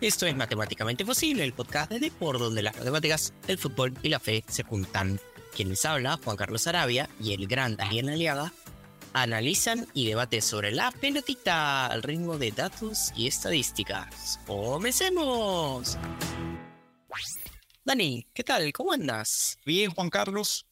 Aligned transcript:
Esto 0.00 0.26
es 0.26 0.36
Matemáticamente 0.36 1.04
Posible, 1.04 1.42
el 1.42 1.52
podcast 1.52 1.90
de 1.90 2.10
por 2.12 2.38
donde 2.38 2.62
las 2.62 2.76
matemáticas, 2.76 3.34
el 3.48 3.58
fútbol 3.58 3.94
y 4.02 4.08
la 4.08 4.20
fe 4.20 4.44
se 4.46 4.62
juntan. 4.62 5.18
Quien 5.56 5.70
les 5.70 5.84
habla, 5.84 6.20
Juan 6.22 6.36
Carlos 6.36 6.68
Arabia 6.68 7.10
y 7.20 7.32
el 7.32 7.48
gran 7.48 7.76
Daniel 7.76 8.10
Aliaga, 8.10 8.52
analizan 9.12 9.88
y 9.94 10.06
debaten 10.06 10.40
sobre 10.40 10.70
la 10.70 10.92
pelotita 10.92 11.86
al 11.86 12.04
ritmo 12.04 12.38
de 12.38 12.52
datos 12.52 13.12
y 13.16 13.26
estadísticas. 13.26 14.38
¡Comencemos! 14.46 15.98
Dani, 17.84 18.24
¿qué 18.34 18.44
tal? 18.44 18.70
¿Cómo 18.72 18.92
andas? 18.92 19.58
Bien, 19.64 19.90
Juan 19.90 20.10
Carlos. 20.10 20.66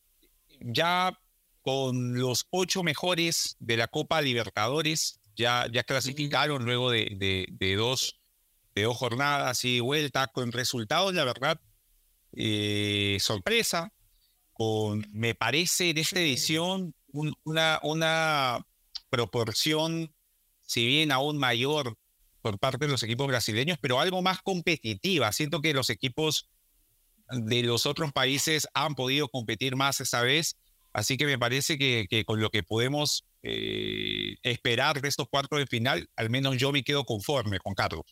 Ya 0.61 1.19
con 1.63 2.17
los 2.17 2.47
ocho 2.51 2.83
mejores 2.85 3.57
de 3.59 3.77
la 3.79 3.89
Copa 3.89 4.21
Libertadores, 4.21 5.19
ya, 5.35 5.67
ya 5.73 5.83
clasificaron 5.83 6.65
luego 6.65 6.91
de, 6.91 7.47
de, 7.51 7.75
dos, 7.75 8.21
de 8.77 8.83
dos 8.83 8.97
jornadas 8.97 9.65
y 9.65 9.81
vuelta, 9.81 10.27
con 10.29 10.53
resultados, 10.53 11.15
la 11.15 11.25
verdad, 11.25 11.59
eh, 12.33 13.17
sorpresa, 13.21 13.91
con, 14.53 15.07
me 15.13 15.35
parece, 15.35 15.91
en 15.91 15.99
esta 15.99 16.21
edición 16.21 16.95
una, 17.45 17.81
una 17.83 18.67
proporción, 19.09 20.15
si 20.63 20.87
bien 20.87 21.11
aún 21.11 21.39
mayor 21.39 21.97
por 22.43 22.59
parte 22.59 22.85
de 22.85 22.93
los 22.93 23.03
equipos 23.03 23.27
brasileños, 23.27 23.79
pero 23.81 23.99
algo 23.99 24.21
más 24.21 24.43
competitiva. 24.43 25.33
Siento 25.33 25.63
que 25.63 25.73
los 25.73 25.89
equipos 25.89 26.51
de 27.31 27.63
los 27.63 27.87
otros 27.87 28.13
países 28.13 28.69
han 28.75 28.95
podido 28.95 29.29
competir 29.29 29.75
más 29.75 30.03
esta 30.03 30.21
vez, 30.21 30.59
así 30.93 31.17
que 31.17 31.25
me 31.25 31.39
parece 31.39 31.79
que, 31.79 32.07
que 32.11 32.27
con 32.27 32.41
lo 32.43 32.51
que 32.51 32.63
podemos 32.63 33.25
eh, 33.43 34.37
esperar 34.43 35.01
de 35.01 35.09
estos 35.09 35.29
cuartos 35.31 35.59
de 35.59 35.67
final, 35.67 36.11
al 36.15 36.29
menos 36.29 36.59
yo 36.59 36.73
me 36.73 36.85
quedo 36.85 37.05
conforme 37.05 37.59
con 37.59 37.75
Carlos. 37.75 38.05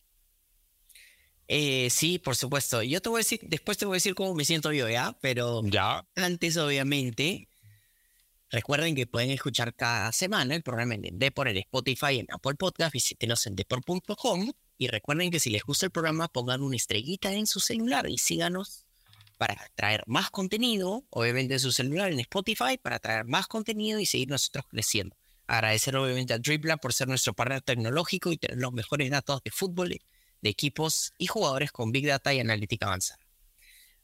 Eh, 1.49 1.89
sí, 1.91 2.19
por 2.19 2.37
supuesto. 2.37 2.83
Yo 2.83 3.01
te 3.03 3.09
voy 3.09 3.19
a 3.19 3.21
decir, 3.21 3.41
después 3.43 3.77
te 3.79 3.85
voy 3.85 3.95
a 3.95 3.97
decir 3.97 4.15
cómo 4.15 4.35
me 4.35 4.45
siento 4.45 4.73
yo, 4.73 4.89
¿ya? 4.89 5.17
Pero 5.21 5.63
ya. 5.65 6.07
antes, 6.17 6.57
obviamente, 6.57 7.49
recuerden 8.51 8.95
que 8.95 9.07
pueden 9.07 9.31
escuchar 9.31 9.75
cada 9.75 10.11
semana 10.13 10.55
el 10.55 10.63
programa 10.63 10.95
en 10.95 11.19
Depor, 11.19 11.49
en 11.49 11.59
Spotify, 11.59 12.21
en 12.21 12.27
Apple 12.31 12.55
Podcast, 12.55 12.93
visítenos 12.93 13.47
en 13.47 13.57
depor.com 13.57 14.53
y 14.79 14.89
recuerden 14.89 15.31
que 15.31 15.41
si 15.41 15.51
les 15.51 15.63
gusta 15.63 15.87
el 15.87 15.93
programa, 15.93 16.29
pongan 16.29 16.63
una 16.63 16.77
estrellita 16.77 17.33
en 17.33 17.47
su 17.47 17.61
celular 17.61 18.09
y 18.09 18.19
síganos 18.19 18.87
para 19.37 19.69
traer 19.75 20.05
más 20.07 20.31
contenido, 20.31 21.05
obviamente 21.11 21.55
en 21.55 21.61
su 21.61 21.73
celular, 21.73 22.13
en 22.13 22.21
Spotify, 22.21 22.79
para 22.81 22.99
traer 22.99 23.25
más 23.27 23.47
contenido 23.47 24.01
y 24.01 24.07
seguir 24.07 24.29
nosotros 24.29 24.65
creciendo. 24.69 25.17
Agradecer 25.47 25.97
obviamente 25.97 26.33
a 26.33 26.39
Dribla 26.39 26.79
por 26.79 26.95
ser 26.95 27.09
nuestro 27.09 27.35
partner 27.35 27.61
tecnológico 27.61 28.33
y 28.33 28.39
tener 28.39 28.59
los 28.59 28.73
mejores 28.73 29.11
datos 29.11 29.43
de 29.43 29.51
fútbol, 29.51 30.01
de 30.45 30.51
equipos 30.51 31.15
y 31.17 31.27
jugadores 31.27 31.73
con 31.73 31.91
Big 31.91 32.07
Data 32.07 32.35
y 32.35 32.39
analítica 32.39 32.87
avanzada. 32.87 33.19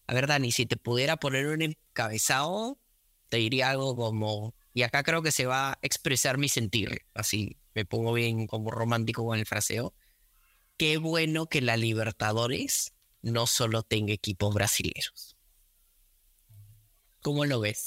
A 0.07 0.15
ver, 0.15 0.27
Dani, 0.27 0.51
si 0.51 0.65
te 0.65 0.77
pudiera 0.77 1.19
poner 1.19 1.47
un 1.47 1.61
encabezado, 1.61 2.81
te 3.29 3.37
diría 3.37 3.69
algo 3.69 3.95
como, 3.95 4.55
y 4.73 4.83
acá 4.83 5.03
creo 5.03 5.23
que 5.23 5.33
se 5.33 5.45
va 5.45 5.73
a 5.73 5.79
expresar 5.83 6.39
mi 6.39 6.49
sentir, 6.49 7.03
así 7.15 7.59
me 7.75 7.85
pongo 7.85 8.15
bien 8.15 8.47
como 8.47 8.71
romántico 8.71 9.25
con 9.25 9.39
el 9.39 9.45
fraseo. 9.45 9.95
Qué 10.79 10.97
bueno 10.97 11.47
que 11.47 11.61
la 11.61 11.77
Libertadores 11.77 12.95
no 13.21 13.47
solo 13.47 13.83
tenga 13.83 14.15
equipos 14.15 14.55
brasileños. 14.55 15.37
¿Cómo 17.21 17.45
lo 17.45 17.61
ves? 17.61 17.85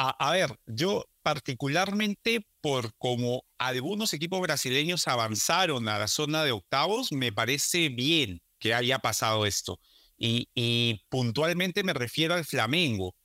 A, 0.00 0.30
ver, 0.30 0.56
yo 0.66 1.06
particularmente 1.22 2.46
por 2.60 2.94
cómo 2.98 3.44
algunos 3.58 4.14
equipos 4.14 4.40
brasileños 4.40 5.08
avanzaron 5.08 5.88
a 5.88 5.98
la 5.98 6.06
zona 6.06 6.44
de 6.44 6.52
octavos, 6.52 7.10
me 7.10 7.32
parece 7.32 7.88
bien 7.88 8.40
que 8.60 8.74
haya 8.74 9.00
pasado 9.00 9.44
esto. 9.44 9.80
Y, 10.16 11.02
puntualmente 11.08 11.82
me 11.82 11.94
refiero 11.94 12.34
al 12.34 12.44
Flamengo. 12.44 13.16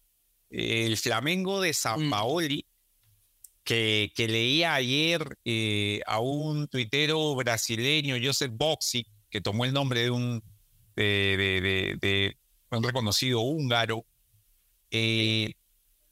El 0.49 0.97
Flamengo 0.97 1.61
de 1.61 1.73
San 1.75 2.07
mm. 2.07 2.09
Paoli, 2.09 2.65
que, 3.63 4.11
que, 4.15 4.27
leía 4.27 4.73
ayer 4.73 5.37
eh, 5.45 6.01
a 6.07 6.19
un 6.19 6.67
tuitero 6.67 7.35
brasileño, 7.35 8.15
Joseph 8.21 8.51
Boxi, 8.51 9.05
que 9.29 9.41
tomó 9.41 9.65
el 9.65 9.73
nombre 9.73 10.01
de 10.01 10.09
un, 10.09 10.43
de, 10.95 12.35
un 12.71 12.83
reconocido 12.83 13.41
húngaro, 13.41 14.07
eh, 14.89 15.53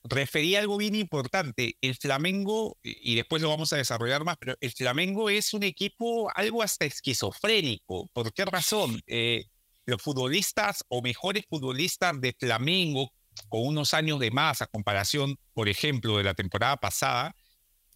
refería 0.04 0.60
algo 0.60 0.78
bien 0.78 0.96
importante. 0.96 1.78
El 1.82 1.96
Flamengo, 1.96 2.78
y 2.84 3.16
después 3.16 3.42
lo 3.42 3.50
vamos 3.50 3.72
a 3.74 3.78
desarrollar 3.78 4.24
más, 4.24 4.38
pero 4.40 4.56
el 4.60 4.72
Flamengo 4.72 5.30
es 5.30 5.54
un 5.54 5.64
equipo 5.64 6.30
algo 6.36 6.64
hasta 6.64 6.86
esquizofrénico. 6.86 8.10
¿Por 8.14 8.34
qué 8.34 8.46
razón? 8.46 9.02
Eh, 9.08 9.46
los 9.86 10.02
futbolistas 10.02 10.84
o 10.90 11.02
mejores 11.02 11.46
futbolistas 11.50 12.20
de 12.22 12.36
Flamengo, 12.38 13.12
con 13.50 13.66
unos 13.66 13.94
años 13.94 14.20
de 14.20 14.32
más 14.32 14.62
a 14.62 14.68
comparación, 14.68 15.38
por 15.54 15.70
ejemplo, 15.70 16.18
de 16.18 16.24
la 16.24 16.34
temporada 16.34 16.78
pasada, 16.78 17.36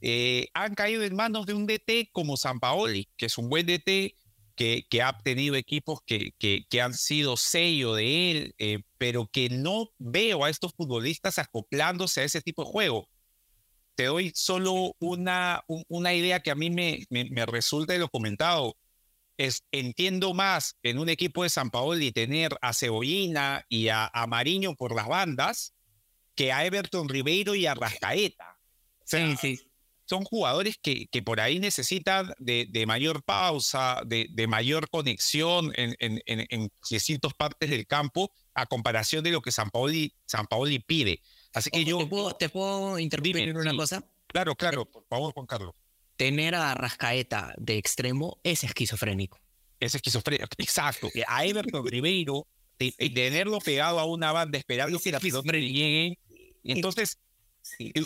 eh, 0.02 0.48
han 0.54 0.76
caído 0.76 1.04
en 1.04 1.16
manos 1.16 1.46
de 1.46 1.54
un 1.54 1.66
DT 1.66 2.10
como 2.12 2.38
San 2.38 2.60
Paoli, 2.60 3.10
que 3.18 3.28
es 3.28 3.38
un 3.38 3.50
buen 3.50 3.66
DT, 3.66 4.16
que, 4.56 4.86
ha 5.04 5.18
tenido 5.20 5.56
equipos 5.56 6.00
que, 6.06 6.32
que, 6.38 6.66
que, 6.70 6.82
han 6.82 6.94
sido 6.94 7.38
sello 7.38 7.94
de 7.94 8.32
él, 8.32 8.56
eh, 8.58 8.84
pero 8.98 9.28
que 9.32 9.50
no 9.50 9.90
veo 9.98 10.46
a 10.46 10.50
estos 10.50 10.74
futbolistas 10.74 11.38
acoplándose 11.40 12.22
a 12.22 12.24
ese 12.24 12.42
tipo 12.42 12.64
de 12.64 12.72
juego. 12.72 13.10
Te 13.96 14.06
doy 14.06 14.32
solo 14.36 14.96
una, 15.00 15.64
una 15.88 16.14
idea 16.14 16.42
que 16.42 16.52
a 16.52 16.56
mí 16.56 16.70
me, 16.70 17.06
me, 17.10 17.46
resulta 17.46 17.94
de 17.94 18.00
lo 18.00 18.10
comentado. 18.10 18.76
Es, 19.38 19.64
entiendo 19.72 20.34
más 20.34 20.78
en 20.82 20.98
un 20.98 21.10
equipo 21.10 21.44
de 21.44 21.50
San 21.50 21.70
Paoli 21.70 22.12
tener 22.12 22.58
a 22.62 22.74
Cebollina 22.74 23.66
y 23.68 23.90
a, 23.90 24.10
a 24.14 24.28
Mariño 24.28 24.76
por 24.76 24.96
las 24.96 25.08
bandas 25.08 25.74
que 26.36 26.52
a 26.52 26.66
Everton 26.66 27.10
Ribeiro 27.10 27.56
y 27.56 27.66
a 27.66 27.74
Rascaeta. 27.74 28.60
Sí, 29.06 29.36
sí 29.40 29.65
son 30.06 30.24
jugadores 30.24 30.78
que, 30.82 31.08
que 31.08 31.22
por 31.22 31.40
ahí 31.40 31.60
necesitan 31.60 32.34
de, 32.38 32.68
de 32.70 32.86
mayor 32.86 33.24
pausa, 33.24 34.02
de, 34.06 34.28
de, 34.32 34.48
mayor 34.48 34.90
conexión 34.90 35.72
en, 35.76 35.96
en, 36.00 36.22
en, 36.26 36.72
distintas 36.90 37.34
partes 37.34 37.70
del 37.70 37.88
campo 37.88 38.32
a 38.54 38.66
comparación 38.68 39.24
de 39.24 39.32
lo 39.32 39.42
que 39.42 39.52
San 39.52 39.70
Paoli, 39.70 40.14
San 40.26 40.46
Paoli 40.46 40.80
pide. 40.80 41.22
Así 41.54 41.70
que 41.72 41.84
yo... 41.84 41.98
¿Te 41.98 42.06
puedo, 42.06 42.32
te 42.34 42.50
puedo 42.50 43.00
interrumpir 43.00 43.38
en 43.38 43.58
una 43.58 43.76
cosa? 43.76 44.04
Claro, 44.28 44.56
claro, 44.56 44.86
por 44.86 45.06
favor, 45.08 45.34
Juan 45.34 45.48
Carlos. 45.48 45.74
Tener 46.18 46.56
a 46.56 46.74
Rascaeta 46.76 47.54
de 47.58 47.78
extremo 47.78 48.40
es 48.44 48.64
esquizofrénico. 48.64 49.40
Es 49.80 49.96
esquizofrénico, 49.96 50.48
exacto. 50.58 51.10
A 51.28 51.46
Everton 51.46 51.86
Ribeiro, 51.88 52.48
tenerlo 52.78 53.60
pegado 53.60 54.00
a 54.00 54.06
una 54.06 54.32
banda, 54.32 54.58
esperando 54.58 55.00
que 55.00 55.12
la 55.12 55.20
hombre 55.34 55.62
llegue. 55.62 56.20
Entonces, 56.64 57.20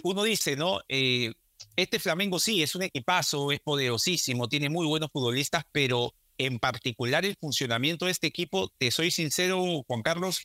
uno 0.04 0.24
dice, 0.24 0.56
¿no? 0.56 0.80
Eh, 0.88 1.34
este 1.76 2.00
Flamengo 2.00 2.40
sí, 2.40 2.62
es 2.62 2.76
un 2.76 2.84
equipazo, 2.84 3.52
es 3.52 3.60
poderosísimo, 3.60 4.48
tiene 4.48 4.70
muy 4.70 4.86
buenos 4.86 5.10
futbolistas, 5.12 5.64
pero 5.72 6.14
en 6.38 6.58
particular 6.58 7.26
el 7.26 7.36
funcionamiento 7.36 8.06
de 8.06 8.12
este 8.12 8.28
equipo, 8.28 8.72
te 8.78 8.92
soy 8.92 9.12
sincero, 9.12 9.84
Juan 9.86 10.02
Carlos, 10.02 10.42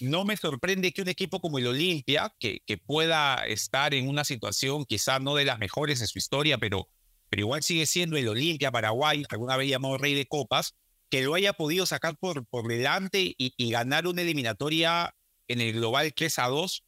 no 0.00 0.24
me 0.24 0.36
sorprende 0.36 0.92
que 0.92 1.02
un 1.02 1.08
equipo 1.08 1.40
como 1.40 1.58
el 1.58 1.66
Olimpia, 1.66 2.34
que, 2.38 2.60
pueda 2.86 3.46
estar 3.46 3.94
en 3.94 4.08
una 4.08 4.24
situación 4.24 4.84
quizá 4.84 5.18
no 5.18 5.34
de 5.34 5.44
las 5.44 5.58
mejores 5.58 6.00
en 6.00 6.06
su 6.06 6.18
historia, 6.18 6.58
pero, 6.58 6.88
pero 7.30 7.40
igual 7.40 7.62
sigue 7.62 7.86
siendo 7.86 8.16
el 8.16 8.28
Olimpia 8.28 8.70
Paraguay, 8.70 9.24
alguna 9.30 9.56
vez 9.56 9.68
llamado 9.68 9.98
Rey 9.98 10.14
de 10.14 10.26
Copas, 10.26 10.74
que 11.10 11.22
lo 11.22 11.34
haya 11.34 11.54
podido 11.54 11.86
sacar 11.86 12.16
por, 12.18 12.46
por 12.46 12.68
delante 12.68 13.20
y, 13.20 13.54
y 13.56 13.70
ganar 13.70 14.06
una 14.06 14.22
eliminatoria 14.22 15.14
en 15.48 15.62
el 15.62 15.72
global 15.72 16.12
3 16.14 16.38
a 16.40 16.48
2 16.48 16.84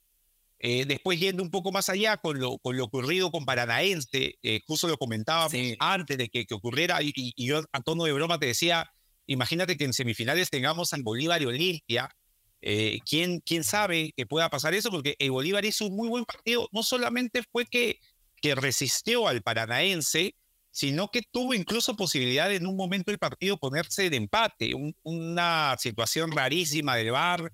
eh, 0.63 0.85
después 0.85 1.19
yendo 1.19 1.43
un 1.43 1.51
poco 1.51 1.73
más 1.73 1.89
allá 1.89 2.19
con 2.19 2.39
lo, 2.39 2.59
con 2.59 2.77
lo 2.77 2.85
ocurrido 2.85 3.31
con 3.31 3.47
Paranaense, 3.47 4.35
eh, 4.43 4.61
justo 4.67 4.89
lo 4.89 4.99
comentaba 4.99 5.49
antes 5.79 6.19
de 6.19 6.29
que, 6.29 6.45
que 6.45 6.55
ocurriera, 6.55 6.99
y, 7.03 7.33
yo 7.43 7.63
a 7.73 7.81
tono 7.81 8.05
de 8.05 8.13
broma 8.13 8.39
te 8.39 8.45
decía, 8.45 8.93
imagínate 9.27 9.79
que 9.79 9.85
en 9.85 9.95
semifinales 9.95 10.51
tengamos 10.51 10.93
al 10.93 11.03
Bolívar 11.03 11.41
y 11.41 11.47
Olimpia, 11.47 12.15
eh, 12.61 12.99
¿quién, 13.09 13.41
¿quién 13.41 13.65
sabe 13.65 14.13
que 14.15 14.27
pueda 14.27 14.51
pasar 14.51 14.75
eso? 14.75 14.91
Porque 14.91 15.17
el 15.19 15.31
Bolívar 15.31 15.65
hizo 15.65 15.87
un 15.87 15.97
muy 15.97 16.09
buen 16.11 16.27
partido, 16.27 16.69
no 16.73 16.83
solamente 16.83 17.43
fue 17.51 17.65
que, 17.65 17.99
que 18.43 18.55
resistió 18.55 19.29
al 19.29 19.41
Paranaense, 19.41 20.35
sino 20.71 21.09
que 21.09 21.23
tuvo 21.23 21.55
incluso 21.55 21.97
posibilidad 21.97 22.53
en 22.53 22.67
un 22.67 22.77
momento 22.77 23.11
del 23.11 23.19
partido 23.19 23.57
ponerse 23.57 24.11
de 24.11 24.19
empate, 24.19 24.73
una 25.03 25.75
situación 25.79 26.33
rarísima 26.33 26.97
del 26.97 27.13
VAR, 27.13 27.51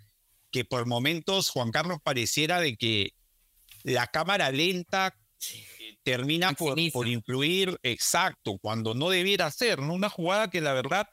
que 0.50 0.64
por 0.64 0.86
momentos 0.86 1.50
Juan 1.50 1.70
Carlos 1.70 1.98
pareciera 2.02 2.60
de 2.60 2.76
que 2.76 3.10
la 3.82 4.06
cámara 4.06 4.50
lenta 4.50 5.14
eh, 5.52 5.98
termina 6.02 6.52
por, 6.52 6.78
por, 6.92 7.08
influir 7.08 7.78
exacto 7.82 8.58
cuando 8.60 8.94
no 8.94 9.10
debiera 9.10 9.50
ser, 9.50 9.80
¿no? 9.80 9.94
Una 9.94 10.08
jugada 10.08 10.50
que 10.50 10.60
la 10.60 10.72
verdad 10.72 11.08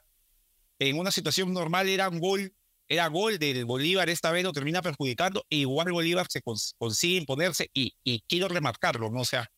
en 0.78 0.98
una 0.98 1.10
situación 1.10 1.52
normal 1.52 1.88
era 1.88 2.08
un 2.08 2.20
gol, 2.20 2.54
era 2.88 3.06
gol 3.08 3.38
del 3.38 3.64
Bolívar, 3.64 4.08
esta 4.08 4.32
vez 4.32 4.44
lo 4.44 4.52
termina 4.52 4.82
perjudicando, 4.82 5.44
e 5.50 5.58
igual 5.58 5.92
Bolívar 5.92 6.26
se 6.28 6.42
consigue 6.42 7.16
imponerse 7.16 7.70
y, 7.72 7.94
y 8.02 8.22
quiero 8.28 8.48
remarcarlo, 8.48 9.10
¿no? 9.10 9.20
O 9.20 9.24
sea, 9.24 9.50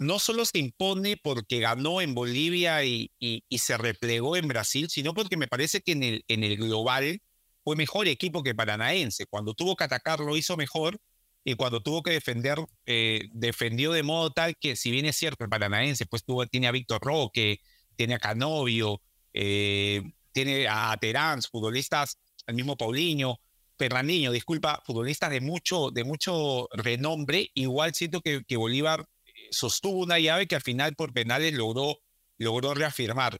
no 0.00 0.18
solo 0.18 0.46
se 0.46 0.58
impone 0.58 1.18
porque 1.22 1.60
ganó 1.60 2.00
en 2.00 2.14
Bolivia 2.14 2.84
y, 2.84 3.10
y, 3.18 3.58
se 3.58 3.76
replegó 3.76 4.34
en 4.36 4.48
Brasil, 4.48 4.88
sino 4.88 5.12
porque 5.12 5.36
me 5.36 5.46
parece 5.46 5.82
que 5.82 5.92
en 5.92 6.02
el, 6.02 6.24
en 6.26 6.42
el 6.42 6.56
global 6.56 7.20
fue 7.70 7.76
mejor 7.76 8.08
equipo 8.08 8.42
que 8.42 8.52
Paranaense. 8.52 9.26
Cuando 9.26 9.54
tuvo 9.54 9.76
que 9.76 9.84
atacar 9.84 10.18
lo 10.18 10.36
hizo 10.36 10.56
mejor 10.56 10.98
y 11.44 11.54
cuando 11.54 11.80
tuvo 11.80 12.02
que 12.02 12.10
defender, 12.10 12.58
eh, 12.84 13.28
defendió 13.32 13.92
de 13.92 14.02
modo 14.02 14.30
tal 14.32 14.56
que, 14.56 14.74
si 14.74 14.90
bien 14.90 15.06
es 15.06 15.16
cierto, 15.16 15.44
el 15.44 15.50
Paranaense 15.50 16.04
pues 16.06 16.24
tuvo, 16.24 16.44
tiene 16.46 16.66
a 16.66 16.72
Víctor 16.72 17.00
Roque, 17.00 17.60
tiene 17.94 18.14
a 18.14 18.18
Canovio, 18.18 19.00
eh, 19.32 20.02
tiene 20.32 20.66
a 20.68 20.96
Terán, 21.00 21.42
futbolistas, 21.42 22.18
el 22.48 22.56
mismo 22.56 22.76
Paulinho, 22.76 23.38
Perraniño, 23.76 24.32
disculpa, 24.32 24.82
futbolistas 24.84 25.30
de 25.30 25.40
mucho, 25.40 25.92
de 25.92 26.02
mucho 26.02 26.66
renombre, 26.72 27.52
igual 27.54 27.94
siento 27.94 28.20
que, 28.20 28.42
que 28.48 28.56
Bolívar 28.56 29.06
eh, 29.26 29.30
sostuvo 29.52 30.00
una 30.00 30.18
llave 30.18 30.48
que 30.48 30.56
al 30.56 30.62
final 30.62 30.96
por 30.96 31.12
penales 31.12 31.54
logró, 31.54 31.98
logró 32.36 32.74
reafirmar. 32.74 33.38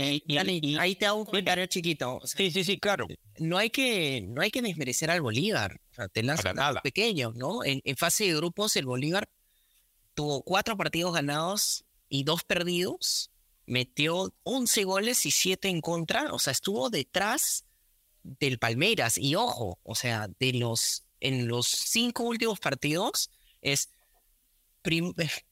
Eh, 0.00 0.22
y, 0.28 0.76
ahí 0.76 0.94
te 0.94 1.06
hago 1.06 1.18
un 1.18 1.24
comentario 1.24 1.66
chiquito. 1.66 2.20
sí, 2.24 2.52
sí, 2.52 2.62
sí, 2.62 2.78
claro. 2.78 3.08
No 3.38 3.58
hay 3.58 3.68
que, 3.68 4.24
no 4.28 4.42
hay 4.42 4.52
que 4.52 4.62
desmerecer 4.62 5.10
al 5.10 5.20
Bolívar. 5.20 5.80
O 5.90 5.94
sea, 5.94 6.08
te 6.08 6.22
nada. 6.22 6.80
pequeño, 6.82 7.32
¿no? 7.34 7.64
En, 7.64 7.80
en, 7.84 7.96
fase 7.96 8.26
de 8.26 8.36
grupos, 8.36 8.76
el 8.76 8.86
Bolívar 8.86 9.28
tuvo 10.14 10.42
cuatro 10.42 10.76
partidos 10.76 11.12
ganados 11.14 11.84
y 12.08 12.22
dos 12.22 12.44
perdidos. 12.44 13.32
Metió 13.66 14.32
11 14.44 14.84
goles 14.84 15.26
y 15.26 15.32
siete 15.32 15.68
en 15.68 15.80
contra. 15.80 16.32
O 16.32 16.38
sea, 16.38 16.52
estuvo 16.52 16.90
detrás 16.90 17.64
del 18.22 18.60
Palmeiras. 18.60 19.18
Y 19.18 19.34
ojo, 19.34 19.80
o 19.82 19.96
sea, 19.96 20.28
de 20.38 20.52
los, 20.52 21.06
en 21.18 21.48
los 21.48 21.66
cinco 21.66 22.22
últimos 22.22 22.60
partidos, 22.60 23.30
es 23.62 23.90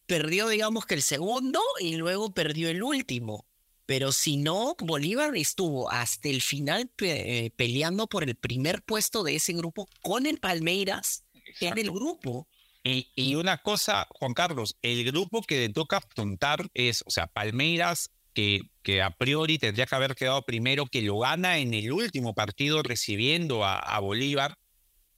perdió, 0.06 0.48
digamos 0.48 0.86
que 0.86 0.94
el 0.94 1.02
segundo 1.02 1.60
y 1.80 1.96
luego 1.96 2.32
perdió 2.32 2.68
el 2.68 2.82
último. 2.82 3.45
Pero 3.86 4.10
si 4.10 4.36
no, 4.36 4.74
Bolívar 4.80 5.36
estuvo 5.36 5.90
hasta 5.90 6.28
el 6.28 6.42
final 6.42 6.90
eh, 6.98 7.50
peleando 7.56 8.08
por 8.08 8.24
el 8.24 8.34
primer 8.34 8.82
puesto 8.82 9.22
de 9.22 9.36
ese 9.36 9.52
grupo 9.52 9.88
con 10.02 10.26
el 10.26 10.38
Palmeiras 10.38 11.24
en 11.60 11.78
el 11.78 11.90
grupo. 11.92 12.48
Y, 12.82 13.08
y, 13.16 13.34
una 13.34 13.58
cosa, 13.58 14.06
Juan 14.10 14.34
Carlos, 14.34 14.76
el 14.82 15.04
grupo 15.04 15.42
que 15.42 15.60
le 15.60 15.68
toca 15.70 15.96
afrontar 15.98 16.68
es, 16.74 17.02
o 17.06 17.10
sea, 17.10 17.26
Palmeiras, 17.26 18.10
que, 18.32 18.60
que 18.82 19.02
a 19.02 19.10
priori 19.10 19.58
tendría 19.58 19.86
que 19.86 19.94
haber 19.94 20.14
quedado 20.14 20.42
primero, 20.42 20.86
que 20.86 21.02
lo 21.02 21.18
gana 21.18 21.58
en 21.58 21.74
el 21.74 21.90
último 21.90 22.34
partido 22.34 22.82
recibiendo 22.82 23.64
a, 23.64 23.98
Bolívar. 24.00 24.58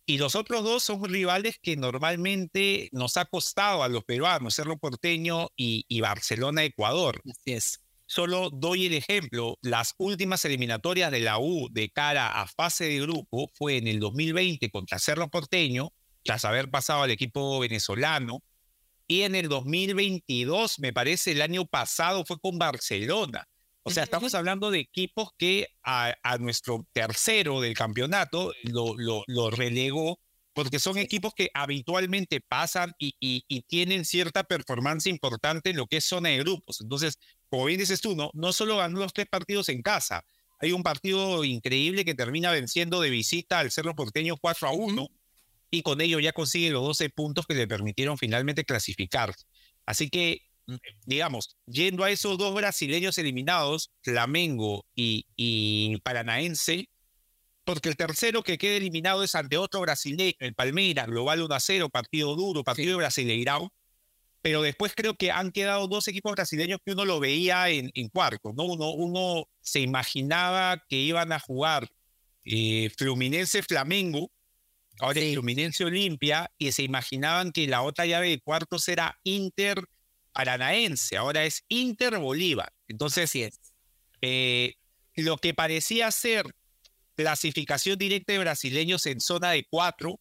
Y 0.07 0.17
los 0.17 0.35
otros 0.35 0.65
dos 0.65 0.83
son 0.83 1.05
rivales 1.05 1.59
que 1.61 1.77
normalmente 1.77 2.89
nos 2.93 3.19
ha 3.19 3.27
costado 3.27 3.83
a 3.83 3.89
los 3.89 4.05
peruanos, 4.05 4.55
Cerro 4.55 4.79
Porteño 4.79 5.51
y, 5.55 5.85
y 5.89 6.01
Barcelona-Ecuador. 6.01 7.21
Así 7.29 7.53
es. 7.53 7.81
Solo 8.11 8.49
doy 8.51 8.87
el 8.87 8.95
ejemplo, 8.95 9.59
las 9.61 9.95
últimas 9.99 10.43
eliminatorias 10.47 11.13
de 11.13 11.21
la 11.21 11.39
U 11.39 11.69
de 11.71 11.91
cara 11.91 12.41
a 12.41 12.47
fase 12.47 12.87
de 12.87 13.01
grupo 13.01 13.51
fue 13.53 13.77
en 13.77 13.87
el 13.87 14.01
2020 14.01 14.71
contra 14.71 14.99
Cerro 14.99 15.29
Porteño, 15.29 15.93
tras 16.25 16.47
haber 16.47 16.71
pasado 16.71 17.03
al 17.03 17.11
equipo 17.11 17.59
venezolano, 17.59 18.43
y 19.07 19.23
en 19.23 19.35
el 19.35 19.51
2022, 19.51 20.79
me 20.79 20.95
parece, 20.95 21.33
el 21.33 21.43
año 21.43 21.67
pasado 21.67 22.25
fue 22.25 22.39
con 22.41 22.59
Barcelona. 22.59 23.47
O 23.83 23.91
sea, 23.91 24.05
estamos 24.05 24.35
hablando 24.35 24.71
de 24.71 24.81
equipos 24.81 25.29
que 25.37 25.67
a, 25.83 26.15
nuestro 26.41 26.87
tercero 26.93 27.61
del 27.61 27.75
campeonato 27.75 28.53
lo, 28.65 28.95
lo 29.27 29.51
relegó 29.51 30.19
porque 30.59 30.81
son 30.81 30.99
equipos 30.99 31.35
que 31.35 31.51
habitualmente 31.55 32.41
pasan 32.41 32.93
y, 32.99 33.15
y, 33.21 33.63
tienen 33.69 34.05
cierta 34.05 34.43
performance 34.43 35.07
importante 35.07 35.71
en 35.71 35.77
lo 35.77 35.87
que 35.87 35.99
es 35.99 36.05
zona 36.05 36.31
de 36.31 36.39
grupos. 36.39 36.81
Entonces, 36.81 37.17
como 37.49 37.65
bien 37.65 37.79
dices 37.79 38.01
tú, 38.01 38.15
no, 38.15 38.31
no 38.35 38.53
solo 38.53 38.77
ganó 38.77 38.99
los 39.01 39.13
tres 39.13 39.27
partidos 39.29 39.69
en 39.69 39.83
casa, 39.83 40.25
hay 40.61 40.73
un 40.73 40.83
partido 40.83 41.45
increíble 41.45 42.05
que 42.05 42.15
termina 42.15 42.51
venciendo 42.51 43.01
de 43.01 43.11
visita 43.11 43.61
al 43.61 43.71
Cerro 43.71 43.95
Porteño 43.95 44.37
4 44.37 44.69
a 44.69 44.73
1 44.73 45.09
y 45.71 45.83
con 45.83 46.01
ello 46.01 46.19
ya 46.19 46.33
consigue 46.33 46.71
los 46.71 46.83
12 46.83 47.11
puntos 47.11 47.47
que 47.47 47.55
le 47.55 47.69
permitieron 47.69 48.19
finalmente 48.19 48.65
clasificar. 48.65 49.35
Así 49.87 50.11
que, 50.11 50.41
digamos, 51.07 51.57
yendo 51.67 52.05
a 52.05 52.11
esos 52.11 52.39
dos 52.39 52.55
brasileños 52.55 53.19
eliminados, 53.19 53.91
Flamengo 54.03 54.85
y, 54.95 55.27
y 55.37 55.99
Paranaense, 55.99 56.89
porque 57.65 57.91
el 57.91 57.97
tercero 57.97 58.43
que 58.43 58.59
queda 58.59 58.77
eliminado 58.77 59.23
es 59.23 59.35
ante 59.35 59.59
otro 59.59 59.81
brasileño, 59.81 60.33
el 60.41 60.55
Palmeiras, 60.55 61.07
global 61.07 61.43
1 61.43 61.55
a 61.55 61.61
0, 61.61 61.91
partido 61.91 62.35
duro, 62.35 62.65
partido 62.65 62.99
de 62.99 63.05
Brasileirão. 63.05 63.69
Pero 64.43 64.63
después 64.63 64.93
creo 64.95 65.15
que 65.15 65.31
han 65.31 65.51
quedado 65.51 65.89
dos 65.89 66.09
equipos 66.09 66.33
brasileños 66.33 66.81
que 66.85 66.93
uno 66.93 67.05
lo 67.05 67.21
veía 67.21 67.69
en, 67.71 67.91
en 67.95 68.09
cuarto, 68.09 68.53
¿no? 68.57 68.65
Uno, 68.65 68.91
uno 68.91 69.49
se 69.61 69.81
imaginaba 69.81 70.85
que 70.89 70.97
iban 70.97 71.33
a 71.33 71.41
jugar 71.41 71.89
eh, 72.45 72.91
Fluminense-Flamengo, 72.97 74.31
ahora 75.01 75.21
es 75.21 75.33
Fluminense 75.35 75.85
Olimpia, 75.85 76.51
y 76.57 76.73
se 76.73 76.83
imaginaban 76.83 77.53
que 77.53 77.67
la 77.67 77.83
otra 77.83 78.07
llave 78.07 78.31
de 78.31 78.41
cuartos 78.41 78.89
era 78.89 79.19
Inter 79.25 79.85
Paranaense, 80.33 81.17
ahora 81.17 81.45
es 81.45 81.65
Inter 81.69 82.19
Bolívar. 82.19 82.73
Entonces, 82.87 83.33
eh, 84.23 84.75
lo 85.17 85.37
que 85.37 85.53
parecía 85.53 86.11
ser 86.11 86.47
clasificación 87.19 87.99
directa 87.99 88.33
de 88.33 88.39
brasileños 88.39 89.05
en 89.07 89.21
zona 89.21 89.51
de 89.51 89.67
cuatro. 89.69 90.21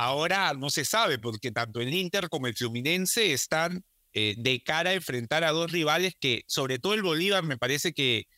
Ahora 0.00 0.54
no 0.54 0.70
se 0.70 0.84
sabe 0.84 1.18
porque 1.18 1.50
tanto 1.50 1.80
el 1.80 1.92
Inter 1.92 2.28
como 2.28 2.46
el 2.46 2.54
Fluminense 2.54 3.32
están 3.32 3.84
eh, 4.12 4.36
de 4.38 4.62
cara 4.62 4.90
a 4.90 4.94
enfrentar 4.94 5.42
a 5.42 5.50
dos 5.50 5.72
rivales 5.72 6.14
que, 6.20 6.44
sobre 6.46 6.78
todo 6.78 6.94
el 6.94 7.02
Bolívar, 7.02 7.42
me 7.42 7.58
parece 7.58 7.92
que, 7.92 8.28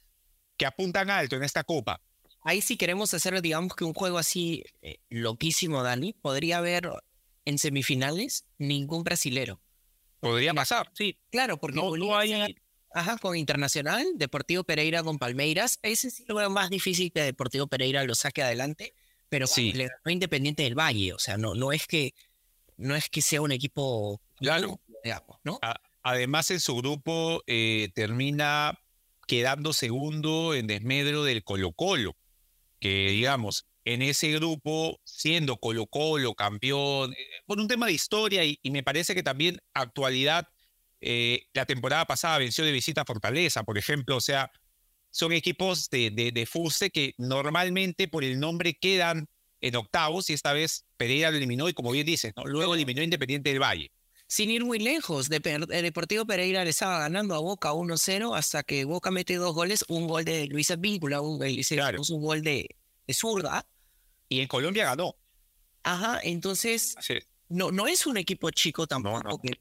que 0.56 0.64
apuntan 0.64 1.10
alto 1.10 1.36
en 1.36 1.42
esta 1.42 1.62
copa. 1.62 2.00
Ahí 2.44 2.62
si 2.62 2.78
queremos 2.78 3.12
hacer, 3.12 3.42
digamos 3.42 3.74
que 3.74 3.84
un 3.84 3.92
juego 3.92 4.16
así 4.16 4.64
eh, 4.80 5.00
loquísimo, 5.10 5.82
Dani, 5.82 6.14
podría 6.14 6.56
haber 6.56 6.90
en 7.44 7.58
semifinales 7.58 8.46
ningún 8.56 9.04
brasilero. 9.04 9.60
Podría 10.18 10.54
pasar, 10.54 10.90
sí. 10.94 11.18
Claro, 11.30 11.58
porque 11.60 11.76
no, 11.76 11.94
no 11.94 12.16
hay, 12.16 12.56
Ajá, 12.94 13.18
con 13.18 13.36
Internacional, 13.36 14.06
Deportivo 14.14 14.64
Pereira 14.64 15.02
con 15.02 15.18
Palmeiras. 15.18 15.78
Ese 15.82 16.10
sí 16.10 16.24
lo 16.26 16.36
veo 16.36 16.48
más 16.48 16.70
difícil 16.70 17.12
que 17.12 17.20
Deportivo 17.20 17.66
Pereira 17.66 18.02
lo 18.04 18.14
saque 18.14 18.42
adelante, 18.42 18.94
pero 19.31 19.47
sí. 19.47 19.73
le 19.73 19.85
ganó 19.85 20.11
Independiente 20.11 20.65
del 20.65 20.79
Valle. 20.79 21.15
O 21.15 21.19
sea, 21.19 21.38
no, 21.38 21.55
no, 21.55 21.73
es 21.73 21.87
que, 21.87 22.12
no 22.77 22.94
es 22.94 23.09
que 23.09 23.23
sea 23.23 23.41
un 23.41 23.53
equipo. 23.53 24.21
Claro. 24.37 24.79
Digamos, 25.03 25.38
¿no? 25.44 25.59
además, 26.03 26.50
en 26.50 26.61
su 26.61 26.77
grupo 26.77 27.43
eh, 27.47 27.88
termina 27.94 28.79
quedando 29.27 29.73
segundo 29.73 30.55
en 30.55 30.67
desmedro 30.67 31.25
del 31.25 31.43
Colo-Colo, 31.43 32.17
que 32.81 33.08
digamos, 33.08 33.65
en 33.87 34.03
ese 34.03 34.31
grupo, 34.32 35.01
siendo 35.05 35.56
Colo-Colo 35.56 36.34
campeón, 36.34 37.15
eh, 37.15 37.17
por 37.46 37.58
un 37.58 37.69
tema 37.69 37.87
de 37.87 37.93
historia 37.93 38.44
y, 38.44 38.58
y 38.63 38.70
me 38.70 38.82
parece 38.82 39.15
que 39.15 39.22
también 39.22 39.63
actualidad 39.72 40.49
eh, 41.01 41.46
la 41.55 41.65
temporada 41.65 42.05
pasada 42.05 42.39
venció 42.39 42.65
de 42.65 42.72
visita 42.72 43.03
a 43.03 43.06
Fortaleza, 43.06 43.63
por 43.63 43.79
ejemplo. 43.79 44.17
O 44.17 44.20
sea, 44.20 44.51
son 45.10 45.32
equipos 45.32 45.90
de, 45.90 46.10
de, 46.10 46.46
FUSE 46.46 46.90
que 46.90 47.14
normalmente 47.19 48.08
por 48.08 48.24
el 48.24 48.38
nombre 48.38 48.74
quedan 48.74 49.29
en 49.60 49.76
octavos 49.76 50.31
y 50.31 50.32
esta 50.32 50.52
vez 50.52 50.86
Pereira 50.96 51.31
lo 51.31 51.36
eliminó 51.36 51.69
y 51.69 51.74
como 51.74 51.90
bien 51.90 52.06
dices, 52.06 52.32
luego 52.44 52.74
eliminó 52.74 53.02
Independiente 53.02 53.50
del 53.50 53.60
Valle. 53.60 53.90
Sin 54.26 54.48
ir 54.50 54.64
muy 54.64 54.79
lejos, 54.79 55.29
de 55.29 55.40
Deportivo 55.40 56.24
Pereira 56.24 56.62
le 56.62 56.70
estaba 56.70 57.00
ganando 57.00 57.34
a 57.34 57.40
Boca 57.40 57.72
1-0 57.72 58.36
hasta 58.36 58.62
que 58.62 58.84
Boca 58.84 59.10
mete 59.10 59.34
dos 59.34 59.52
goles, 59.55 59.84
un 59.88 60.06
gol 60.06 60.24
de 60.24 60.46
Luisa 60.46 60.76
Víncula, 60.76 61.20
un, 61.20 61.43
un 61.43 62.22
gol 62.22 62.43
de, 62.43 62.76
de 63.06 63.14
zurda. 63.14 63.67
Y 64.29 64.40
en 64.40 64.46
Colombia 64.46 64.84
ganó. 64.84 65.17
Ajá, 65.82 66.20
entonces 66.22 66.94
no, 67.48 67.72
no 67.72 67.88
es 67.88 68.06
un 68.06 68.17
equipo 68.17 68.50
chico 68.50 68.86
tampoco 68.86 69.40
que 69.40 69.58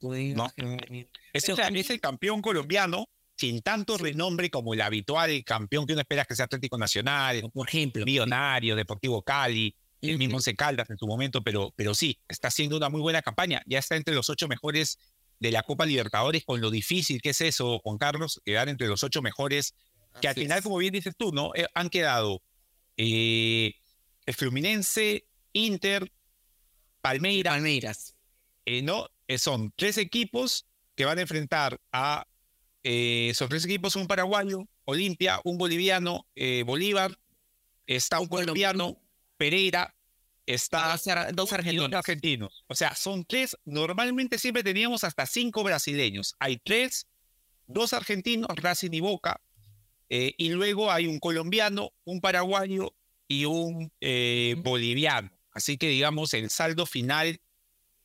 Es, 1.34 1.50
el 1.90 2.00
campeón 2.00 2.42
colombiano 2.42 3.10
sin 3.40 3.62
tanto 3.62 3.98
renombre 3.98 4.50
como 4.50 4.74
el 4.74 4.82
habitual 4.82 5.46
campeón 5.46 5.86
que 5.88 5.94
uno 5.94 6.02
espera 6.02 6.26
que 6.26 6.36
sea 6.36 6.44
Atlético 6.44 6.78
Nacional, 6.78 7.50
por 7.54 7.70
ejemplo, 7.70 8.04
Millonario, 8.04 8.76
Deportivo 8.76 9.22
Cali, 9.22 9.74
el 10.02 10.18
mismo 10.18 10.36
Once 10.36 10.54
Caldas 10.56 10.90
en 10.90 10.98
su 10.98 11.08
momento, 11.08 11.42
pero, 11.42 11.74
pero 11.78 11.96
sí, 11.96 12.20
está 12.28 12.50
haciendo 12.50 12.76
una 12.76 12.90
muy 12.90 13.00
buena 13.00 13.22
campaña. 13.22 13.62
Ya 13.66 13.80
está 13.80 13.96
entre 13.96 14.14
los 14.14 14.30
ocho 14.30 14.50
mejores 14.50 14.98
de 15.40 15.52
la 15.52 15.64
Copa 15.64 15.86
Libertadores, 15.86 16.44
con 16.44 16.60
lo 16.60 16.70
difícil 16.70 17.22
que 17.22 17.30
es 17.30 17.40
eso, 17.40 17.80
Juan 17.80 17.98
Carlos, 17.98 18.42
quedar 18.44 18.68
entre 18.68 18.88
los 18.88 19.04
ocho 19.04 19.22
mejores, 19.22 19.74
que 20.22 20.28
al 20.28 20.36
final, 20.36 20.62
como 20.62 20.76
bien 20.76 20.92
dices 20.92 21.14
tú, 21.18 21.32
¿no? 21.32 21.52
Eh, 21.56 21.66
han 21.74 21.90
quedado 21.90 22.42
eh, 22.98 23.74
el 24.26 24.34
Fluminense, 24.34 25.26
Inter, 25.54 26.12
Palmeiras. 27.02 27.54
Palmeiras. 27.54 28.16
Eh, 28.66 28.82
no, 28.82 29.08
son 29.38 29.72
tres 29.78 29.98
equipos 29.98 30.68
que 30.96 31.06
van 31.06 31.20
a 31.20 31.22
enfrentar 31.22 31.80
a. 31.94 32.28
Eh, 32.84 33.32
son 33.36 33.50
tres 33.50 33.66
equipos: 33.66 33.96
un 33.96 34.08
paraguayo, 34.08 34.68
Olimpia, 34.86 35.40
un 35.44 35.58
boliviano, 35.58 36.28
Bolívar, 36.66 37.18
está 37.86 38.20
un 38.20 38.28
colombiano, 38.28 39.02
Pereira, 39.38 39.96
está 40.46 40.96
dos 41.34 41.54
argentinos. 41.54 41.94
argentinos. 41.94 42.64
O 42.68 42.76
sea, 42.76 42.96
son 42.96 43.24
tres. 43.26 43.56
Normalmente 43.66 44.38
siempre 44.38 44.64
teníamos 44.64 45.04
hasta 45.04 45.26
cinco 45.26 45.64
brasileños. 45.64 46.36
Hay 46.40 46.58
tres, 46.58 47.08
dos 47.68 47.94
argentinos, 47.94 48.48
Racing 48.56 48.94
y 48.94 49.00
Boca. 49.00 49.42
Eh, 50.10 50.34
y 50.38 50.50
luego 50.50 50.92
hay 50.92 51.06
un 51.06 51.20
colombiano, 51.20 51.92
un 52.04 52.20
paraguayo 52.20 52.96
y 53.28 53.46
un 53.46 53.92
eh, 54.02 54.56
boliviano. 54.64 55.30
Así 55.52 55.78
que 55.78 55.88
digamos, 55.88 56.34
el 56.34 56.50
saldo 56.50 56.88
final, 56.88 57.40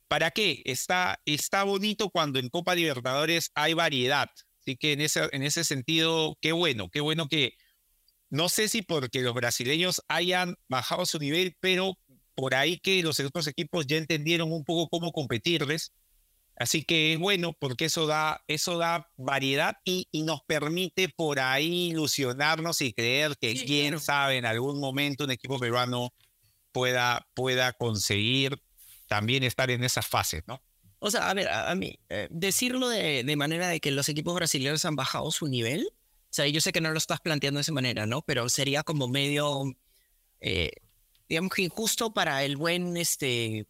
¿para 0.07 0.31
qué? 0.31 0.63
Está, 0.67 1.21
está 1.25 1.63
bonito 1.65 2.11
cuando 2.11 2.39
en 2.39 2.51
Copa 2.51 2.75
Libertadores 2.75 3.51
hay 3.55 3.73
variedad. 3.73 4.31
Así 4.65 4.77
que 4.77 4.93
en 4.93 5.03
ese, 5.03 5.29
en 5.33 5.43
ese 5.43 5.63
sentido, 5.63 6.39
qué 6.41 6.53
bueno, 6.53 6.89
qué 6.89 7.01
bueno 7.01 7.29
que, 7.29 7.55
no 8.31 8.49
sé 8.49 8.69
si 8.69 8.81
porque 8.81 9.21
los 9.21 9.35
brasileños 9.35 10.03
hayan 10.09 10.57
bajado 10.69 11.05
su 11.05 11.19
nivel, 11.19 11.55
pero 11.61 11.99
por 12.35 12.55
ahí 12.55 12.79
que 12.79 13.03
los 13.03 13.21
otros 13.21 13.47
equipos 13.47 13.87
ya 13.87 13.99
entendieron 13.99 14.51
un 14.53 14.65
poco 14.65 14.89
cómo 14.89 15.13
competirles. 15.13 15.93
Así 16.57 16.83
que 16.83 17.13
es 17.13 17.19
bueno 17.19 17.53
porque 17.53 17.87
eso 17.87 18.07
da, 18.07 18.43
eso 18.49 18.79
da 18.79 19.11
variedad 19.17 19.77
y, 19.85 20.09
y 20.11 20.23
nos 20.23 20.41
permite 20.47 21.11
por 21.11 21.41
ahí 21.41 21.91
ilusionarnos 21.91 22.81
y 22.81 22.95
creer 22.95 23.37
que 23.39 23.55
quién 23.65 24.01
sabe 24.01 24.39
en 24.39 24.47
algún 24.47 24.81
momento 24.81 25.25
un 25.25 25.31
equipo 25.33 25.59
peruano 25.59 26.15
pueda, 26.73 27.27
pueda 27.35 27.73
conseguir 27.75 28.63
también 29.09 29.43
estar 29.43 29.71
en 29.71 29.85
esas 29.85 30.07
fases, 30.07 30.43
¿no? 30.47 30.63
O 31.05 31.11
sea, 31.11 31.29
a 31.29 31.35
ver, 31.35 31.49
a, 31.49 31.75
mí, 31.75 31.99
eh, 32.09 32.29
decirlo 32.31 32.89
de, 32.89 33.25
de, 33.25 33.37
manera 33.37 33.69
de 33.69 33.81
que 33.81 33.91
los 33.91 34.09
equipos 34.09 34.35
brasileños 34.35 34.85
han 34.85 34.97
bajado 34.97 35.31
su 35.31 35.47
nivel, 35.49 35.87
o 35.91 36.31
sea, 36.31 36.47
yo 36.47 36.61
sé 36.61 36.73
que 36.73 36.81
no 36.81 36.91
lo 36.91 36.99
estás 36.99 37.21
planteando 37.21 37.59
de 37.59 37.63
esa 37.63 37.73
manera, 37.73 38.07
¿no? 38.07 38.23
Pero 38.23 38.49
sería 38.49 38.83
como 38.83 39.07
medio 39.07 39.77
eh, 40.41 40.71
digamos 41.29 41.53
que 41.53 41.63
injusto 41.63 42.13
para 42.13 42.45
el 42.45 42.57
buen, 42.57 42.97
este, 42.97 43.67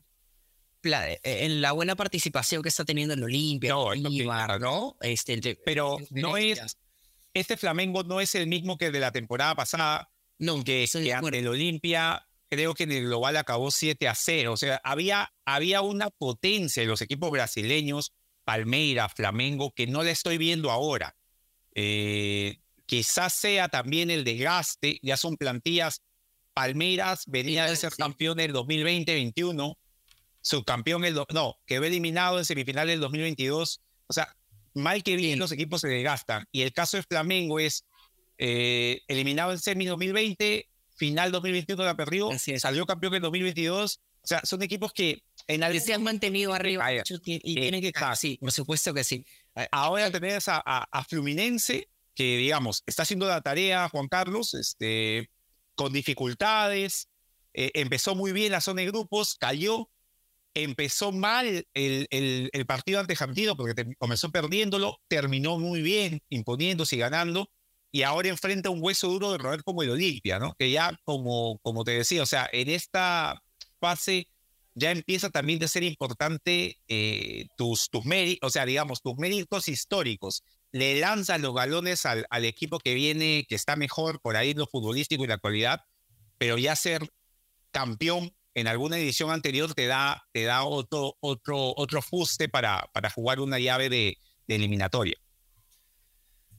eh, 0.82 1.20
en 1.22 1.60
la 1.60 1.72
buena 1.72 1.96
participación 1.96 2.62
que 2.62 2.68
está 2.68 2.84
teniendo 2.84 3.14
en 3.14 3.22
Olimpia, 3.22 3.74
no, 3.74 4.58
¿no? 4.58 4.96
Este, 5.00 5.56
pero 5.64 5.98
no 6.10 6.36
es, 6.36 6.78
este 7.32 7.56
Flamengo 7.56 8.02
no 8.02 8.20
es 8.20 8.34
el 8.34 8.46
mismo 8.46 8.76
que 8.76 8.86
el 8.86 8.92
de 8.92 9.00
la 9.00 9.12
temporada 9.12 9.54
pasada, 9.54 10.10
no, 10.38 10.64
que, 10.64 10.86
que 10.92 11.38
el 11.38 11.48
Olimpia 11.48 12.26
creo 12.54 12.74
que 12.74 12.84
en 12.84 12.92
el 12.92 13.04
global 13.04 13.36
acabó 13.36 13.70
7 13.70 14.08
a 14.08 14.14
0, 14.14 14.52
o 14.52 14.56
sea, 14.56 14.80
había, 14.84 15.32
había 15.44 15.80
una 15.80 16.10
potencia 16.10 16.82
en 16.82 16.88
los 16.88 17.02
equipos 17.02 17.30
brasileños, 17.30 18.12
Palmeira, 18.44 19.08
Flamengo, 19.08 19.72
que 19.72 19.86
no 19.86 20.02
la 20.02 20.10
estoy 20.10 20.38
viendo 20.38 20.70
ahora. 20.70 21.16
Eh, 21.74 22.60
quizás 22.86 23.34
sea 23.34 23.68
también 23.68 24.10
el 24.10 24.24
desgaste, 24.24 24.98
ya 25.02 25.16
son 25.16 25.36
plantillas 25.36 26.02
Palmeiras 26.54 27.24
venía 27.26 27.66
de 27.66 27.76
ser 27.76 27.92
campeón 27.94 28.38
en 28.38 28.50
el 28.50 28.56
2020-21, 28.56 29.76
subcampeón 30.40 31.04
el 31.04 31.14
no, 31.32 31.56
quedó 31.66 31.84
eliminado 31.84 32.38
en 32.38 32.44
semifinales 32.44 32.92
del 32.94 33.00
2022. 33.00 33.82
O 34.06 34.12
sea, 34.12 34.36
mal 34.72 35.02
que 35.02 35.16
bien 35.16 35.38
los 35.38 35.50
equipos 35.50 35.80
se 35.80 35.88
desgastan. 35.88 36.46
Y 36.52 36.62
el 36.62 36.72
caso 36.72 36.96
de 36.96 37.02
Flamengo 37.02 37.58
es 37.58 37.84
eh, 38.38 39.00
eliminado 39.08 39.50
en 39.50 39.58
semi 39.58 39.84
2020, 39.86 40.68
final 40.94 41.32
2021 41.32 41.82
la 41.84 41.96
perdió, 41.96 42.30
salió 42.38 42.86
campeón 42.86 43.14
en 43.14 43.22
2022. 43.22 44.00
O 44.22 44.26
sea, 44.26 44.40
son 44.44 44.62
equipos 44.62 44.92
que 44.92 45.22
en 45.46 45.62
algún... 45.62 45.80
se 45.80 45.92
han 45.92 46.02
mantenido 46.02 46.54
arriba 46.54 46.92
y 46.92 46.98
eh, 46.98 47.02
tienen 47.42 47.82
que 47.82 47.92
sí, 48.16 48.38
por 48.40 48.52
supuesto 48.52 48.94
que 48.94 49.04
sí. 49.04 49.26
Ahora 49.70 50.10
tenés 50.10 50.48
a, 50.48 50.62
a, 50.64 50.86
a, 50.90 51.04
Fluminense, 51.04 51.88
que 52.14 52.38
digamos, 52.38 52.82
está 52.86 53.02
haciendo 53.02 53.28
la 53.28 53.42
tarea 53.42 53.88
Juan 53.90 54.08
Carlos, 54.08 54.54
este, 54.54 55.30
con 55.74 55.92
dificultades, 55.92 57.08
eh, 57.52 57.70
empezó 57.74 58.14
muy 58.14 58.32
bien 58.32 58.52
la 58.52 58.60
zona 58.60 58.80
de 58.80 58.88
grupos, 58.88 59.36
cayó, 59.36 59.88
empezó 60.54 61.12
mal 61.12 61.66
el, 61.74 62.08
el, 62.10 62.66
partido 62.66 63.00
ante 63.00 63.16
Jantino 63.16 63.56
porque 63.56 63.94
comenzó 63.98 64.30
perdiéndolo, 64.30 65.00
terminó 65.08 65.58
muy 65.58 65.82
bien, 65.82 66.22
imponiéndose 66.30 66.96
y 66.96 67.00
ganando, 67.00 67.50
y 67.94 68.02
ahora 68.02 68.28
enfrenta 68.28 68.70
un 68.70 68.82
hueso 68.82 69.06
duro 69.06 69.30
de 69.30 69.38
roer 69.38 69.62
como 69.62 69.84
el 69.84 69.90
Olimpia, 69.90 70.40
¿no? 70.40 70.56
Que 70.58 70.68
ya, 70.68 70.98
como, 71.04 71.60
como 71.62 71.84
te 71.84 71.92
decía, 71.92 72.24
o 72.24 72.26
sea, 72.26 72.50
en 72.52 72.68
esta 72.68 73.40
fase 73.78 74.26
ya 74.74 74.90
empieza 74.90 75.30
también 75.30 75.62
a 75.62 75.68
ser 75.68 75.84
importante 75.84 76.80
eh, 76.88 77.46
tus, 77.56 77.88
tus 77.90 78.04
méritos, 78.04 78.48
o 78.48 78.50
sea, 78.50 78.66
digamos, 78.66 79.00
tus 79.00 79.14
méritos 79.16 79.68
históricos 79.68 80.42
le 80.72 80.98
lanza 80.98 81.38
los 81.38 81.54
galones 81.54 82.04
al, 82.04 82.26
al, 82.30 82.44
equipo 82.44 82.80
que 82.80 82.94
viene, 82.94 83.46
que 83.48 83.54
está 83.54 83.76
mejor 83.76 84.20
por 84.20 84.34
ahí 84.34 84.54
lo 84.54 84.66
futbolístico 84.66 85.22
y 85.22 85.28
la 85.28 85.34
actualidad, 85.34 85.82
pero 86.36 86.58
ya 86.58 86.74
ser 86.74 87.08
campeón 87.70 88.34
en 88.54 88.66
alguna 88.66 88.98
edición 88.98 89.30
anterior 89.30 89.72
te 89.72 89.86
da, 89.86 90.24
te 90.32 90.42
da 90.42 90.64
otro, 90.64 91.16
otro, 91.20 91.72
otro 91.76 92.02
fuste 92.02 92.48
para, 92.48 92.90
para 92.92 93.08
jugar 93.08 93.38
una 93.38 93.60
llave 93.60 93.88
de, 93.88 94.18
de 94.48 94.56
eliminatoria. 94.56 95.16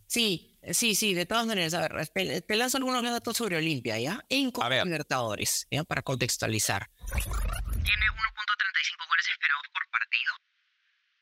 Sí, 0.07 0.54
sí, 0.73 0.95
sí, 0.95 1.13
de 1.13 1.25
todas 1.25 1.45
maneras, 1.45 1.73
a 1.73 1.87
ver, 1.87 2.07
te 2.09 2.55
lanzo 2.55 2.77
algunos 2.77 3.03
datos 3.03 3.37
sobre 3.37 3.57
Olimpia, 3.57 3.99
¿ya? 3.99 4.23
En 4.29 4.51
Copa 4.51 4.83
Libertadores, 4.83 5.67
¿ya? 5.69 5.83
Para 5.83 6.01
contextualizar. 6.01 6.89
Tiene 7.11 8.05
1.35 8.07 9.07
goles 9.07 9.27
esperados 9.27 9.67
por 9.73 9.89
partido, 9.89 10.33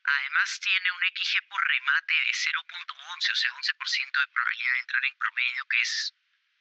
Además 0.04 0.60
tiene 0.60 0.92
un 0.92 1.00
XG 1.00 1.48
por 1.48 1.64
remate 1.64 2.14
de 2.14 2.32
0.11, 2.36 3.32
o 3.32 3.36
sea, 3.36 3.52
11% 3.52 4.20
de 4.20 4.28
probabilidad 4.34 4.74
de 4.74 4.80
entrar 4.80 5.06
en 5.06 5.18
promedio, 5.18 5.66
que 5.70 5.80
es 5.82 6.14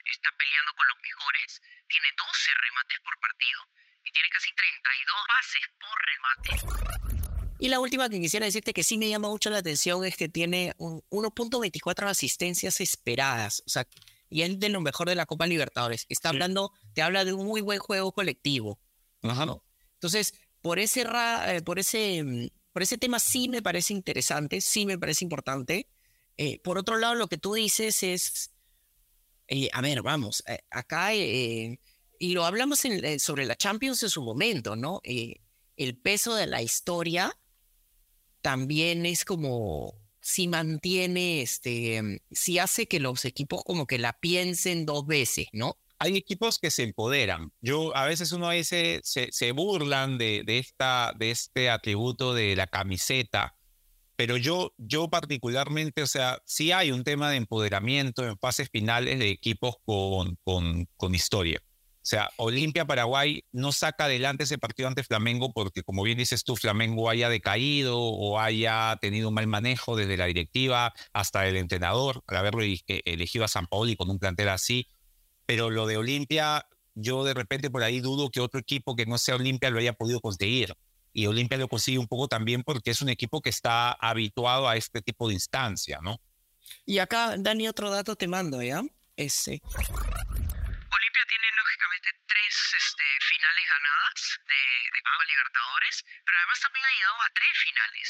está 0.05 0.31
peleando 0.37 0.75
con 0.75 0.87
los 0.89 0.99
mejores. 1.03 1.61
Tiene 1.89 2.09
12 2.17 2.55
remates 2.55 3.01
por 3.01 3.19
partido 3.19 3.61
y 4.05 4.13
tiene 4.13 4.29
casi 4.31 4.53
32 4.55 5.17
pases 5.27 5.65
por 5.81 5.97
remate. 6.07 7.22
Y 7.63 7.69
la 7.69 7.79
última 7.79 8.09
que 8.09 8.21
quisiera 8.21 8.45
decirte 8.45 8.73
que 8.73 8.83
sí 8.83 8.99
me 8.99 9.09
llama 9.09 9.29
mucho 9.29 9.49
la 9.49 9.59
atención 9.59 10.05
es 10.05 10.17
que 10.17 10.29
tiene 10.29 10.75
1.24 10.79 12.09
asistencias 12.09 12.81
esperadas, 12.81 13.63
o 13.65 13.71
sea, 13.71 13.87
y 14.29 14.43
es 14.43 14.59
de 14.59 14.69
lo 14.69 14.81
mejor 14.81 15.09
de 15.09 15.15
la 15.15 15.27
Copa 15.27 15.47
Libertadores. 15.47 16.05
Está 16.09 16.31
hablando, 16.31 16.73
te 16.93 17.03
habla 17.03 17.25
de 17.25 17.33
un 17.33 17.47
muy 17.47 17.61
buen 17.61 17.79
juego 17.79 18.11
colectivo. 18.11 18.81
Ajá. 19.23 19.47
Entonces, 19.95 20.35
por 20.61 20.81
ese, 20.81 21.03
eh, 21.03 21.63
por 21.63 21.79
ese 21.79 22.25
mm, 22.25 22.49
por 22.73 22.83
ese 22.83 22.99
tema 22.99 23.21
sí 23.21 23.49
me 23.49 23.63
parece 23.63 23.93
interesante, 23.93 24.61
sí 24.61 24.85
me 24.85 24.99
parece 24.99 25.25
importante. 25.25 25.87
Eh, 26.39 26.59
por 26.65 26.79
otro 26.79 26.99
lado, 26.99 27.15
lo 27.15 27.29
que 27.29 27.39
tú 27.39 27.55
dices 27.55 28.03
es, 28.03 28.51
eh, 29.47 29.69
a 29.73 29.81
ver, 29.83 30.03
vamos, 30.03 30.43
eh, 30.49 30.65
acá, 30.69 31.15
y 31.15 31.79
lo 32.19 32.45
hablamos 32.45 32.81
sobre 33.19 33.47
la 33.47 33.55
Champions 33.55 34.03
en 34.03 34.11
su 34.11 34.21
momento, 34.21 34.75
¿no? 34.75 35.01
el 35.05 35.97
peso 35.97 36.35
de 36.35 36.47
la 36.47 36.61
historia 36.61 37.37
también 38.43 39.07
es 39.07 39.25
como, 39.25 39.95
si 40.21 40.49
mantiene, 40.49 41.43
este, 41.43 42.21
si 42.31 42.59
hace 42.59 42.87
que 42.87 43.01
los 43.01 43.25
equipos 43.25 43.65
como 43.65 43.87
que 43.87 43.99
la 43.99 44.13
piensen 44.13 44.87
dos 44.87 45.07
veces, 45.07 45.47
¿no? 45.53 45.79
hay 46.03 46.17
equipos 46.17 46.59
que 46.59 46.73
se 46.73 46.83
empoderan. 46.83 47.53
Yo 47.61 47.97
a 47.97 48.07
veces 48.07 48.33
uno 48.33 48.51
dice, 48.51 49.01
se, 49.05 49.31
se 49.31 49.53
burlan 49.53 50.19
de, 50.19 50.43
esta, 50.49 51.13
de 51.17 51.31
este 51.31 51.71
atributo 51.71 52.35
de 52.35 52.57
la 52.57 52.67
camiseta, 52.67 53.57
pero 54.17 54.37
yo, 54.37 54.75
yo 54.79 55.09
particularmente, 55.09 56.03
o 56.03 56.09
sea, 56.09 56.43
sí 56.45 56.73
hay 56.73 56.91
un 56.91 57.05
tema 57.05 57.31
de 57.31 57.37
empoderamiento 57.37 58.27
en 58.27 58.37
fases 58.37 58.69
finales 58.69 59.21
de 59.21 59.31
equipos 59.31 59.77
con, 59.85 60.37
con 60.45 61.15
historia. 61.15 61.63
O 62.03 62.05
sea, 62.05 62.31
Olimpia 62.37 62.85
Paraguay 62.85 63.45
no 63.53 63.71
saca 63.71 64.07
adelante 64.07 64.45
ese 64.45 64.59
partido 64.59 64.89
ante 64.89 65.05
Flamengo 65.05 65.53
porque, 65.53 65.83
como 65.83 66.03
bien 66.03 66.19
dices 66.19 66.43
tú, 66.43 66.57
Flamengo 66.57 67.09
haya 67.09 67.29
decaído 67.29 67.99
o 68.01 68.41
haya 68.41 68.99
tenido 69.01 69.29
un 69.29 69.35
mal 69.35 69.47
manejo 69.47 69.97
desde 69.97 70.17
la 70.17 70.27
directiva 70.27 70.93
hasta 71.13 71.47
el 71.47 71.57
entrenador, 71.57 72.23
al 72.27 72.37
haberlo 72.37 72.63
elegido 72.63 73.45
a 73.45 73.49
San 73.49 73.67
Paoli 73.67 73.97
con 73.97 74.11
un 74.11 74.19
plantel 74.19 74.49
así 74.49 74.89
pero 75.47 75.71
lo 75.71 75.87
de 75.87 75.97
Olimpia, 75.97 76.67
yo 76.95 77.25
de 77.25 77.35
repente 77.35 77.71
por 77.71 77.83
ahí 77.83 78.01
dudo 78.01 78.31
que 78.31 78.41
otro 78.41 78.61
equipo 78.61 78.97
que 78.97 79.07
no 79.07 79.19
sea 79.19 79.37
Olimpia 79.37 79.71
lo 79.71 79.79
haya 79.79 79.93
podido 79.93 80.21
conseguir. 80.21 80.75
Y 81.13 81.27
Olimpia 81.27 81.59
lo 81.59 81.69
consigue 81.69 81.99
un 81.99 82.09
poco 82.09 82.27
también 82.27 82.63
porque 82.63 82.91
es 82.91 83.03
un 83.03 83.11
equipo 83.11 83.43
que 83.43 83.51
está 83.51 83.93
habituado 83.93 84.67
a 84.67 84.77
este 84.77 85.03
tipo 85.03 85.29
de 85.29 85.35
instancia, 85.35 85.99
¿no? 86.03 86.21
Y 86.87 86.99
acá, 86.99 87.37
Dani, 87.39 87.69
otro 87.69 87.91
dato 87.91 88.17
te 88.17 88.27
mando, 88.29 88.63
¿ya? 88.63 88.83
Ese. 89.15 89.61
Tiene 91.29 91.47
lógicamente 91.57 92.09
tres 92.27 92.55
este, 92.77 93.05
finales 93.29 93.65
ganadas 93.71 94.39
de, 94.47 94.63
de 94.93 95.01
Copa 95.03 95.25
Libertadores, 95.29 96.05
pero 96.25 96.37
además 96.39 96.61
también 96.61 96.85
ha 96.85 96.93
llegado 96.97 97.19
a 97.23 97.31
tres 97.35 97.55
finales. 97.63 98.07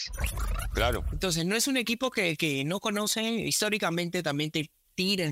Claro. 0.74 1.04
Entonces, 1.12 1.44
no 1.44 1.54
es 1.56 1.66
un 1.66 1.76
equipo 1.76 2.10
que, 2.10 2.36
que 2.36 2.64
no 2.64 2.80
conoce 2.80 3.22
históricamente, 3.22 4.22
también 4.22 4.50
te 4.50 4.70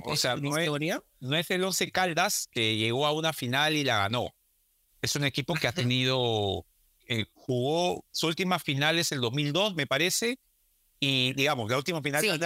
o 0.05 0.17
sea, 0.17 0.37
no 0.37 0.57
es, 0.57 0.71
no 1.21 1.37
es, 1.37 1.51
el 1.51 1.65
Once 1.65 1.91
Caldas 1.93 2.49
que 2.51 2.77
llegó 2.77 3.07
a 3.07 3.13
una 3.13 3.33
final 3.33 3.77
y 3.77 3.85
la 3.85 3.99
ganó. 3.99 4.35
Es 5.03 5.17
un 5.17 5.25
equipo 5.25 5.55
que 5.55 5.69
ha 5.69 5.73
tenido, 5.73 6.67
eh, 7.07 7.27
jugó 7.35 8.05
su 8.11 8.27
última 8.27 8.59
final 8.59 8.99
es 8.99 9.13
el 9.13 9.21
2002, 9.21 9.75
me 9.75 9.87
parece, 9.87 10.39
y 11.03 11.33
digamos, 11.33 11.71
la 11.71 11.79
última 11.79 12.03
final, 12.03 12.39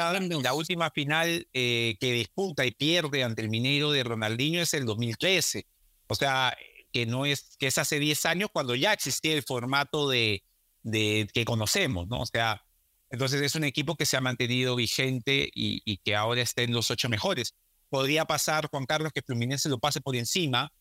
la, 0.43 0.55
última 0.55 0.91
final 0.91 1.49
eh, 1.53 1.97
que 1.99 2.13
disputa 2.13 2.65
y 2.65 2.71
pierde 2.71 3.25
ante 3.25 3.43
el 3.43 3.49
Mineiro 3.49 3.91
de 3.91 4.05
Ronaldinho 4.05 4.63
es 4.63 4.73
el 4.75 4.87
2013. 4.87 5.67
O 6.07 6.15
sea, 6.15 6.57
que 6.93 7.05
no 7.05 7.27
es, 7.27 7.57
que 7.59 7.67
es 7.67 7.79
hace 7.79 7.99
10 7.99 8.27
años 8.27 8.51
cuando 8.53 8.77
ya 8.77 8.93
existía 8.93 9.35
el 9.35 9.43
formato 9.43 10.09
de, 10.09 10.45
de 10.85 11.29
que 11.35 11.45
conocemos, 11.45 12.07
¿no? 12.07 12.21
O 12.21 12.27
sea, 12.27 12.65
entonces 13.11 13.43
es 13.43 13.57
un 13.57 13.65
equipo 13.65 13.97
que 13.97 14.07
se 14.07 14.17
ha 14.17 14.21
mantenido 14.21 14.77
vigente 14.77 15.51
y, 15.53 15.83
y 15.85 15.97
que 15.97 16.15
ahora 16.15 16.41
está 16.41 16.63
en 16.63 16.73
los 16.73 16.93
ocho 16.93 17.09
mejores. 17.09 17.57
Podría 17.89 18.25
pasar, 18.25 18.69
Juan 18.71 18.87
Carlos, 18.87 19.11
que 19.13 19.23
Fluminense 19.23 19.69
lo 19.69 19.81
pase 19.81 20.01
por 20.01 20.15
encima, 20.15 20.73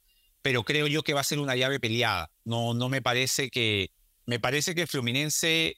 pero 0.44 0.64
creo 0.64 0.86
yo 0.86 1.02
que 1.02 1.16
va 1.16 1.22
a 1.22 1.24
ser 1.24 1.40
una 1.40 1.56
llave 1.56 1.80
peleada. 1.80 2.30
No, 2.44 2.76
no 2.76 2.88
me 2.88 3.02
parece 3.02 3.50
que, 3.50 3.90
me 4.28 4.40
parece 4.40 4.76
que 4.76 4.86
Fluminense 4.86 5.78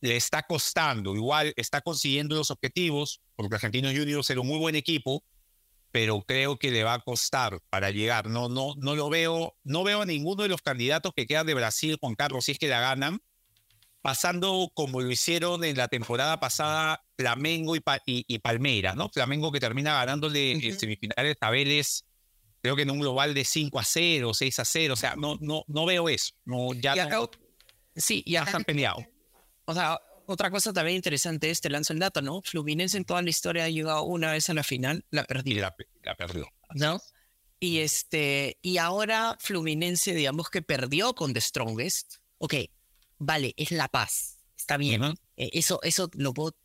le 0.00 0.16
está 0.16 0.42
costando, 0.42 1.14
igual 1.14 1.52
está 1.56 1.80
consiguiendo 1.80 2.36
los 2.36 2.50
objetivos, 2.50 3.20
porque 3.34 3.56
Argentinos 3.56 3.94
Juniors 3.94 4.28
era 4.30 4.40
un 4.40 4.48
muy 4.48 4.58
buen 4.58 4.76
equipo, 4.76 5.24
pero 5.90 6.22
creo 6.22 6.58
que 6.58 6.70
le 6.70 6.84
va 6.84 6.94
a 6.94 7.00
costar 7.00 7.60
para 7.70 7.90
llegar. 7.90 8.28
No, 8.28 8.48
no, 8.48 8.74
no 8.76 8.94
lo 8.94 9.08
veo, 9.08 9.56
no 9.64 9.84
veo 9.84 10.02
a 10.02 10.06
ninguno 10.06 10.42
de 10.42 10.48
los 10.48 10.60
candidatos 10.60 11.12
que 11.14 11.26
quedan 11.26 11.46
de 11.46 11.54
Brasil, 11.54 11.96
Juan 12.00 12.14
Carlos, 12.14 12.44
si 12.44 12.52
es 12.52 12.58
que 12.58 12.68
la 12.68 12.80
ganan, 12.80 13.20
pasando 14.02 14.70
como 14.74 15.00
lo 15.00 15.10
hicieron 15.10 15.64
en 15.64 15.76
la 15.76 15.88
temporada 15.88 16.38
pasada 16.38 17.02
Flamengo 17.16 17.74
y, 17.76 17.82
y, 18.04 18.38
Palmeiras, 18.38 18.94
¿no? 18.94 19.08
Flamengo 19.08 19.50
que 19.50 19.58
termina 19.58 19.94
ganándole 19.94 20.52
en 20.52 20.78
semifinales 20.78 21.36
a 21.40 21.50
Vélez, 21.50 22.04
creo 22.60 22.76
que 22.76 22.82
en 22.82 22.90
un 22.90 23.00
global 23.00 23.32
de 23.32 23.44
5 23.44 23.78
a 23.78 23.84
0, 23.84 24.34
6 24.34 24.58
a 24.58 24.64
0, 24.64 24.94
o 24.94 24.96
sea, 24.96 25.16
no, 25.16 25.38
no, 25.40 25.64
no 25.66 25.86
veo 25.86 26.08
eso. 26.08 26.34
No, 26.44 26.72
ya 26.74 26.94
sí, 27.96 28.22
ya 28.26 28.42
están 28.42 28.64
peleados. 28.64 29.04
O 29.66 29.74
sea, 29.74 30.00
otra 30.26 30.50
cosa 30.50 30.72
también 30.72 30.96
interesante 30.96 31.50
es, 31.50 31.60
te 31.60 31.70
lanzo 31.70 31.92
el 31.92 31.98
dato, 31.98 32.22
¿no? 32.22 32.42
Fluminense 32.42 32.96
en 32.96 33.04
toda 33.04 33.22
la 33.22 33.30
historia 33.30 33.64
ha 33.64 33.68
llegado 33.68 34.02
una 34.02 34.32
vez 34.32 34.48
a 34.50 34.54
la 34.54 34.62
final, 34.62 35.04
la 35.10 35.24
perdió. 35.24 35.60
La, 35.60 35.74
la 36.02 36.16
perdió. 36.16 36.48
¿No? 36.74 37.00
Y, 37.60 37.78
este, 37.78 38.58
y 38.62 38.78
ahora 38.78 39.36
Fluminense, 39.40 40.14
digamos 40.14 40.50
que 40.50 40.62
perdió 40.62 41.14
con 41.14 41.32
The 41.32 41.40
Strongest. 41.40 42.16
Ok, 42.38 42.54
vale, 43.18 43.54
es 43.56 43.70
La 43.70 43.88
Paz, 43.88 44.38
está 44.56 44.76
bien. 44.76 45.02
Eh, 45.36 45.50
eso, 45.52 45.80
eso 45.82 46.10
lo 46.14 46.34
puedo 46.34 46.56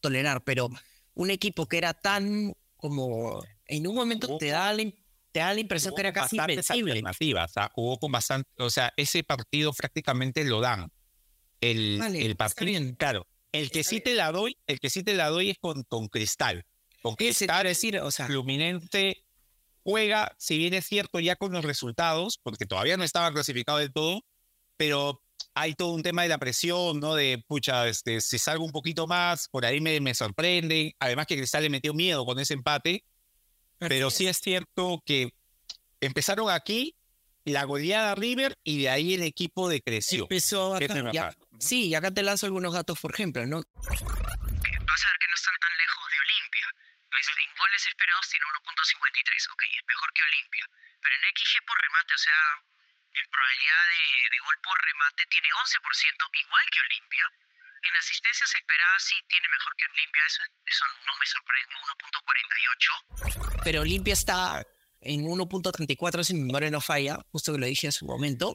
tolerar, 0.00 0.44
pero 0.44 0.68
un 1.14 1.30
equipo 1.30 1.66
que 1.66 1.78
era 1.78 1.94
tan 1.94 2.54
como 2.76 3.42
en 3.66 3.86
un 3.86 3.94
momento 3.94 4.36
te 4.38 4.48
da 4.48 4.72
la, 4.72 4.84
te 5.32 5.40
da 5.40 5.54
la 5.54 5.60
impresión 5.60 5.94
que 5.94 6.02
era 6.02 6.12
casi 6.12 6.36
invencible. 6.36 7.02
O 7.42 7.48
sea, 7.48 7.70
jugó 7.74 7.98
con 7.98 8.12
bastante, 8.12 8.48
o 8.58 8.70
sea, 8.70 8.92
ese 8.96 9.24
partido 9.24 9.72
prácticamente 9.72 10.44
lo 10.44 10.60
dan 10.60 10.90
el, 11.60 12.00
el 12.14 12.36
partido. 12.36 12.96
Claro, 12.96 13.26
el 13.52 13.70
que 13.70 13.84
sí 13.84 14.00
te 14.00 14.14
la 14.14 14.32
doy, 14.32 14.58
el 14.66 14.80
que 14.80 14.90
sí 14.90 15.02
te 15.02 15.14
la 15.14 15.28
doy 15.28 15.50
es 15.50 15.58
con, 15.58 15.82
con 15.84 16.08
Cristal. 16.08 16.64
Con 17.02 17.14
Cristal, 17.14 17.66
decir, 17.66 17.98
o 17.98 18.10
sea, 18.10 18.26
Fluminense 18.26 19.22
juega, 19.82 20.34
si 20.38 20.58
bien 20.58 20.74
es 20.74 20.86
cierto, 20.86 21.20
ya 21.20 21.36
con 21.36 21.52
los 21.52 21.64
resultados, 21.64 22.38
porque 22.42 22.66
todavía 22.66 22.96
no 22.96 23.04
estaba 23.04 23.32
clasificado 23.32 23.78
del 23.78 23.92
todo, 23.92 24.24
pero 24.76 25.22
hay 25.54 25.74
todo 25.74 25.92
un 25.92 26.02
tema 26.02 26.22
de 26.22 26.28
la 26.28 26.38
presión, 26.38 27.00
¿no? 27.00 27.14
De, 27.14 27.42
pucha, 27.46 27.88
este, 27.88 28.20
si 28.20 28.38
salgo 28.38 28.64
un 28.64 28.72
poquito 28.72 29.06
más, 29.06 29.48
por 29.48 29.64
ahí 29.64 29.80
me, 29.80 30.00
me 30.00 30.14
sorprende. 30.14 30.94
Además 30.98 31.26
que 31.26 31.36
Cristal 31.36 31.62
le 31.62 31.70
metió 31.70 31.94
miedo 31.94 32.26
con 32.26 32.38
ese 32.38 32.54
empate. 32.54 33.04
Pero 33.78 34.10
sí 34.10 34.26
es 34.26 34.38
cierto 34.38 35.02
que 35.04 35.32
empezaron 36.00 36.50
aquí 36.50 36.96
la 37.44 37.64
goleada 37.64 38.14
River 38.14 38.58
y 38.64 38.82
de 38.82 38.88
ahí 38.88 39.14
el 39.14 39.22
equipo 39.22 39.68
decreció. 39.68 40.24
Empezó 40.24 40.74
a 40.74 40.78
Sí, 41.58 41.88
y 41.88 41.94
acá 41.94 42.10
te 42.10 42.22
lanzo 42.22 42.46
algunos 42.46 42.74
datos, 42.74 42.98
por 43.00 43.12
ejemplo, 43.12 43.46
¿no? 43.46 43.62
Vas 43.64 45.02
a 45.02 45.08
ver 45.10 45.18
que 45.20 45.28
no 45.28 45.36
están 45.36 45.56
tan 45.60 45.74
lejos 45.76 46.04
de 46.10 46.18
Olimpia. 46.20 46.66
En 47.16 47.52
goles 47.56 47.86
esperados 47.86 48.28
tiene 48.28 48.44
1.53, 48.44 49.52
ok, 49.52 49.62
es 49.72 49.84
mejor 49.88 50.12
que 50.12 50.22
Olimpia. 50.22 50.64
Pero 51.00 51.14
en 51.16 51.22
XG 51.32 51.64
por 51.64 51.76
remate, 51.80 52.12
o 52.14 52.18
sea, 52.18 52.40
en 53.16 53.26
probabilidad 53.30 53.84
de, 53.88 54.04
de 54.36 54.38
gol 54.44 54.56
por 54.62 54.76
remate 54.84 55.24
tiene 55.32 55.48
11%, 55.48 55.80
igual 56.44 56.66
que 56.70 56.80
Olimpia. 56.80 57.24
En 57.82 57.96
asistencias 57.96 58.54
esperadas 58.54 59.02
sí 59.02 59.16
tiene 59.28 59.48
mejor 59.48 59.72
que 59.76 59.84
Olimpia, 59.86 60.22
eso, 60.26 60.42
eso 60.66 60.84
no 61.06 61.12
me 61.16 61.26
sorprende, 61.26 61.72
1.48. 61.76 63.64
Pero 63.64 63.80
Olimpia 63.80 64.12
está 64.12 64.66
en 65.00 65.24
1.34, 65.24 66.24
si 66.24 66.34
mi 66.34 66.44
memoria 66.44 66.70
no 66.70 66.80
falla, 66.80 67.18
justo 67.30 67.52
que 67.52 67.58
lo 67.58 67.66
dije 67.66 67.88
hace 67.88 68.04
un 68.04 68.10
momento. 68.10 68.54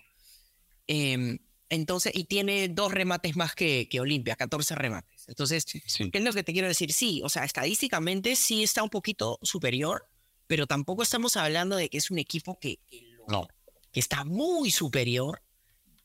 Eh, 0.88 1.40
entonces, 1.72 2.12
y 2.14 2.26
tiene 2.26 2.68
dos 2.68 2.92
remates 2.92 3.38
más 3.38 3.56
que, 3.56 3.88
que 3.90 4.02
Olimpia, 4.02 4.36
14 4.36 4.76
remates. 4.76 5.24
Entonces, 5.30 5.64
¿qué 5.66 6.12
es 6.12 6.22
lo 6.22 6.34
que 6.34 6.44
te 6.44 6.52
quiero 6.52 6.68
decir? 6.68 6.92
Sí, 6.92 7.22
o 7.24 7.30
sea, 7.30 7.46
estadísticamente 7.46 8.36
sí 8.36 8.62
está 8.62 8.84
un 8.84 8.90
poquito 8.90 9.40
superior, 9.42 10.06
pero 10.48 10.68
tampoco 10.68 11.02
estamos 11.02 11.38
hablando 11.38 11.78
de 11.78 11.88
que 11.88 11.98
es 11.98 12.12
un 12.12 12.20
equipo 12.20 12.60
que, 12.60 12.80
no. 13.30 13.48
que 13.94 14.02
está 14.02 14.26
muy 14.26 14.70
superior. 14.70 15.42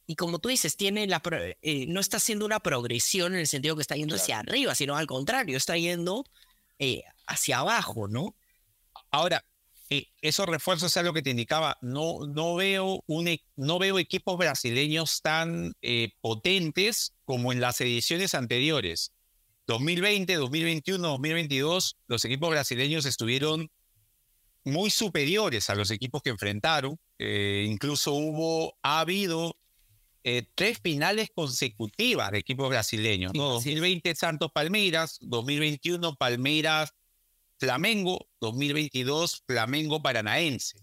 Y 0.06 0.14
como 0.14 0.38
tú 0.38 0.50
dices, 0.50 0.76
tiene 0.76 1.08
la 1.08 1.20
eh, 1.62 1.86
no 1.88 1.98
está 1.98 2.18
haciendo 2.18 2.46
una 2.46 2.60
progresión 2.60 3.34
en 3.34 3.40
el 3.40 3.48
sentido 3.48 3.74
que 3.74 3.82
está 3.82 3.96
yendo 3.96 4.14
hacia 4.14 4.38
arriba, 4.38 4.72
sino 4.76 4.96
al 4.96 5.08
contrario, 5.08 5.56
está 5.56 5.76
yendo 5.76 6.24
eh, 6.78 7.02
hacia 7.26 7.58
abajo, 7.58 8.06
¿no? 8.06 8.36
Ahora, 9.10 9.44
eh, 9.88 10.08
esos 10.20 10.46
refuerzos 10.46 10.96
es 10.96 11.04
lo 11.04 11.12
que 11.12 11.22
te 11.22 11.30
indicaba. 11.30 11.78
No, 11.80 12.26
no, 12.26 12.56
veo, 12.56 13.02
un, 13.06 13.28
e, 13.28 13.44
no 13.56 13.78
veo 13.78 13.98
equipos 13.98 14.36
brasileños 14.36 15.22
tan 15.22 15.74
eh, 15.82 16.10
potentes 16.20 17.14
como 17.24 17.52
en 17.52 17.60
las 17.60 17.80
ediciones 17.80 18.34
anteriores. 18.34 19.12
2020, 19.66 20.34
2021, 20.34 21.08
2022, 21.08 21.96
los 22.06 22.24
equipos 22.24 22.50
brasileños 22.50 23.04
estuvieron 23.06 23.70
muy 24.64 24.90
superiores 24.90 25.70
a 25.70 25.76
los 25.76 25.90
equipos 25.90 26.22
que 26.22 26.30
enfrentaron. 26.30 26.98
Eh, 27.18 27.66
incluso 27.68 28.12
hubo, 28.12 28.76
ha 28.82 29.00
habido 29.00 29.56
tres 30.56 30.80
finales 30.82 31.30
consecutivas 31.32 32.32
de 32.32 32.38
equipos 32.38 32.68
brasileños. 32.68 33.32
2020 33.32 34.12
Santos 34.16 34.50
Palmeiras, 34.52 35.18
2021 35.20 36.16
Palmeiras 36.16 36.92
Flamengo 37.58 38.28
2022, 38.40 39.42
Flamengo 39.46 40.02
Paranaense. 40.02 40.78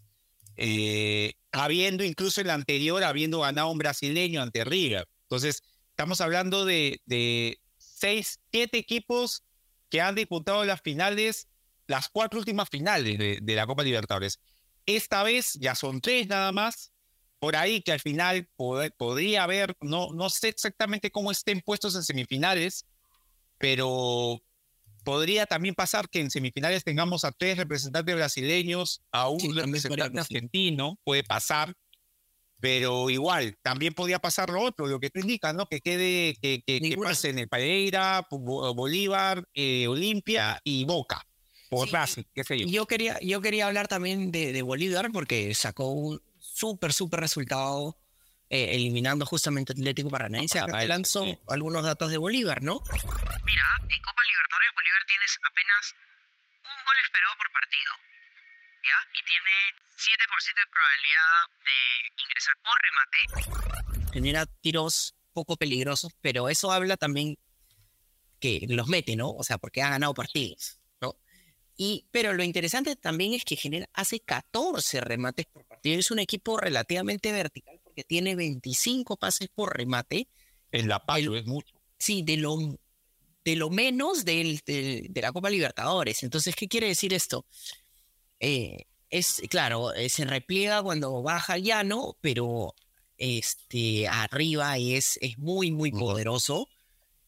Eh, 0.56 1.34
habiendo 1.52 2.04
incluso 2.04 2.42
en 2.42 2.48
la 2.48 2.54
anterior, 2.54 3.04
habiendo 3.04 3.40
ganado 3.40 3.70
un 3.70 3.78
brasileño 3.78 4.42
ante 4.42 4.64
Riga. 4.64 5.06
Entonces, 5.24 5.64
estamos 5.90 6.22
hablando 6.22 6.66
de, 6.66 7.02
de 7.06 7.60
seis, 7.78 8.40
siete 8.52 8.78
equipos 8.78 9.44
que 9.90 10.02
han 10.02 10.16
disputado 10.16 10.66
las 10.66 10.82
finales, 10.82 11.48
las 11.88 12.10
cuatro 12.10 12.40
últimas 12.40 12.70
finales 12.70 13.18
de, 13.18 13.56
la 13.56 13.68
Copa 13.68 13.84
Libertadores. 13.84 14.40
Esta 14.86 15.24
vez 15.24 15.54
ya 15.54 15.76
son 15.76 16.02
tres 16.02 16.28
nada 16.28 16.52
más. 16.52 16.92
Por 17.40 17.56
ahí 17.56 17.82
que 17.82 17.92
al 17.92 18.00
final 18.00 18.50
podría 18.56 19.44
haber, 19.44 19.76
no, 19.82 20.10
no 20.14 20.30
sé 20.30 20.48
exactamente 20.48 21.12
cómo 21.12 21.30
estén 21.30 21.62
puestos 21.62 21.96
en 21.96 22.04
semifinales, 22.04 22.86
pero 23.58 24.42
podría 25.04 25.46
también 25.46 25.76
pasar 25.76 26.10
que 26.10 26.20
en 26.20 26.32
semifinales 26.32 26.84
tengamos 26.84 27.26
a 27.26 27.32
tres 27.32 27.58
representantes 27.58 28.16
brasileños, 28.16 29.02
a 29.12 29.30
un 29.30 29.56
representante 29.56 30.20
argentino, 30.20 30.98
puede 31.04 31.24
pasar, 31.24 31.74
pero 32.60 33.10
igual, 33.10 33.58
también 33.62 33.94
podría 33.94 34.20
pasar 34.20 34.50
lo 34.50 34.62
otro, 34.62 34.88
lo 34.88 35.00
que 35.00 35.10
tú 35.10 35.20
indicas, 35.20 35.54
¿no? 35.54 35.68
Que 35.68 35.82
quede, 35.82 36.36
que, 36.42 36.64
que, 36.66 36.98
pase 36.98 37.30
en 37.30 37.40
el 37.40 37.50
Pereira, 37.50 38.26
Bolívar, 38.30 39.44
eh, 39.54 39.88
Olimpia 39.88 40.62
y 40.64 40.86
Boca. 40.86 41.28
Por 41.70 41.90
sí, 42.08 42.26
qué 42.34 42.44
sé 42.44 42.60
yo. 42.60 42.68
Yo 42.68 42.86
quería, 42.86 43.20
yo 43.20 43.42
quería 43.42 43.68
hablar 43.68 43.88
también 43.88 44.32
de, 44.32 44.54
de 44.54 44.62
Bolívar 44.62 45.12
porque 45.12 45.54
sacó 45.56 45.90
un 45.90 46.22
súper, 46.38 46.94
súper 46.94 47.20
resultado 47.20 47.98
eh, 48.54 48.76
eliminando 48.76 49.26
justamente 49.26 49.74
Atlético 49.74 50.12
Paranaense. 50.12 50.60
Acá 50.60 50.86
lanzó 50.86 51.26
algunos 51.48 51.84
datos 51.84 52.12
de 52.12 52.20
Bolívar, 52.20 52.62
¿no? 52.62 52.84
Mira, 52.86 53.66
en 53.82 54.02
Copa 54.04 54.22
Libertadores 54.30 54.70
Bolívar 54.76 55.02
tienes 55.08 55.40
apenas 55.44 55.96
un 56.62 56.86
gol 56.86 56.96
esperado 57.04 57.34
por 57.36 57.52
partido. 57.52 57.92
¿Ya? 58.84 58.98
Y 59.18 59.26
tiene 59.26 59.56
7% 59.98 60.54
de 60.54 60.70
probabilidad 60.70 61.50
de 61.66 61.78
ingresar 62.22 62.56
por 62.62 62.78
remate. 62.86 64.12
Genera 64.14 64.46
tiros 64.46 65.16
poco 65.34 65.58
peligrosos, 65.58 66.14
pero 66.22 66.48
eso 66.48 66.72
habla 66.72 66.96
también 66.96 67.40
que 68.40 68.68
los 68.70 68.88
mete, 68.88 69.16
¿no? 69.16 69.32
O 69.32 69.44
sea, 69.44 69.58
porque 69.58 69.82
ha 69.82 69.90
ganado 69.90 70.14
partidos, 70.14 70.80
¿no? 71.02 71.16
Y, 71.76 72.06
pero 72.12 72.34
lo 72.34 72.44
interesante 72.44 72.96
también 72.98 73.34
es 73.34 73.46
que 73.46 73.56
genera, 73.56 73.90
hace 73.94 74.20
14 74.20 75.02
remates 75.02 75.48
por 75.48 75.66
partido. 75.66 76.00
Es 76.00 76.12
un 76.12 76.20
equipo 76.20 76.58
relativamente 76.58 77.32
vertical 77.32 77.80
que 77.94 78.04
tiene 78.04 78.36
25 78.36 79.18
pases 79.18 79.50
por 79.54 79.78
remate. 79.78 80.28
En 80.72 80.88
la 80.88 81.06
paz 81.06 81.20
es 81.20 81.46
mucho. 81.46 81.76
Sí, 81.98 82.22
de 82.24 82.38
lo, 82.38 82.58
de 83.46 83.56
lo 83.56 83.70
menos 83.70 84.26
de, 84.26 85.10
la 85.14 85.32
Copa 85.32 85.50
Libertadores. 85.50 86.24
Entonces, 86.24 86.56
¿qué 86.56 86.68
quiere 86.68 86.88
decir 86.88 87.14
esto? 87.14 87.46
Eh, 88.40 88.86
es, 89.10 89.42
claro, 89.50 89.94
eh, 89.94 90.10
se 90.10 90.26
repliega 90.26 90.82
cuando 90.82 91.22
baja 91.22 91.54
al 91.54 91.64
llano, 91.64 92.18
pero 92.22 92.74
este, 93.18 94.08
arriba 94.08 94.78
es, 94.78 95.18
es 95.22 95.38
muy, 95.38 95.72
muy 95.72 95.92
poderoso. 95.92 96.68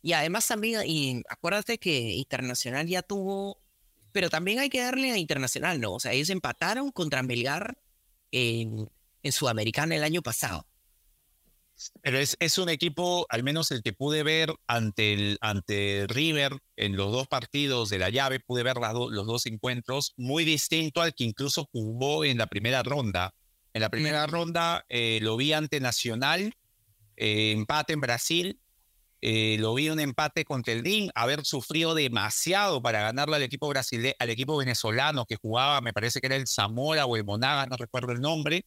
Y 0.02 0.14
además 0.14 0.48
también, 0.48 0.82
y 0.86 1.22
acuérdate 1.30 1.78
que 1.78 2.14
Internacional 2.14 2.88
ya 2.88 3.02
tuvo, 3.02 3.60
pero 4.12 4.30
también 4.30 4.60
hay 4.60 4.70
que 4.70 4.82
darle 4.82 5.12
a 5.12 5.18
Internacional, 5.18 5.80
¿no? 5.82 5.94
O 5.94 6.00
sea, 6.00 6.14
ellos 6.14 6.30
empataron 6.30 6.92
contra 6.92 7.24
Melgar 7.24 7.78
en, 8.32 8.90
en 9.26 9.32
Sudamericana 9.32 9.96
el 9.96 10.04
año 10.04 10.22
pasado. 10.22 10.68
Pero 12.02 12.20
es, 12.20 12.38
es 12.40 12.58
un 12.58 12.70
equipo, 12.70 13.26
al 13.30 13.44
menos 13.44 13.72
el 13.72 13.82
que 13.82 13.92
pude 13.92 14.24
ver 14.24 14.54
ante, 14.68 15.14
el, 15.14 15.38
ante 15.42 16.06
River 16.08 16.60
en 16.78 16.96
los 16.96 17.12
dos 17.12 17.28
partidos 17.28 17.90
de 17.90 17.98
la 17.98 18.10
llave, 18.10 18.40
pude 18.40 18.64
ver 18.64 18.78
los 18.78 19.26
dos 19.26 19.46
encuentros, 19.48 20.14
muy 20.16 20.46
distinto 20.46 21.02
al 21.02 21.14
que 21.16 21.26
incluso 21.26 21.68
jugó 21.72 22.24
en 22.24 22.38
la 22.38 22.48
primera 22.48 22.84
ronda. 22.84 23.34
En 23.74 23.82
la 23.82 23.90
primera 23.90 24.26
ronda 24.28 24.86
eh, 24.88 25.20
lo 25.22 25.36
vi 25.36 25.52
ante 25.52 25.82
Nacional, 25.82 26.54
eh, 27.18 27.52
empate 27.52 27.94
en 27.94 28.02
Brasil, 28.02 28.60
eh, 29.22 29.58
lo 29.60 29.74
vi 29.74 29.90
un 29.90 30.00
empate 30.00 30.46
contra 30.46 30.72
el 30.72 30.84
DIN, 30.84 31.10
haber 31.16 31.44
sufrido 31.46 31.96
demasiado 31.96 32.82
para 32.82 33.02
ganarle 33.02 33.38
al 33.38 33.44
equipo 33.44 33.68
brasileño, 33.68 34.14
al 34.20 34.30
equipo 34.30 34.56
venezolano 34.56 35.26
que 35.26 35.36
jugaba, 35.36 35.82
me 35.82 35.94
parece 35.94 36.22
que 36.22 36.28
era 36.28 36.36
el 36.36 36.48
Zamora 36.48 37.06
o 37.06 37.18
el 37.18 37.26
Monaga, 37.26 37.66
no 37.66 37.76
recuerdo 37.76 38.14
el 38.14 38.22
nombre, 38.22 38.66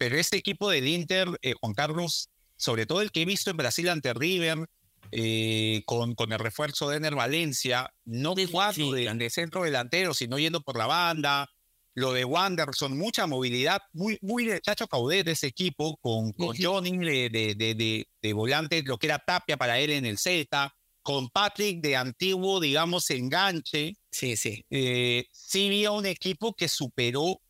pero 0.00 0.16
este 0.16 0.38
equipo 0.38 0.70
del 0.70 0.88
Inter, 0.88 1.28
eh, 1.42 1.52
Juan 1.60 1.74
Carlos, 1.74 2.30
sobre 2.56 2.86
todo 2.86 3.02
el 3.02 3.12
que 3.12 3.20
he 3.20 3.24
visto 3.26 3.50
en 3.50 3.58
Brasil 3.58 3.86
ante 3.90 4.14
River, 4.14 4.66
eh, 5.12 5.82
con, 5.84 6.14
con 6.14 6.32
el 6.32 6.38
refuerzo 6.38 6.88
de 6.88 6.96
Ener 6.96 7.14
Valencia, 7.14 7.92
no 8.06 8.34
de 8.34 8.48
cuatro 8.48 8.92
de, 8.92 9.28
centro 9.28 9.62
delantero, 9.62 10.14
sino 10.14 10.38
yendo 10.38 10.62
por 10.62 10.78
la 10.78 10.86
banda. 10.86 11.50
Lo 11.92 12.14
de 12.14 12.24
Wanderson, 12.24 12.96
mucha 12.96 13.26
movilidad, 13.26 13.82
muy, 13.92 14.16
muy 14.22 14.46
de 14.46 14.62
Chacho 14.62 14.86
Caudet 14.86 15.28
ese 15.28 15.48
equipo, 15.48 15.98
con, 16.00 16.32
con 16.32 16.56
Johnny 16.56 16.96
de, 16.96 17.54
de, 17.54 18.06
de, 18.22 18.32
volante, 18.32 18.82
lo 18.82 18.96
que 18.96 19.08
era 19.08 19.18
Tapia 19.18 19.58
para 19.58 19.80
él 19.80 19.90
en 19.90 20.06
el 20.06 20.16
Z, 20.16 20.74
con 21.02 21.28
Patrick 21.28 21.82
de 21.82 21.96
antiguo, 21.96 22.58
digamos, 22.58 23.10
enganche. 23.10 23.96
Sí, 24.10 24.38
sí. 24.38 24.64
Eh, 24.70 25.26
sí 25.30 25.66
había 25.66 25.90
un 25.90 26.06
equipo 26.06 26.54
que 26.54 26.68
superó 26.68 27.42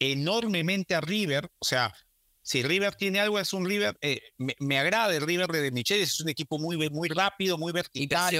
enormemente 0.00 0.94
a 0.96 1.00
River. 1.00 1.48
O 1.60 1.64
sea, 1.64 1.94
si 2.42 2.62
River 2.62 2.96
tiene 2.96 3.20
algo, 3.20 3.38
es 3.38 3.52
un 3.52 3.64
River. 3.64 3.96
Eh, 4.00 4.20
me, 4.38 4.78
agrada 4.78 5.14
el 5.14 5.22
River 5.22 5.52
de 5.52 5.70
Michel, 5.70 6.00
es 6.00 6.20
un 6.20 6.28
equipo 6.28 6.58
muy, 6.58 6.76
muy 6.90 7.08
rápido, 7.08 7.56
muy 7.56 7.72
vertical. 7.72 8.34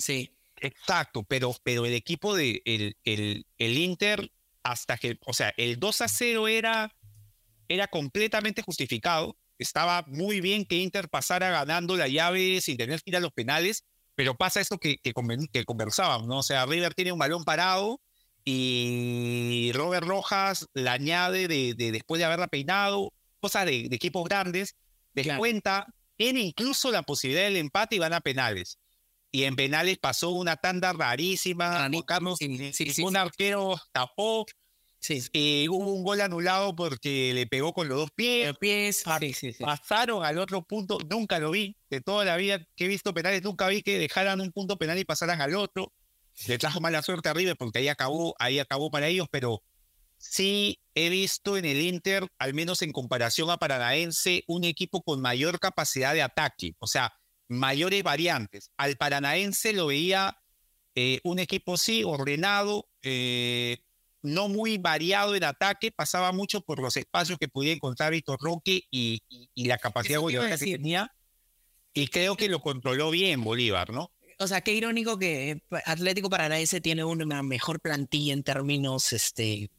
sí. 0.00 0.30
Exacto, 0.62 1.22
pero, 1.22 1.54
pero 1.62 1.86
el 1.86 1.94
equipo 1.94 2.36
de 2.36 2.60
el, 2.66 2.96
el, 3.04 3.46
el, 3.56 3.78
Inter, 3.78 4.30
hasta 4.62 4.98
que, 4.98 5.18
o 5.24 5.32
sea, 5.32 5.54
el 5.56 5.80
2 5.80 6.00
a 6.02 6.08
0 6.08 6.48
era, 6.48 6.94
era 7.66 7.88
completamente 7.88 8.60
justificado. 8.60 9.38
Estaba 9.58 10.04
muy 10.06 10.42
bien 10.42 10.66
que 10.66 10.76
Inter 10.76 11.08
pasara 11.08 11.48
ganando 11.48 11.96
la 11.96 12.08
llave 12.08 12.60
sin 12.60 12.76
tener 12.76 13.02
que 13.02 13.10
ir 13.10 13.16
a 13.16 13.20
los 13.20 13.32
penales, 13.32 13.84
pero 14.14 14.36
pasa 14.36 14.60
esto 14.60 14.76
que, 14.76 14.98
que, 14.98 15.14
que 15.50 15.64
conversábamos, 15.64 16.28
¿no? 16.28 16.38
O 16.38 16.42
sea, 16.42 16.66
River 16.66 16.92
tiene 16.92 17.12
un 17.12 17.18
balón 17.18 17.44
parado 17.44 18.00
y 18.44 19.70
Robert 19.74 20.06
Rojas 20.06 20.66
la 20.72 20.92
añade 20.92 21.48
de, 21.48 21.74
después 21.74 22.18
de 22.18 22.24
haberla 22.24 22.48
peinado, 22.48 23.12
cosas 23.40 23.66
de, 23.66 23.88
equipos 23.90 24.24
grandes, 24.24 24.76
descuenta, 25.14 25.86
tiene 26.16 26.40
incluso 26.40 26.90
la 26.90 27.02
posibilidad 27.02 27.44
del 27.44 27.56
empate 27.56 27.96
y 27.96 27.98
van 27.98 28.12
a 28.12 28.20
penales. 28.20 28.78
Y 29.32 29.44
en 29.44 29.54
penales 29.54 29.98
pasó 29.98 30.30
una 30.30 30.56
tanda 30.56 30.92
rarísima, 30.92 31.88
Carlos, 32.06 32.38
un 33.02 33.16
arquero 33.16 33.80
tapó, 33.92 34.44
y 35.32 35.68
hubo 35.68 35.94
un 35.94 36.04
gol 36.04 36.20
anulado 36.20 36.74
porque 36.76 37.32
le 37.32 37.46
pegó 37.46 37.72
con 37.72 37.88
los 37.88 37.96
dos 37.98 38.10
pies. 38.10 38.52
pies. 38.58 39.02
Pasaron 39.58 40.24
al 40.24 40.38
otro 40.38 40.62
punto, 40.62 40.98
nunca 41.08 41.38
lo 41.38 41.50
vi. 41.50 41.76
De 41.88 42.00
toda 42.00 42.24
la 42.24 42.36
vida 42.36 42.66
que 42.76 42.84
he 42.84 42.88
visto 42.88 43.14
penales, 43.14 43.42
nunca 43.42 43.68
vi 43.68 43.82
que 43.82 43.98
dejaran 43.98 44.40
un 44.40 44.52
punto 44.52 44.76
penal 44.76 44.98
y 44.98 45.04
pasaran 45.04 45.40
al 45.40 45.54
otro 45.54 45.92
le 46.46 46.58
trajo 46.58 46.80
mala 46.80 47.02
suerte 47.02 47.28
a 47.28 47.34
River 47.34 47.56
porque 47.56 47.80
ahí 47.80 47.88
acabó, 47.88 48.34
ahí 48.38 48.58
acabó 48.58 48.90
para 48.90 49.08
ellos, 49.08 49.28
pero 49.30 49.62
sí 50.18 50.80
he 50.94 51.08
visto 51.08 51.56
en 51.56 51.64
el 51.64 51.80
Inter, 51.80 52.26
al 52.38 52.54
menos 52.54 52.82
en 52.82 52.92
comparación 52.92 53.50
a 53.50 53.56
Paranaense, 53.56 54.44
un 54.46 54.64
equipo 54.64 55.02
con 55.02 55.20
mayor 55.20 55.58
capacidad 55.58 56.14
de 56.14 56.22
ataque, 56.22 56.74
o 56.78 56.86
sea, 56.86 57.12
mayores 57.48 58.02
variantes. 58.02 58.70
Al 58.76 58.96
Paranaense 58.96 59.72
lo 59.72 59.86
veía 59.86 60.38
eh, 60.94 61.20
un 61.24 61.38
equipo 61.38 61.76
sí, 61.76 62.04
ordenado, 62.04 62.88
eh, 63.02 63.78
no 64.22 64.48
muy 64.48 64.78
variado 64.78 65.34
en 65.34 65.44
ataque, 65.44 65.90
pasaba 65.92 66.32
mucho 66.32 66.60
por 66.60 66.80
los 66.80 66.96
espacios 66.96 67.38
que 67.38 67.48
podía 67.48 67.72
encontrar 67.72 68.12
Víctor 68.12 68.38
Roque 68.40 68.82
y, 68.90 69.22
la 69.54 69.78
capacidad 69.78 70.20
goleadora 70.20 70.56
que 70.56 70.64
tenía. 70.64 71.14
Y 71.92 72.08
creo 72.08 72.36
que 72.36 72.48
lo 72.48 72.60
controló 72.60 73.10
bien 73.10 73.42
Bolívar, 73.42 73.90
¿no? 73.90 74.12
O 74.40 74.48
sea, 74.48 74.62
qué 74.62 74.72
irónico 74.72 75.18
que 75.18 75.62
Atlético 75.84 76.30
Paranaense 76.30 76.80
tiene 76.80 77.04
una 77.04 77.42
mejor 77.42 77.78
plantilla 77.80 78.32
en 78.32 78.42
términos 78.42 79.12
este, 79.12 79.70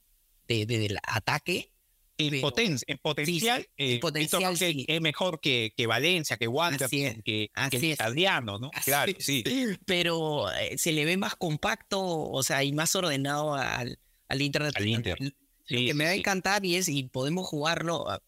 de, 0.48 0.66
del 0.68 1.00
ataque. 1.04 1.72
En, 2.20 2.40
potencia, 2.40 2.86
en 2.88 3.00
potencial, 3.00 3.68
eh, 3.78 4.00
potencial 4.00 4.56
es 4.60 5.02
mejor 5.02 5.40
que, 5.40 5.74
que 5.76 5.88
Valencia, 5.88 6.38
que 6.38 6.48
Wander, 6.48 6.88
que, 6.88 7.50
que 7.72 7.96
Adriano, 7.98 8.60
¿no? 8.60 8.70
claro, 8.86 9.12
sí. 9.18 9.44
Pero 9.88 10.52
eh, 10.52 10.78
se 10.78 10.92
le 10.92 11.06
ve 11.06 11.18
más 11.18 11.36
compacto, 11.36 12.00
o 12.00 12.44
sea, 12.44 12.64
y 12.64 12.74
más 12.74 12.96
ordenado 12.96 13.56
al, 13.56 13.98
al 14.28 14.42
Internet. 14.44 14.74
Al 14.76 14.88
Inter. 14.88 15.18
que 15.66 15.94
me 15.96 16.04
va 16.04 16.12
a 16.12 16.14
encantar 16.14 16.64
y 16.64 16.76
es, 16.76 16.88
y 16.88 17.06
podemos 17.06 17.48
jugarlo 17.48 18.08
ah, 18.08 18.22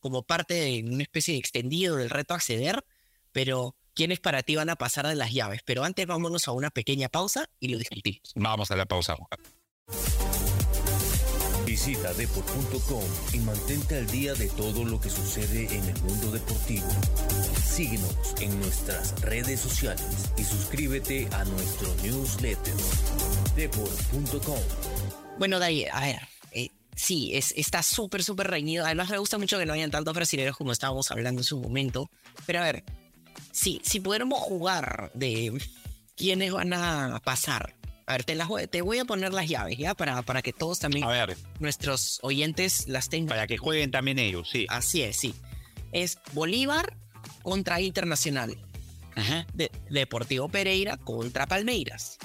como 0.00 0.22
parte 0.22 0.54
de 0.54 0.82
una 0.82 1.02
especie 1.02 1.34
de 1.34 1.40
extendido 1.40 1.96
del 1.96 2.08
reto 2.08 2.32
acceder, 2.32 2.86
pero 3.32 3.76
quiénes 3.94 4.20
para 4.20 4.42
ti 4.42 4.56
van 4.56 4.70
a 4.70 4.76
pasar 4.76 5.06
de 5.06 5.14
las 5.14 5.32
llaves. 5.32 5.60
Pero 5.64 5.84
antes 5.84 6.06
vámonos 6.06 6.48
a 6.48 6.52
una 6.52 6.70
pequeña 6.70 7.08
pausa 7.08 7.48
y 7.60 7.68
lo 7.68 7.78
discutimos. 7.78 8.32
Vamos 8.34 8.70
a 8.70 8.76
la 8.76 8.86
pausa. 8.86 9.16
Visita 11.66 12.12
deport.com 12.14 13.04
y 13.32 13.38
mantente 13.38 13.96
al 13.96 14.06
día 14.06 14.34
de 14.34 14.48
todo 14.50 14.84
lo 14.84 15.00
que 15.00 15.08
sucede 15.08 15.64
en 15.74 15.84
el 15.84 16.02
mundo 16.02 16.30
deportivo. 16.30 16.86
Síguenos 17.64 18.34
en 18.40 18.60
nuestras 18.60 19.20
redes 19.22 19.60
sociales 19.60 20.30
y 20.36 20.44
suscríbete 20.44 21.26
a 21.32 21.44
nuestro 21.44 21.92
newsletter 22.02 22.74
deport.com. 23.56 24.58
Bueno, 25.38 25.58
Dari, 25.58 25.86
a 25.86 26.00
ver, 26.00 26.20
eh, 26.52 26.68
sí, 26.94 27.34
es, 27.34 27.52
está 27.56 27.82
súper, 27.82 28.22
súper 28.22 28.48
reñido. 28.48 28.84
Además, 28.84 29.10
me 29.10 29.18
gusta 29.18 29.38
mucho 29.38 29.58
que 29.58 29.66
no 29.66 29.72
hayan 29.72 29.90
tantos 29.90 30.14
brasileños 30.14 30.56
como 30.56 30.70
estábamos 30.70 31.10
hablando 31.10 31.40
en 31.40 31.44
su 31.44 31.58
momento. 31.58 32.08
Pero 32.46 32.60
a 32.60 32.64
ver, 32.64 32.84
Sí, 33.52 33.80
si 33.84 34.00
pudiéramos 34.00 34.40
jugar 34.40 35.10
de 35.14 35.52
quiénes 36.16 36.52
van 36.52 36.72
a 36.72 37.20
pasar. 37.24 37.74
A 38.06 38.12
ver, 38.12 38.24
te, 38.24 38.34
las, 38.34 38.48
te 38.70 38.82
voy 38.82 38.98
a 38.98 39.04
poner 39.04 39.32
las 39.32 39.48
llaves, 39.48 39.78
¿ya? 39.78 39.94
Para, 39.94 40.20
para 40.22 40.42
que 40.42 40.52
todos 40.52 40.78
también, 40.78 41.04
a 41.04 41.08
ver. 41.08 41.36
nuestros 41.58 42.18
oyentes 42.22 42.86
las 42.86 43.08
tengan. 43.08 43.28
Para 43.28 43.46
que 43.46 43.56
jueguen 43.56 43.90
también 43.90 44.18
ellos, 44.18 44.50
sí. 44.50 44.66
Así 44.68 45.02
es, 45.02 45.16
sí. 45.16 45.34
Es 45.92 46.18
Bolívar 46.32 46.96
contra 47.42 47.80
Internacional. 47.80 48.58
Ajá. 49.14 49.46
Deportivo 49.88 50.48
Pereira 50.48 50.96
contra 50.98 51.46
Palmeiras. 51.46 52.18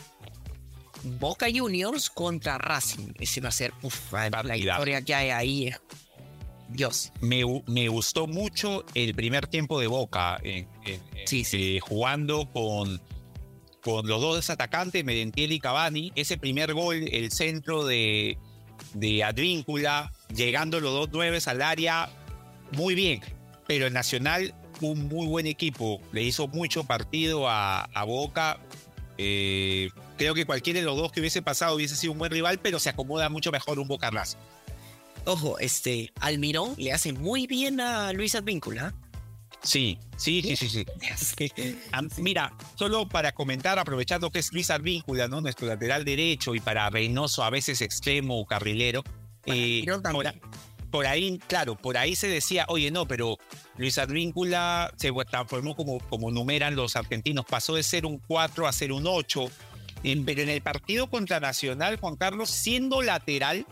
Boca 1.04 1.48
Juniors 1.54 2.10
contra 2.10 2.58
Racing. 2.58 3.14
Ese 3.20 3.40
va 3.40 3.50
a 3.50 3.54
ser, 3.54 3.74
uf, 3.82 4.12
la 4.12 4.58
historia 4.58 5.02
que 5.02 5.16
hay 5.16 5.30
ahí 5.30 5.74
Dios. 6.70 7.12
Me, 7.22 7.44
me, 7.68 7.90
gustó 7.90 8.28
mucho 8.28 8.86
el 8.94 9.16
primer 9.16 9.48
tiempo 9.48 9.80
de 9.80 9.88
Boca, 9.88 10.40
sí, 11.26 11.44
eh, 11.54 11.80
jugando 11.82 12.50
con, 12.52 13.02
con 13.82 14.08
los 14.08 14.22
dos 14.22 14.50
atacantes, 14.50 15.04
Medentiel 15.04 15.52
y 15.52 15.60
Cavani. 15.60 16.12
Ese 16.16 16.38
primer 16.38 16.74
gol, 16.74 17.08
el 17.12 17.32
centro 17.32 17.86
de, 17.86 18.38
de 18.94 19.24
Advíncula, 19.24 20.12
llegando 20.34 20.80
los 20.80 20.94
dos 20.94 21.12
nueves 21.12 21.48
al 21.48 21.62
área, 21.62 22.10
muy 22.72 22.96
bien. 22.96 23.22
Pero 23.68 23.88
el 23.88 23.94
Nacional, 23.94 24.54
un 24.82 25.08
muy 25.08 25.28
buen 25.28 25.48
equipo, 25.48 26.02
le 26.12 26.24
hizo 26.24 26.48
mucho 26.48 26.84
partido 26.84 27.50
a, 27.50 27.84
a 27.84 28.04
Boca. 28.04 28.60
Eh, 29.18 29.90
creo 30.18 30.34
que 30.34 30.46
cualquiera 30.46 30.80
de 30.80 30.86
los 30.86 30.98
dos 30.98 31.12
que 31.12 31.20
hubiese 31.20 31.42
pasado 31.42 31.76
hubiese 31.76 31.96
sido 31.96 32.14
un 32.14 32.20
buen 32.20 32.32
rival, 32.32 32.60
pero 32.60 32.80
se 32.80 32.90
acomoda 32.90 33.30
mucho 33.30 33.52
mejor 33.52 33.80
un 33.80 33.88
Boca 33.88 34.10
Racing. 34.10 34.38
Ojo, 35.26 35.60
este 35.60 36.12
Almirón 36.20 36.74
le 36.78 36.92
hace 36.92 37.14
muy 37.14 37.48
bien 37.48 37.80
a 37.80 38.14
Luis 38.14 38.36
Advíncula. 38.36 38.94
Sí, 39.62 40.00
sí, 40.16 40.42
sí, 40.42 40.56
sí, 40.56 40.86
sí. 41.38 41.52
Mira, 42.18 42.54
solo 42.76 43.08
para 43.08 43.34
comentar, 43.34 43.78
aprovechando 43.78 44.32
que 44.32 44.40
es 44.40 44.54
Luis 44.54 44.70
Advíncula, 44.70 45.28
¿no? 45.28 45.42
Nuestro 45.42 45.68
lateral 45.68 46.06
derecho 46.06 46.56
y 46.56 46.60
para 46.60 46.90
Reynoso, 46.90 47.44
a 47.44 47.50
veces 47.50 47.82
extremo 47.82 48.40
o 48.40 48.46
carrilero. 48.46 49.04
Eh, 49.46 49.86
por, 50.92 51.06
ahí, 51.06 51.40
claro, 51.48 51.76
por 51.76 51.98
ahí 51.98 52.16
se 52.16 52.28
decía, 52.28 52.66
oye, 52.70 52.90
no, 52.90 53.06
pero 53.06 53.38
Luis 53.78 53.98
Advíncula 53.98 54.94
se 54.96 55.12
transformó 55.30 55.76
como, 55.76 56.00
como 56.10 56.32
numeran 56.32 56.76
los 56.76 56.96
argentinos, 56.96 57.46
pasó 57.46 57.76
de 57.76 57.84
ser 57.84 58.06
un 58.06 58.20
4 58.20 58.66
a 58.66 58.72
ser 58.72 58.92
un 58.94 59.08
8. 59.08 59.46
pero 60.26 60.42
en 60.42 60.50
el 60.50 60.62
partido 60.62 61.10
contra 61.10 61.40
Nacional, 61.40 61.98
Juan 62.00 62.16
Carlos, 62.16 62.50
siendo 62.50 63.02
lateral, 63.02 63.66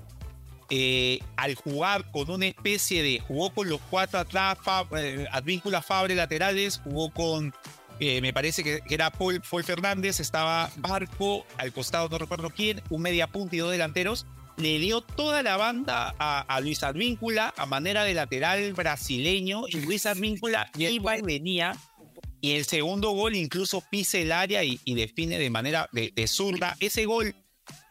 eh, 0.69 1.19
al 1.36 1.56
jugar 1.56 2.12
con 2.12 2.30
una 2.30 2.47
especie 2.47 3.03
de, 3.03 3.19
jugó 3.19 3.51
con 3.51 3.69
los 3.69 3.80
cuatro 3.89 4.19
atrás, 4.19 4.58
eh, 4.97 5.25
Advíncula 5.32 5.82
Fabre 5.82 6.15
laterales, 6.15 6.82
jugó 6.84 7.12
con, 7.12 7.53
eh, 7.99 8.21
me 8.21 8.34
parece 8.34 8.63
que, 8.63 8.82
era 8.89 9.10
Paul, 9.12 9.41
Fernández, 9.63 10.19
estaba 10.19 10.69
Barco, 10.77 11.45
al 11.58 11.71
costado 11.71 12.10
no 12.10 12.17
recuerdo 12.17 12.49
quién, 12.49 12.82
un 12.89 13.01
media 13.01 13.27
punta 13.27 13.56
y 13.56 13.60
dos 13.60 13.71
delanteros, 13.71 14.25
le 14.58 14.80
dio 14.80 15.01
toda 15.01 15.43
la 15.43 15.56
banda 15.56 16.15
a, 16.17 16.60
Luis 16.62 16.84
Advíncula 16.84 17.53
a 17.58 17.65
manera 17.65 18.03
de 18.03 18.15
lateral 18.15 18.73
brasileño 18.73 19.67
y 19.67 19.82
Luis 19.82 20.06
Advíncula 20.08 20.71
iba 20.75 21.17
y 21.17 21.21
venía 21.21 21.77
y 22.41 22.53
el 22.53 22.65
segundo 22.65 23.12
gol 23.12 23.36
incluso 23.36 23.82
pisa 23.89 24.17
el 24.17 24.32
área 24.32 24.63
y, 24.63 24.80
define 24.86 25.39
de 25.39 25.49
manera 25.49 25.89
de, 25.91 26.27
zurda. 26.27 26.75
Ese 26.80 27.06
gol, 27.06 27.36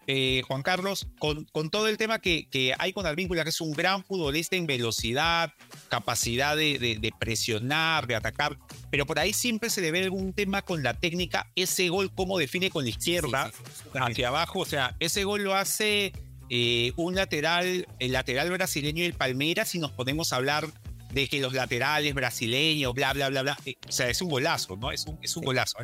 eh, 0.07 0.43
Juan 0.47 0.63
Carlos, 0.63 1.09
con, 1.19 1.45
con, 1.47 1.71
todo 1.71 1.89
el 1.89 1.97
tema 1.97 2.21
que, 2.21 2.49
que 2.49 2.75
hay 2.79 2.93
con 2.93 3.07
Advíncula, 3.07 3.43
que 3.43 3.51
es 3.51 3.61
un 3.61 3.73
gran 3.73 4.05
futbolista 4.05 4.55
en 4.55 4.67
velocidad, 4.67 5.53
capacidad 5.89 6.57
de, 6.57 6.79
de, 6.79 7.13
presionar, 7.19 8.07
de 8.07 8.15
atacar, 8.15 8.59
pero 8.91 9.05
por 9.05 9.19
ahí 9.19 9.33
siempre 9.33 9.69
se 9.69 9.81
le 9.81 9.91
ve 9.91 10.05
algún 10.05 10.33
tema 10.33 10.63
con 10.63 10.83
la 10.83 10.95
técnica, 10.95 11.51
ese 11.57 11.89
gol 11.89 12.13
cómo 12.15 12.39
define 12.39 12.71
con 12.71 12.85
la 12.85 12.91
izquierda 12.91 13.51
hacia 13.95 14.29
abajo, 14.29 14.61
o 14.61 14.67
sea, 14.67 14.97
ese 15.01 15.25
gol 15.25 15.43
lo 15.43 15.55
hace 15.55 16.13
eh, 16.51 16.93
un 16.97 17.17
lateral, 17.17 17.89
el 17.99 18.13
lateral 18.13 18.51
brasileño 18.51 19.03
y 19.03 19.07
el 19.07 19.15
Palmeiras, 19.15 19.71
si 19.71 19.81
nos 19.81 19.91
podemos 19.91 20.33
hablar 20.33 20.69
de 21.13 21.29
que 21.29 21.41
los 21.41 21.53
laterales 21.53 22.15
brasileños, 22.15 22.93
bla, 22.95 23.13
bla, 23.13 23.29
bla, 23.29 23.43
bla, 23.43 23.59
eh, 23.65 23.75
o 23.89 23.93
sea, 23.93 24.09
es 24.09 24.21
un 24.23 24.29
golazo, 24.29 24.77
¿no? 24.77 24.93
Es 24.93 25.07
un, 25.07 25.19
es 25.23 25.37
un 25.37 25.45
golazo. 25.45 25.79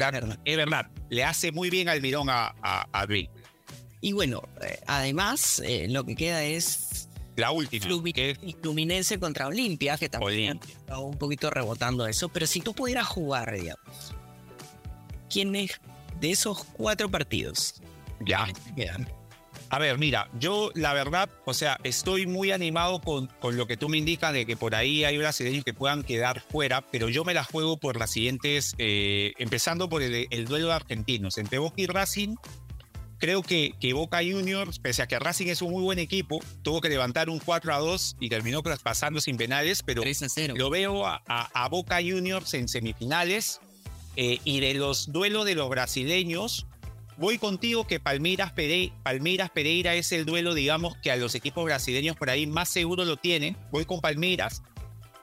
es 0.44 0.56
verdad, 0.56 0.90
le 1.10 1.24
hace 1.24 1.50
muy 1.50 1.70
bien 1.70 1.88
al 1.88 2.00
mirón 2.00 2.28
a, 2.30 2.54
a, 2.62 2.86
a 2.92 3.06
Y 4.02 4.12
bueno, 4.12 4.42
eh, 4.60 4.80
además, 4.86 5.62
lo 5.88 6.04
que 6.04 6.14
queda 6.14 6.42
es 6.42 7.08
la 7.36 7.50
última. 7.50 7.86
Fluminense 8.60 9.18
contra 9.18 9.46
Olimpia, 9.46 9.96
que 9.96 10.08
también 10.08 10.60
está 10.66 10.98
un 10.98 11.16
poquito 11.16 11.48
rebotando 11.48 12.06
eso. 12.06 12.28
Pero 12.28 12.46
si 12.46 12.60
tú 12.60 12.74
pudieras 12.74 13.06
jugar, 13.06 13.52
digamos, 13.52 14.14
¿quiénes 15.30 15.80
de 16.20 16.32
esos 16.32 16.64
cuatro 16.64 17.10
partidos? 17.10 17.80
Ya. 18.20 18.48
Quedan? 18.76 19.08
A 19.70 19.78
ver, 19.78 19.96
mira, 19.96 20.28
yo 20.38 20.70
la 20.74 20.92
verdad, 20.92 21.30
o 21.46 21.54
sea, 21.54 21.78
estoy 21.82 22.26
muy 22.26 22.50
animado 22.50 23.00
con, 23.00 23.28
con 23.40 23.56
lo 23.56 23.66
que 23.66 23.78
tú 23.78 23.88
me 23.88 23.96
indicas 23.96 24.34
de 24.34 24.44
que 24.44 24.54
por 24.54 24.74
ahí 24.74 25.04
hay 25.04 25.16
brasileños 25.16 25.64
que 25.64 25.72
puedan 25.72 26.02
quedar 26.02 26.42
fuera, 26.42 26.82
pero 26.82 27.08
yo 27.08 27.24
me 27.24 27.32
la 27.32 27.42
juego 27.42 27.78
por 27.78 27.98
las 27.98 28.10
siguientes, 28.10 28.74
eh, 28.76 29.32
empezando 29.38 29.88
por 29.88 30.02
el, 30.02 30.26
el, 30.28 30.44
duelo 30.44 30.66
de 30.66 30.74
argentinos. 30.74 31.38
Entre 31.38 31.58
Boca 31.58 31.80
y 31.80 31.86
Racing, 31.86 32.34
creo 33.22 33.44
que, 33.44 33.72
que, 33.78 33.92
Boca 33.92 34.18
Juniors, 34.18 34.80
pese 34.80 35.00
a 35.00 35.06
que 35.06 35.16
Racing 35.16 35.46
es 35.46 35.62
un 35.62 35.70
muy 35.70 35.84
buen 35.84 36.00
equipo, 36.00 36.40
tuvo 36.62 36.80
que 36.80 36.88
levantar 36.88 37.30
un 37.30 37.38
4 37.38 37.72
a 37.72 37.78
2 37.78 38.16
y 38.18 38.28
terminó 38.28 38.64
pasando 38.64 39.20
sin 39.20 39.36
penales, 39.36 39.84
pero 39.84 40.02
lo 40.56 40.70
veo 40.70 41.06
a, 41.06 41.68
Boca 41.70 41.98
Juniors 41.98 42.52
en 42.54 42.66
semifinales. 42.66 43.60
Eh, 44.16 44.40
y 44.44 44.58
de 44.58 44.74
los 44.74 45.12
duelos 45.12 45.46
de 45.46 45.54
los 45.54 45.70
brasileños, 45.70 46.66
voy 47.16 47.38
contigo 47.38 47.86
que 47.86 48.00
Palmeiras, 48.00 48.52
Palmeiras 49.04 49.50
Pereira 49.50 49.94
es 49.94 50.10
el 50.10 50.26
duelo, 50.26 50.52
digamos, 50.52 50.96
que 50.96 51.12
a 51.12 51.16
los 51.16 51.36
equipos 51.36 51.64
brasileños 51.64 52.16
por 52.16 52.28
ahí 52.28 52.48
más 52.48 52.70
seguro 52.70 53.04
lo 53.04 53.16
tienen. 53.18 53.56
Voy 53.70 53.84
con 53.84 54.00
Palmeiras. 54.00 54.62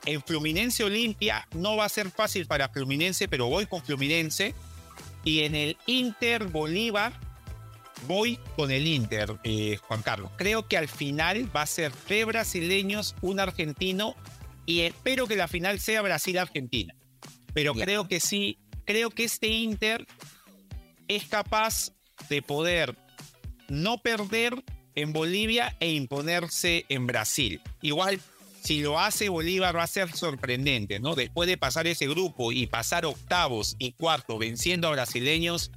En 0.05 0.23
Fluminense 0.23 0.85
Olimpia 0.85 1.49
no 1.53 1.75
va 1.75 1.83
a 1.83 1.89
ser 1.89 2.09
fácil 2.11 2.45
para 2.45 2.69
Fluminense, 2.69 3.27
pero 3.27 3.47
voy 3.47 3.65
con 3.65 3.83
Fluminense. 3.83 4.55
Y 5.25 5.41
en 5.41 5.53
el 5.53 5.77
Inter 5.85 6.45
Bolívar 6.45 7.28
voy 8.07 8.39
con 8.55 8.71
el 8.71 8.87
Inter, 8.87 9.37
eh, 9.43 9.77
Juan 9.77 10.01
Carlos. 10.01 10.31
Creo 10.37 10.67
que 10.67 10.77
al 10.77 10.87
final 10.87 11.49
va 11.55 11.63
a 11.63 11.67
ser 11.67 11.91
tres 12.07 12.25
brasileños, 12.25 13.15
un 13.21 13.39
argentino 13.39 14.15
y 14.65 14.81
espero 14.81 15.27
que 15.27 15.35
la 15.35 15.47
final 15.47 15.79
sea 15.79 16.01
Brasil-Argentina. 16.01 16.95
Pero 17.53 17.73
creo 17.73 18.07
que 18.07 18.19
sí, 18.19 18.59
creo 18.85 19.09
que 19.09 19.23
este 19.23 19.47
Inter 19.47 20.05
es 21.07 21.25
capaz 21.25 21.91
de 22.29 22.41
poder 22.41 22.95
no 23.67 23.97
perder 23.97 24.63
en 24.95 25.13
Bolivia 25.13 25.75
e 25.79 25.91
imponerse 25.91 26.85
en 26.89 27.07
Brasil. 27.07 27.61
Igual, 27.81 28.19
si 28.61 28.81
lo 28.81 28.99
hace 28.99 29.29
Bolívar 29.29 29.75
va 29.75 29.83
a 29.83 29.87
ser 29.87 30.11
sorprendente, 30.11 30.99
¿no? 30.99 31.15
Después 31.15 31.47
de 31.47 31.57
pasar 31.57 31.87
ese 31.87 32.07
grupo 32.07 32.51
y 32.51 32.67
pasar 32.67 33.05
octavos 33.05 33.75
y 33.79 33.93
cuartos 33.93 34.37
venciendo 34.39 34.87
a 34.87 34.91
brasileños, 34.91 35.71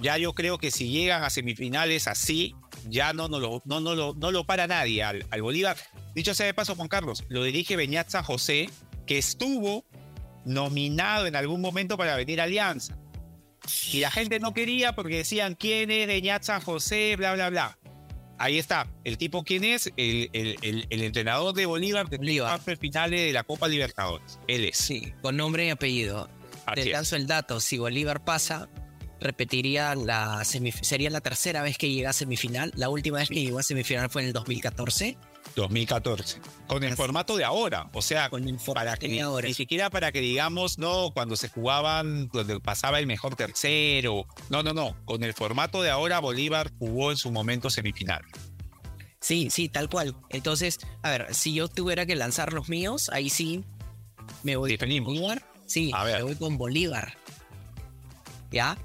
ya 0.00 0.18
yo 0.18 0.34
creo 0.34 0.58
que 0.58 0.70
si 0.70 0.88
llegan 0.90 1.24
a 1.24 1.30
semifinales 1.30 2.06
así, 2.06 2.54
ya 2.88 3.12
no, 3.12 3.28
no, 3.28 3.40
lo, 3.40 3.62
no, 3.64 3.80
no, 3.80 3.94
lo, 3.94 4.14
no 4.14 4.30
lo 4.30 4.44
para 4.44 4.66
nadie 4.66 5.02
al, 5.02 5.26
al 5.30 5.42
Bolívar. 5.42 5.76
Dicho 6.14 6.34
sea 6.34 6.46
de 6.46 6.54
paso, 6.54 6.74
Juan 6.74 6.88
Carlos, 6.88 7.24
lo 7.28 7.42
dirige 7.44 7.76
Beñat 7.76 8.14
José, 8.24 8.68
que 9.06 9.18
estuvo 9.18 9.84
nominado 10.44 11.26
en 11.26 11.36
algún 11.36 11.60
momento 11.60 11.96
para 11.96 12.16
venir 12.16 12.40
a 12.40 12.44
Alianza. 12.44 12.96
Y 13.92 14.00
la 14.00 14.10
gente 14.10 14.38
no 14.38 14.54
quería 14.54 14.94
porque 14.94 15.18
decían 15.18 15.54
quién 15.54 15.90
es 15.90 16.46
San 16.46 16.60
José, 16.60 17.16
bla, 17.16 17.34
bla, 17.34 17.50
bla. 17.50 17.78
Ahí 18.38 18.58
está. 18.58 18.86
El 19.04 19.16
tipo 19.16 19.44
quién 19.44 19.64
es, 19.64 19.92
el, 19.96 20.28
el, 20.32 20.86
el, 20.90 21.02
entrenador 21.02 21.54
de 21.54 21.66
Bolívar 21.66 22.08
de 22.08 22.18
Bolívar. 22.18 22.60
finales 22.78 23.20
de 23.20 23.32
la 23.32 23.44
Copa 23.44 23.66
Libertadores. 23.66 24.38
Él 24.46 24.64
es. 24.66 24.76
Sí, 24.76 25.12
con 25.22 25.36
nombre 25.36 25.66
y 25.66 25.70
apellido. 25.70 26.28
Te 26.74 26.86
lanzo 26.86 27.16
el 27.16 27.26
dato. 27.26 27.60
Si 27.60 27.78
Bolívar 27.78 28.24
pasa, 28.24 28.68
repetiría 29.20 29.94
la 29.94 30.44
sería 30.44 31.10
la 31.10 31.20
tercera 31.20 31.62
vez 31.62 31.78
que 31.78 31.90
llega 31.90 32.10
a 32.10 32.12
semifinal. 32.12 32.72
La 32.76 32.88
última 32.88 33.18
vez 33.18 33.28
que 33.28 33.42
llegó 33.42 33.58
a 33.58 33.62
semifinal 33.62 34.10
fue 34.10 34.22
en 34.22 34.28
el 34.28 34.32
2014 34.32 35.16
2014. 35.54 36.40
Con 36.66 36.82
el 36.82 36.96
formato 36.96 37.36
de 37.36 37.44
ahora, 37.44 37.88
o 37.92 38.02
sea, 38.02 38.28
con 38.28 38.46
el 38.46 38.58
para 38.58 38.96
que, 38.96 39.20
ahora. 39.20 39.46
ni 39.46 39.54
siquiera 39.54 39.90
para 39.90 40.12
que 40.12 40.20
digamos, 40.20 40.78
no, 40.78 41.12
cuando 41.12 41.36
se 41.36 41.48
jugaban, 41.48 42.28
donde 42.28 42.60
pasaba 42.60 42.98
el 42.98 43.06
mejor 43.06 43.36
tercero. 43.36 44.26
No, 44.50 44.62
no, 44.62 44.72
no. 44.72 44.96
Con 45.04 45.22
el 45.22 45.32
formato 45.34 45.82
de 45.82 45.90
ahora, 45.90 46.20
Bolívar 46.20 46.70
jugó 46.78 47.10
en 47.10 47.16
su 47.16 47.30
momento 47.30 47.70
semifinal. 47.70 48.22
Sí, 49.20 49.48
sí, 49.50 49.68
tal 49.68 49.88
cual. 49.88 50.14
Entonces, 50.30 50.78
a 51.02 51.10
ver, 51.10 51.34
si 51.34 51.54
yo 51.54 51.68
tuviera 51.68 52.06
que 52.06 52.16
lanzar 52.16 52.52
los 52.52 52.68
míos, 52.68 53.10
ahí 53.12 53.30
sí 53.30 53.64
me 54.42 54.56
voy 54.56 54.76
con 54.76 54.88
Bolívar. 55.04 55.42
Sí, 55.66 55.92
me 56.04 56.22
voy 56.22 56.34
con 56.36 56.58
Bolívar. 56.58 57.14
¿Ya? 58.50 58.78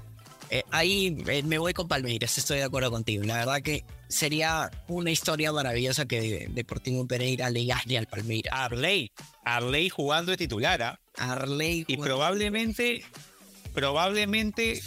Eh, 0.52 0.64
ahí 0.70 1.16
eh, 1.28 1.42
me 1.44 1.56
voy 1.56 1.72
con 1.72 1.88
Palmeiras, 1.88 2.36
estoy 2.36 2.58
de 2.58 2.64
acuerdo 2.64 2.90
contigo. 2.90 3.24
La 3.24 3.36
verdad 3.36 3.62
que 3.62 3.86
sería 4.08 4.70
una 4.86 5.10
historia 5.10 5.50
maravillosa 5.50 6.04
que 6.04 6.46
Deportivo 6.50 7.06
Pereira 7.06 7.48
le 7.48 7.64
gane 7.64 7.96
al 7.96 8.06
Palmeiras. 8.06 8.52
Arley, 8.54 9.10
Arley 9.46 9.88
jugando 9.88 10.30
de 10.30 10.36
titular. 10.36 10.82
¿ah? 10.82 11.00
Arley. 11.16 11.86
Y 11.88 11.96
probablemente, 11.96 13.02
probablemente 13.72 14.82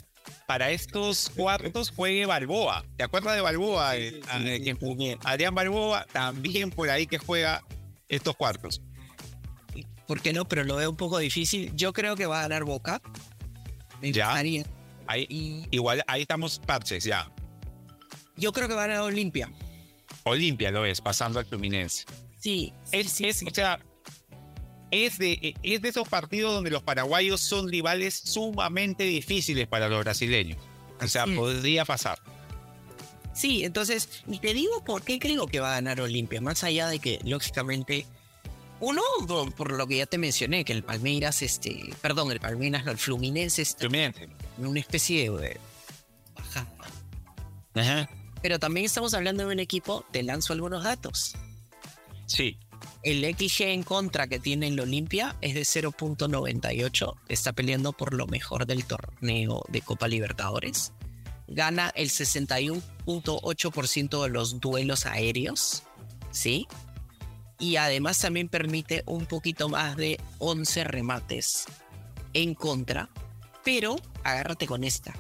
para 0.45 0.69
estos 0.69 1.31
cuartos 1.35 1.89
juegue 1.89 2.27
Balboa. 2.27 2.85
¿Te 2.95 3.03
acuerdas 3.03 3.33
de 3.33 3.41
Balboa? 3.41 3.97
Eh, 3.97 4.21
Adrián 5.23 5.55
Balboa 5.55 6.05
también 6.13 6.69
por 6.69 6.91
ahí 6.91 7.07
que 7.07 7.17
juega 7.17 7.63
estos 8.07 8.35
cuartos. 8.35 8.83
¿Por 10.05 10.21
qué 10.21 10.31
no? 10.31 10.45
Pero 10.47 10.63
lo 10.63 10.75
veo 10.75 10.91
un 10.91 10.95
poco 10.95 11.17
difícil. 11.17 11.75
Yo 11.75 11.91
creo 11.91 12.15
que 12.15 12.27
va 12.27 12.37
a 12.37 12.41
ganar 12.43 12.65
Boca. 12.65 13.01
Me 13.99 14.11
ya. 14.11 14.31
Ahí, 15.07 15.67
Igual 15.71 16.03
ahí 16.07 16.21
estamos 16.21 16.59
parches 16.59 17.03
ya. 17.03 17.31
Yo 18.37 18.51
creo 18.51 18.67
que 18.67 18.73
va 18.73 18.83
a 18.83 18.87
ganar 18.87 19.03
Olimpia. 19.03 19.51
Olimpia 20.23 20.71
lo 20.71 20.85
es, 20.85 21.01
pasando 21.01 21.39
al 21.39 21.45
Fluminense. 21.45 22.05
Sí. 22.39 22.73
Es, 22.91 23.21
o 23.43 23.53
sea, 23.53 23.79
es 24.91 25.17
de, 25.17 25.55
es 25.63 25.81
de 25.81 25.89
esos 25.89 26.07
partidos 26.07 26.53
donde 26.53 26.69
los 26.69 26.83
paraguayos 26.83 27.41
son 27.41 27.69
rivales 27.69 28.13
sumamente 28.15 29.03
difíciles 29.03 29.67
para 29.67 29.87
los 29.89 30.03
brasileños. 30.03 30.57
O 31.01 31.07
sea, 31.07 31.25
podría 31.25 31.85
pasar. 31.85 32.19
Sí, 33.33 33.65
entonces, 33.65 34.23
y 34.27 34.39
te 34.39 34.53
digo 34.53 34.83
por 34.85 35.03
qué 35.03 35.19
creo 35.19 35.47
que 35.47 35.59
va 35.59 35.71
a 35.71 35.75
ganar 35.75 35.99
Olimpia, 35.99 36.39
más 36.39 36.63
allá 36.63 36.87
de 36.87 36.99
que, 36.99 37.19
lógicamente, 37.25 38.05
uno, 38.79 39.01
por 39.55 39.71
lo 39.71 39.87
que 39.87 39.97
ya 39.97 40.05
te 40.05 40.17
mencioné, 40.17 40.65
que 40.65 40.73
el 40.73 40.83
Palmeiras, 40.83 41.41
este, 41.41 41.93
perdón, 42.01 42.31
el 42.31 42.39
Palmeiras, 42.39 42.85
el 42.87 42.97
Fluminense 42.97 43.61
está 43.61 43.85
en 43.85 44.13
una 44.57 44.79
especie 44.79 45.31
de 45.31 45.59
bajada. 46.35 46.67
Pero 48.41 48.59
también 48.59 48.85
estamos 48.85 49.13
hablando 49.13 49.47
de 49.47 49.53
un 49.53 49.59
equipo, 49.59 50.05
te 50.11 50.23
lanzo 50.23 50.53
algunos 50.53 50.83
datos. 50.83 51.35
Sí. 52.27 52.57
El 53.03 53.23
XG 53.23 53.61
en 53.63 53.83
contra 53.83 54.27
que 54.27 54.39
tiene 54.39 54.67
el 54.67 54.79
Olimpia 54.79 55.35
es 55.41 55.53
de 55.53 55.61
0.98. 55.61 57.15
Está 57.27 57.53
peleando 57.53 57.93
por 57.93 58.13
lo 58.13 58.27
mejor 58.27 58.65
del 58.65 58.85
torneo 58.85 59.63
de 59.69 59.81
Copa 59.81 60.07
Libertadores. 60.07 60.91
Gana 61.47 61.91
el 61.95 62.09
61.8% 62.09 64.23
de 64.23 64.29
los 64.29 64.59
duelos 64.59 65.05
aéreos. 65.05 65.83
¿Sí? 66.31 66.67
Y 67.59 67.77
además 67.77 68.19
también 68.19 68.49
permite 68.49 69.03
un 69.05 69.25
poquito 69.25 69.69
más 69.69 69.95
de 69.95 70.19
11 70.39 70.83
remates 70.83 71.65
en 72.33 72.53
contra, 72.53 73.09
pero 73.63 73.95
agárrate 74.23 74.67
con 74.67 74.83
esta, 74.83 75.13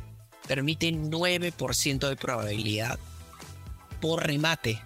permite 0.47 0.91
9% 0.91 2.09
de 2.09 2.15
probabilidad 2.15 2.99
por 4.01 4.25
remate. 4.25 4.81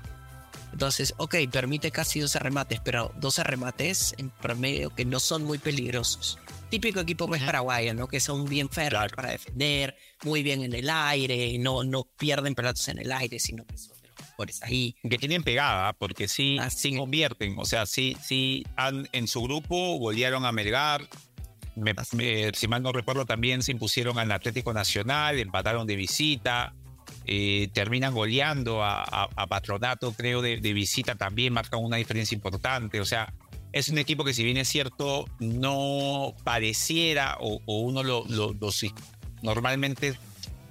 Entonces, 0.72 1.16
ok, 1.18 1.36
permite 1.52 1.90
casi 1.90 2.20
12 2.20 2.38
remates, 2.40 2.80
pero 2.80 3.12
12 3.18 3.44
remates 3.44 4.14
en 4.18 4.30
promedio 4.30 4.94
que 4.94 5.04
no 5.04 5.20
son 5.20 5.44
muy 5.44 5.58
peligrosos. 5.58 6.38
Típico 6.70 7.00
equipo 7.00 7.28
pues 7.28 7.42
paraguayo, 7.42 7.96
¿no? 7.96 8.08
Que 8.08 8.20
son 8.20 8.46
bien 8.46 8.70
férreos 8.70 9.12
para 9.12 9.32
defender, 9.32 9.98
muy 10.24 10.44
bien 10.44 10.62
en 10.62 10.74
el 10.74 10.88
aire, 10.88 11.58
no, 11.58 11.84
no 11.84 12.04
pierden 12.04 12.54
pelotas 12.54 12.88
en 12.90 13.00
el 13.00 13.12
aire, 13.12 13.40
sino 13.40 13.66
que 13.66 13.76
son 13.76 13.99
mejores 14.40 14.64
ahí. 14.64 14.96
Que 15.08 15.18
tienen 15.18 15.44
pegada, 15.44 15.94
porque 15.94 16.28
sí, 16.28 16.58
Ah, 16.60 16.70
sí 16.70 16.96
convierten. 16.96 17.56
O 17.58 17.66
sea, 17.66 17.86
sí, 17.86 18.16
sí 18.22 18.66
han, 18.76 19.08
en 19.12 19.28
su 19.28 19.42
grupo 19.44 19.98
golearon 19.98 20.46
a 20.46 20.52
Melgar. 20.52 21.02
Me- 21.76 21.94
me- 22.14 22.52
si 22.54 22.68
mal 22.68 22.82
no 22.82 22.92
recuerdo, 22.92 23.26
también 23.26 23.62
se 23.64 23.72
impusieron 23.72 24.18
al 24.20 24.32
Atlético 24.32 24.74
Nacional, 24.74 25.40
empataron 25.40 25.86
de 25.88 25.96
visita. 25.96 26.74
eh, 27.32 27.70
terminan 27.74 28.14
goleando 28.14 28.84
a, 28.84 29.04
a- 29.04 29.30
a 29.36 29.48
Patronato, 29.48 30.14
creo, 30.14 30.42
de, 30.42 30.58
de 30.58 30.74
visita 30.74 31.14
también, 31.16 31.54
marcan 31.54 31.84
una 31.84 31.98
diferencia 31.98 32.34
importante. 32.36 33.00
O 33.02 33.06
sea, 33.06 33.34
es 33.72 33.90
un 33.90 33.98
equipo 34.00 34.24
que, 34.24 34.34
si 34.34 34.44
bien 34.44 34.58
es 34.58 34.68
cierto, 34.68 35.26
no 35.40 36.34
pareciera 36.44 37.38
o, 37.40 37.62
o 37.66 37.80
uno 37.82 38.02
lo, 38.04 38.26
lo- 38.30 38.56
normalmente 39.44 40.18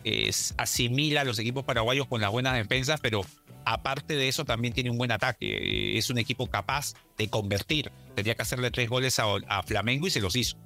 es- 0.05 0.55
asimila 0.57 1.21
a 1.21 1.25
los 1.25 1.39
equipos 1.39 1.65
paraguayos 1.65 2.07
con 2.09 2.21
las 2.21 2.31
buenas 2.31 2.55
defensas, 2.55 2.99
pero 3.01 3.21
aparte 3.65 4.15
de 4.15 4.29
eso 4.29 4.45
también 4.45 4.75
tiene 4.75 4.91
un 4.91 4.99
buen 4.99 5.13
ataque. 5.13 5.99
Es 5.99 6.11
un 6.11 6.19
equipo 6.19 6.47
capaz 6.49 6.95
de 7.17 7.29
convertir. 7.29 7.91
Tenía 8.15 8.35
que 8.35 8.43
hacerle 8.43 8.71
tres 8.71 8.89
goles 8.89 9.19
a, 9.19 9.25
a 9.49 9.63
Flamengo 9.63 10.07
y 10.07 10.11
se 10.11 10.21
los 10.21 10.37
hizo. 10.37 10.57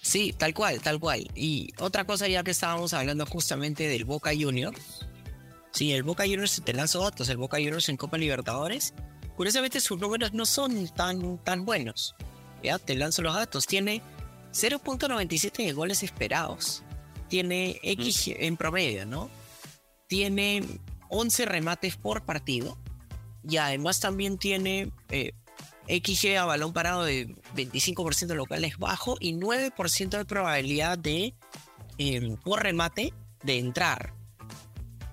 Sí, 0.00 0.34
tal 0.36 0.52
cual, 0.52 0.80
tal 0.80 0.98
cual. 0.98 1.30
Y 1.34 1.72
otra 1.78 2.04
cosa 2.04 2.26
ya 2.26 2.42
que 2.42 2.50
estábamos 2.50 2.92
hablando 2.92 3.24
justamente 3.24 3.86
del 3.86 4.04
Boca 4.04 4.32
Juniors. 4.38 5.06
Sí, 5.70 5.92
el 5.92 6.02
Boca 6.02 6.24
Juniors 6.24 6.60
te 6.64 6.72
lanzo 6.72 7.02
datos, 7.02 7.28
el 7.28 7.36
Boca 7.36 7.56
Juniors 7.56 7.88
en 7.88 7.96
Copa 7.96 8.18
Libertadores. 8.18 8.94
Curiosamente 9.36 9.80
sus 9.80 9.98
números 9.98 10.32
no 10.32 10.44
son 10.44 10.88
tan, 10.88 11.38
tan 11.38 11.64
buenos. 11.64 12.14
Ya, 12.62 12.78
te 12.78 12.94
lanzo 12.94 13.22
los 13.22 13.34
datos. 13.34 13.66
Tiene 13.66 14.02
0.97 14.52 15.64
de 15.64 15.72
goles 15.72 16.02
esperados. 16.02 16.82
Tiene 17.28 17.80
X 17.82 18.30
en 18.36 18.56
promedio, 18.56 19.06
¿no? 19.06 19.30
Tiene 20.06 20.62
11 21.12 21.44
remates 21.44 21.96
por 21.96 22.24
partido. 22.24 22.78
Y 23.48 23.58
además 23.58 24.00
también 24.00 24.38
tiene 24.38 24.90
eh, 25.10 25.32
XG 25.88 26.36
a 26.38 26.44
balón 26.44 26.72
parado 26.72 27.04
de 27.04 27.28
25% 27.54 28.34
lo 28.34 28.46
cual 28.46 28.64
es 28.64 28.78
bajo 28.78 29.16
y 29.20 29.34
9% 29.34 30.08
de 30.16 30.24
probabilidad 30.24 30.98
de 30.98 31.34
eh, 31.98 32.36
por 32.42 32.62
remate 32.62 33.12
de 33.42 33.58
entrar. 33.58 34.14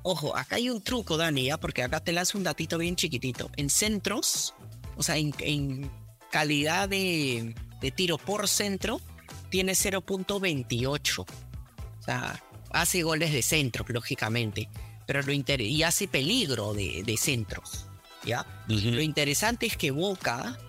Ojo, 0.02 0.36
acá 0.38 0.56
hay 0.56 0.70
un 0.70 0.82
truco, 0.82 1.18
Dani, 1.18 1.46
¿ya? 1.46 1.60
porque 1.60 1.84
acá 1.84 2.00
te 2.00 2.14
lanzo 2.14 2.38
un 2.38 2.44
datito 2.46 2.78
bien 2.78 2.96
chiquitito. 2.96 3.50
En 3.58 3.70
centros, 3.70 4.56
o 4.96 5.04
sea, 5.04 5.18
en, 5.18 5.34
en 5.40 5.92
calidad 6.32 6.88
de, 6.88 7.54
de 7.82 7.92
tiro 7.92 8.18
por 8.18 8.48
centro, 8.48 9.02
tiene 9.50 9.74
0.28. 9.74 11.20
O 11.20 12.02
sea, 12.02 12.42
hace 12.70 13.04
goles 13.04 13.34
de 13.34 13.42
centro, 13.42 13.84
lógicamente. 13.90 14.70
Pero 15.10 15.24
lo 15.24 15.32
inter- 15.34 15.62
y 15.62 15.82
hace 15.82 16.08
peligro 16.08 16.76
de, 16.76 17.02
de 17.04 17.18
centros. 17.18 17.88
¿Ya? 18.24 18.46
Lo 18.68 19.02
interesante 19.02 19.66
es 19.66 19.76
que 19.76 19.90
Boca 19.90 20.60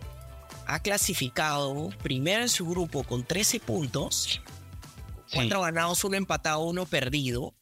ha 0.67 0.81
clasificado 0.81 1.91
primero 2.03 2.41
en 2.41 2.49
su 2.49 2.65
grupo 2.67 3.03
con 3.05 3.23
13 3.23 3.61
puntos, 3.61 4.41
cuatro 5.31 5.61
ganados, 5.61 6.03
uno 6.05 6.17
empatado, 6.17 6.61
uno 6.61 6.87
perdido. 6.87 7.53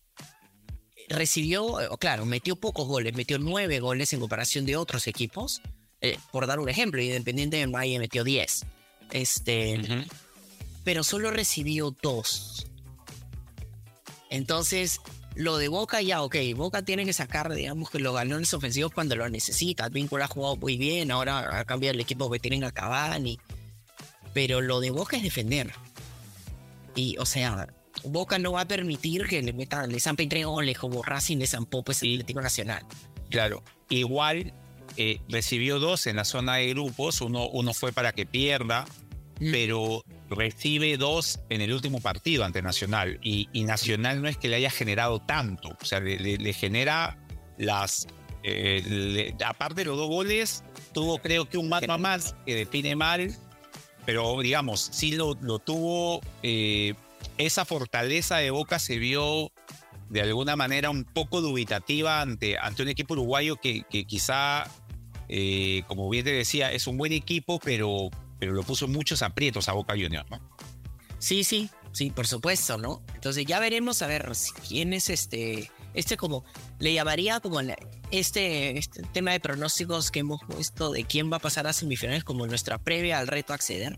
Recibió, 1.09 1.81
eh, 1.81 1.89
claro, 1.99 2.27
metió 2.27 2.55
pocos 2.55 2.87
goles, 2.87 3.13
metió 3.17 3.41
nueve 3.41 3.81
goles 3.81 4.13
en 4.13 4.21
comparación 4.21 4.65
de 4.65 4.77
otros 4.77 5.09
equipos. 5.09 5.61
Eh, 6.01 6.17
por 6.31 6.47
dar 6.47 6.61
un 6.61 6.69
ejemplo, 6.69 7.03
Independiente 7.03 7.57
de 7.57 7.67
Valle 7.67 7.99
metió 7.99 8.23
10. 8.23 8.67
Este, 9.11 9.81
pero 10.85 11.03
solo 11.03 11.33
recibió 11.33 11.91
dos. 12.01 12.69
Entonces, 14.31 15.01
lo 15.39 15.57
de 15.57 15.69
Boca 15.69 16.03
ya, 16.03 16.23
ok, 16.23 16.35
Boca 16.57 16.83
tiene 16.83 17.05
que 17.05 17.13
sacar, 17.13 17.53
digamos, 17.55 17.91
que 17.91 18.01
los 18.01 18.13
galones 18.13 18.53
ofensivos 18.53 18.93
cuando 18.93 19.15
lo 19.15 19.29
necesita. 19.29 19.85
Advíncula 19.85 20.25
ha 20.25 20.29
jugado 20.29 20.57
muy 20.57 20.77
bien, 20.77 21.13
ahora 21.13 21.61
ha 21.61 21.65
cambiado 21.65 21.95
el 21.95 22.01
equipo 22.01 22.29
que 22.29 22.41
tienen 22.41 22.65
a 22.65 22.73
Cavani. 22.73 23.39
Pero 24.35 24.61
lo 24.61 24.81
de 24.81 24.91
Boca 24.91 25.17
es 25.17 25.23
defender. 25.23 25.73
Y, 26.97 27.17
o 27.19 27.25
sea, 27.25 27.69
Boca 28.03 28.39
no 28.41 28.53
va 28.53 28.63
a 28.63 28.69
permitir 28.69 29.27
que 29.29 29.41
le 29.41 29.53
metan, 29.53 29.93
le 29.93 30.01
zampen 30.01 30.29
tres 30.29 30.45
goles 30.45 30.77
como 30.77 31.03
Racing 31.05 31.37
le 31.39 31.47
zampó 31.47 31.85
pues 31.85 32.03
el 32.03 32.15
Atlético 32.15 32.41
Nacional. 32.41 32.85
Claro. 33.31 33.63
Igual 33.91 34.53
eh, 34.97 35.21
recibió 35.29 35.79
dos 35.79 36.09
en 36.09 36.17
la 36.17 36.25
zona 36.25 36.57
de 36.57 36.69
grupos. 36.71 37.21
Uno, 37.21 37.49
uno 37.49 37.73
fue 37.75 37.93
para 37.93 38.13
que 38.13 38.27
pierda, 38.27 38.87
Mm. 39.41 39.53
pero 39.53 40.05
recibe 40.31 40.97
dos 40.97 41.41
en 41.49 41.61
el 41.61 41.73
último 41.73 42.01
partido 42.01 42.45
ante 42.45 42.63
Nacional. 42.63 43.19
Y, 43.23 43.49
Nacional 43.65 44.23
no 44.23 44.29
es 44.29 44.37
que 44.37 44.49
le 44.49 44.57
haya 44.57 44.71
generado 44.71 45.21
tanto. 45.21 45.77
O 45.81 45.85
sea, 45.85 46.01
le, 46.01 46.53
genera 46.53 47.19
las. 47.57 48.07
eh, 48.43 49.35
aparte 49.45 49.83
de 49.83 49.85
los 49.87 49.97
dos 49.97 50.09
goles, 50.09 50.65
tuvo 50.93 51.19
creo 51.19 51.49
que 51.49 51.59
un 51.59 51.69
mano 51.69 51.93
a 51.93 51.99
más 51.99 52.35
que 52.47 52.55
define 52.55 52.97
mal. 52.97 53.35
Pero 54.07 54.41
digamos, 54.41 54.89
sí 54.93 55.13
lo, 55.13 55.35
lo 55.41 55.59
tuvo. 55.59 56.21
eh, 56.43 56.95
esa 57.37 57.65
fortaleza 57.65 58.37
de 58.37 58.51
Boca 58.51 58.79
se 58.79 58.99
vio 58.99 59.53
de 60.09 60.23
alguna 60.23 60.57
manera 60.57 60.91
un 60.91 61.05
poco 61.05 61.41
dubitativa 61.41 62.21
ante, 62.21 62.59
ante 62.59 62.83
un 62.83 62.89
equipo 62.89 63.15
uruguayo 63.15 63.57
que, 63.57 63.83
que 63.89 64.05
quizá, 64.05 64.65
eh, 65.29 65.83
como 65.87 66.09
bien 66.09 66.25
te 66.25 66.33
decía, 66.33 66.73
es 66.73 66.87
un 66.87 66.97
buen 66.97 67.13
equipo, 67.13 67.59
pero, 67.59 68.11
pero 68.39 68.53
lo 68.53 68.63
puso 68.63 68.89
muchos 68.89 69.23
aprietos 69.23 69.69
a 69.69 69.73
Boca 69.73 69.95
Juniors, 69.95 70.29
¿no? 70.31 70.41
Sí, 71.19 71.43
sí, 71.45 71.69
sí, 71.93 72.11
por 72.11 72.27
supuesto, 72.27 72.79
¿no? 72.79 73.03
Entonces 73.15 73.45
ya 73.47 73.59
veremos 73.61 74.03
a 74.03 74.07
ver 74.07 74.31
quién 74.69 74.93
es 74.93 75.11
este, 75.11 75.71
este 75.95 76.17
como, 76.17 76.45
le 76.79 76.93
llamaría 76.95 77.41
como 77.41 77.61
la- 77.63 77.77
este, 78.11 78.79
este 78.79 79.03
tema 79.13 79.33
de 79.33 79.41
pronósticos 79.41 80.11
que 80.11 80.21
hemos 80.21 80.41
puesto 80.47 80.93
de 80.93 81.05
quién 81.05 81.31
va 81.33 81.37
a 81.39 81.41
pasar 81.41 81.67
a 81.67 81.73
semifinales 81.73 82.25
como 82.25 82.47
nuestra 82.47 82.79
previa 82.79 83.19
al 83.19 83.27
reto 83.27 83.53
a 83.53 83.57
acceder. 83.57 83.97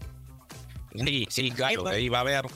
Sí, 0.95 1.27
sí, 1.31 1.51
claro, 1.51 1.87
ahí 1.89 2.09
va 2.09 2.19
a 2.19 2.23
haber. 2.23 2.47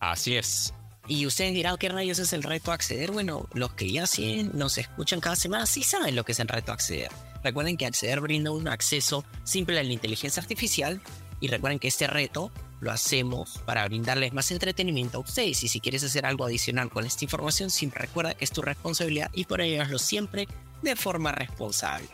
Así 0.00 0.36
es. 0.36 0.72
Y 1.08 1.24
ustedes 1.26 1.54
dirán, 1.54 1.78
¿qué 1.78 1.88
rayos 1.88 2.18
es 2.18 2.32
el 2.34 2.42
reto 2.42 2.70
a 2.70 2.74
acceder? 2.74 3.10
Bueno, 3.10 3.48
los 3.54 3.72
que 3.72 3.90
ya 3.90 4.06
sí 4.06 4.48
nos 4.52 4.76
escuchan 4.76 5.20
cada 5.20 5.34
semana 5.36 5.64
sí 5.64 5.82
saben 5.82 6.14
lo 6.14 6.24
que 6.24 6.32
es 6.32 6.38
el 6.40 6.48
reto 6.48 6.70
a 6.70 6.74
acceder. 6.74 7.10
Recuerden 7.42 7.76
que 7.76 7.86
acceder 7.86 8.20
brinda 8.20 8.50
un 8.50 8.68
acceso 8.68 9.24
simple 9.44 9.78
a 9.78 9.82
la 9.82 9.92
inteligencia 9.92 10.42
artificial 10.42 11.00
y 11.40 11.48
recuerden 11.48 11.78
que 11.78 11.88
este 11.88 12.06
reto 12.06 12.50
lo 12.80 12.90
hacemos 12.92 13.58
para 13.64 13.84
brindarles 13.86 14.32
más 14.32 14.50
entretenimiento 14.50 15.18
a 15.18 15.20
ustedes. 15.20 15.62
Y 15.64 15.68
si 15.68 15.80
quieres 15.80 16.04
hacer 16.04 16.26
algo 16.26 16.44
adicional 16.44 16.90
con 16.90 17.04
esta 17.06 17.24
información, 17.24 17.70
siempre 17.70 18.02
recuerda 18.02 18.34
que 18.34 18.44
es 18.44 18.50
tu 18.52 18.62
responsabilidad 18.62 19.30
y 19.34 19.44
por 19.44 19.60
ello 19.60 19.82
hazlo 19.82 19.98
siempre 19.98 20.46
de 20.82 20.94
forma 20.96 21.32
responsable. 21.32 22.08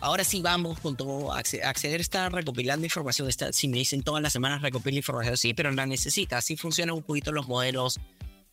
Ahora 0.00 0.24
sí 0.24 0.42
vamos 0.42 0.80
con 0.80 0.96
todo. 0.96 1.32
Acce- 1.32 1.62
Acceder 1.62 2.00
está 2.00 2.28
recopilando 2.28 2.84
información. 2.84 3.28
Está, 3.28 3.52
si 3.52 3.68
me 3.68 3.78
dicen 3.78 4.02
todas 4.02 4.20
las 4.20 4.32
semanas 4.32 4.60
recopila 4.60 4.96
información, 4.96 5.36
sí, 5.36 5.54
pero 5.54 5.70
la 5.70 5.86
necesita. 5.86 6.38
Así 6.38 6.56
funcionan 6.56 6.96
un 6.96 7.04
poquito 7.04 7.30
los 7.30 7.46
modelos 7.46 8.00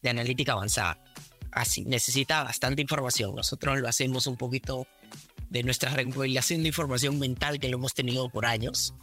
de 0.03 0.09
analítica 0.11 0.51
avanzada. 0.51 0.99
Así, 1.51 1.83
necesita 1.85 2.43
bastante 2.43 2.83
información. 2.83 3.33
Nosotros 3.35 3.79
lo 3.79 3.87
hacemos 3.87 4.27
un 4.27 4.37
poquito 4.37 4.85
de 5.49 5.63
nuestra 5.63 5.91
recopilación 5.91 6.61
de 6.61 6.67
información 6.69 7.19
mental 7.19 7.59
que 7.59 7.69
lo 7.69 7.77
hemos 7.77 7.93
tenido 7.93 8.29
por 8.29 8.45
años. 8.45 8.93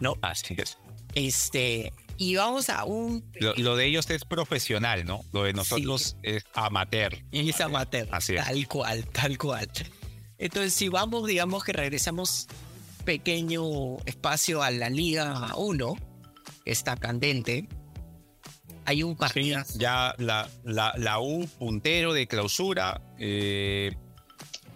¿no? 0.00 0.16
Así 0.22 0.56
es. 0.58 0.78
Este, 1.14 1.92
y 2.16 2.36
vamos 2.36 2.70
a 2.70 2.84
un... 2.84 3.24
Lo, 3.34 3.54
lo 3.54 3.76
de 3.76 3.86
ellos 3.86 4.08
es 4.10 4.24
profesional, 4.24 5.04
¿no? 5.04 5.24
Lo 5.32 5.44
de 5.44 5.52
nosotros 5.52 6.16
es 6.22 6.44
amateur. 6.54 7.16
Y 7.30 7.50
es 7.50 7.60
amateur. 7.60 8.08
Así 8.10 8.34
es. 8.34 8.44
Tal 8.44 8.66
cual, 8.66 9.06
tal 9.06 9.38
cual. 9.38 9.68
Entonces, 10.38 10.74
si 10.74 10.88
vamos, 10.88 11.26
digamos 11.26 11.64
que 11.64 11.72
regresamos 11.72 12.48
pequeño 13.04 13.98
espacio 14.06 14.62
a 14.62 14.70
la 14.70 14.88
Liga 14.88 15.54
1, 15.56 15.96
que 16.64 16.70
está 16.70 16.96
candente. 16.96 17.68
Hay 18.86 19.02
un 19.02 19.16
partido. 19.16 19.62
Ya 19.76 20.14
la, 20.18 20.48
la, 20.64 20.94
la 20.96 21.20
U 21.20 21.46
puntero 21.58 22.14
de 22.14 22.26
clausura, 22.26 23.02
eh, 23.18 23.94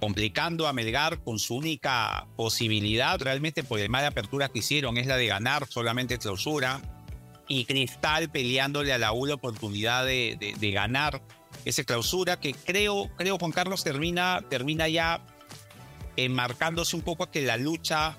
complicando 0.00 0.66
a 0.66 0.72
Melgar 0.72 1.22
con 1.22 1.38
su 1.38 1.56
única 1.56 2.26
posibilidad, 2.36 3.18
realmente 3.20 3.62
por 3.64 3.80
el 3.80 3.88
mal 3.88 4.04
apertura 4.04 4.48
que 4.48 4.58
hicieron, 4.58 4.98
es 4.98 5.06
la 5.06 5.16
de 5.16 5.26
ganar 5.26 5.66
solamente 5.68 6.18
clausura. 6.18 6.80
Y 7.46 7.64
Cristal 7.66 8.30
peleándole 8.30 8.92
a 8.92 8.98
la 8.98 9.12
U 9.12 9.26
la 9.26 9.34
oportunidad 9.34 10.04
de, 10.06 10.54
de- 10.58 10.70
ganar 10.70 11.20
esa 11.66 11.84
clausura, 11.84 12.40
que 12.40 12.54
creo, 12.54 13.10
creo 13.16 13.38
Juan 13.38 13.52
Carlos 13.52 13.84
termina, 13.84 14.42
termina 14.48 14.88
ya 14.88 15.20
enmarcándose 16.16 16.96
un 16.96 17.02
poco 17.02 17.24
a 17.24 17.30
que 17.30 17.42
la 17.42 17.56
lucha 17.56 18.16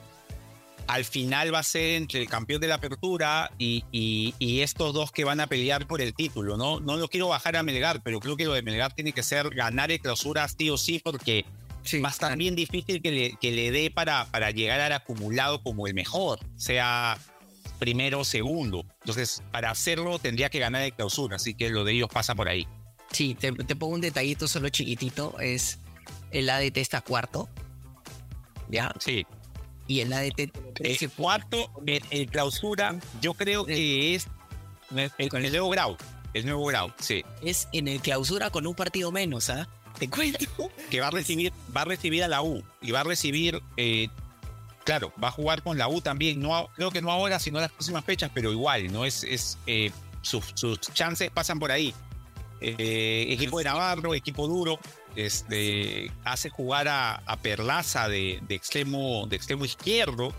al 0.88 1.04
final 1.06 1.52
va 1.54 1.60
a 1.60 1.64
ser 1.64 1.95
entre 1.95 2.22
el 2.22 2.30
campeón 2.30 2.62
de 2.62 2.68
la 2.68 2.76
apertura 2.76 3.52
y, 3.58 3.84
y- 3.91 4.36
y 4.38 4.62
estos 4.62 4.93
dos 4.93 5.12
que 5.12 5.24
van 5.24 5.39
a 5.39 5.47
pelear 5.47 5.88
por 5.88 6.02
el 6.02 6.14
título. 6.14 6.58
¿no? 6.58 6.80
no 6.80 6.95
lo 6.97 7.08
quiero 7.08 7.28
bajar 7.28 7.56
a 7.56 7.64
Melgar, 7.64 8.02
pero 8.04 8.20
creo 8.20 8.38
que 8.38 8.45
lo 8.45 8.54
de 8.54 8.62
Melgar 8.62 8.93
tiene 8.93 9.12
que 9.12 9.24
ser 9.24 9.50
ganar 9.50 9.91
el 9.91 10.00
clausura 10.00 10.47
sí 10.47 10.70
o 10.70 10.78
sí, 10.78 11.00
porque 11.04 11.45
va 12.04 12.10
a 12.10 12.12
estar 12.12 12.38
bien 12.38 12.56
difícil 12.56 13.02
que 13.02 13.12
le, 13.12 13.38
que 13.40 13.52
le 13.52 13.72
dé 13.72 13.92
para, 13.92 14.26
para 14.32 14.52
llegar 14.52 14.82
al 14.82 14.94
acumulado 14.94 15.62
como 15.62 15.88
el 15.88 15.94
mejor, 15.94 16.40
sea 16.56 17.18
primero 17.80 18.22
o 18.22 18.26
segundo. 18.26 18.86
Entonces, 19.02 19.44
para 19.52 19.72
hacerlo 19.72 20.20
tendría 20.20 20.50
que 20.50 20.60
ganar 20.60 20.82
el 20.82 20.94
clausura, 20.94 21.36
así 21.36 21.54
que 21.54 21.70
lo 21.70 21.84
de 21.84 21.94
ellos 21.94 22.10
pasa 22.12 22.36
por 22.36 22.48
ahí. 22.48 22.68
Sí, 23.12 23.36
te, 23.36 23.52
te 23.52 23.76
pongo 23.76 23.94
un 23.96 24.02
detallito 24.02 24.48
solo 24.48 24.70
chiquitito. 24.70 25.40
Es 25.40 25.80
el 26.32 26.50
ADT 26.50 26.78
está 26.78 27.02
cuarto. 27.02 27.50
¿ya? 28.70 28.92
Sí. 29.00 29.26
Y 29.88 30.02
el 30.02 30.12
ADT 30.12 30.52
el 30.80 31.12
cuarto, 31.12 31.72
el, 31.86 32.28
clausura, 32.30 33.00
yo 33.22 33.34
creo 33.36 33.66
que 33.66 34.16
es 34.16 34.28
el, 34.96 35.12
el, 35.18 35.52
nuevo 35.52 35.70
grau. 35.70 35.96
El 36.34 36.46
nuevo 36.46 36.66
grau, 36.66 36.92
sí. 37.00 37.24
Es 37.44 37.68
en 37.72 37.88
el 37.88 38.02
clausura 38.02 38.50
con 38.50 38.66
un 38.66 38.74
partido 38.74 39.12
menos, 39.12 39.50
¿ah? 39.50 39.70
Te 40.00 40.10
cuento. 40.10 40.46
Que 40.89 41.00
va 41.00 41.08
a 41.08 41.12
recibir, 41.12 41.54
va 41.76 41.82
a 41.82 41.86
recibir 41.86 42.24
a 42.24 42.28
la 42.28 42.41
U 42.41 42.64
y 42.82 42.91
va 42.91 43.02
a 43.02 43.04
recibir, 43.04 43.62
eh, 43.78 44.10
claro, 44.84 45.14
va 45.22 45.30
a 45.30 45.32
jugar 45.32 45.64
con 45.64 45.78
la 45.78 45.88
U 45.88 46.02
también. 46.02 46.41
No, 46.41 46.70
creo 46.76 46.91
que 46.91 47.02
no 47.02 47.12
ahora, 47.12 47.39
sino 47.39 47.60
las 47.60 47.72
próximas 47.72 48.04
fechas, 48.04 48.32
pero 48.34 48.52
igual, 48.52 48.91
¿no? 48.91 49.06
Es, 49.06 49.24
es 49.24 49.58
eh, 49.68 49.91
sus, 50.22 50.52
sus, 50.56 50.80
chances 50.80 51.30
pasan 51.32 51.60
por 51.60 51.72
ahí. 51.72 51.93
Eh, 52.62 53.28
equipo 53.30 53.60
de 53.60 53.66
Navarro, 53.66 54.16
equipo 54.16 54.48
duro, 54.48 54.80
este, 55.16 56.12
hace 56.24 56.50
jugar 56.50 56.88
a, 56.88 57.16
a 57.16 57.38
Perlaza 57.38 58.08
de, 58.08 58.39
de, 58.48 58.56
extremo, 58.56 59.28
de 59.28 59.36
extremo 59.36 59.66
izquierdo, 59.66 60.34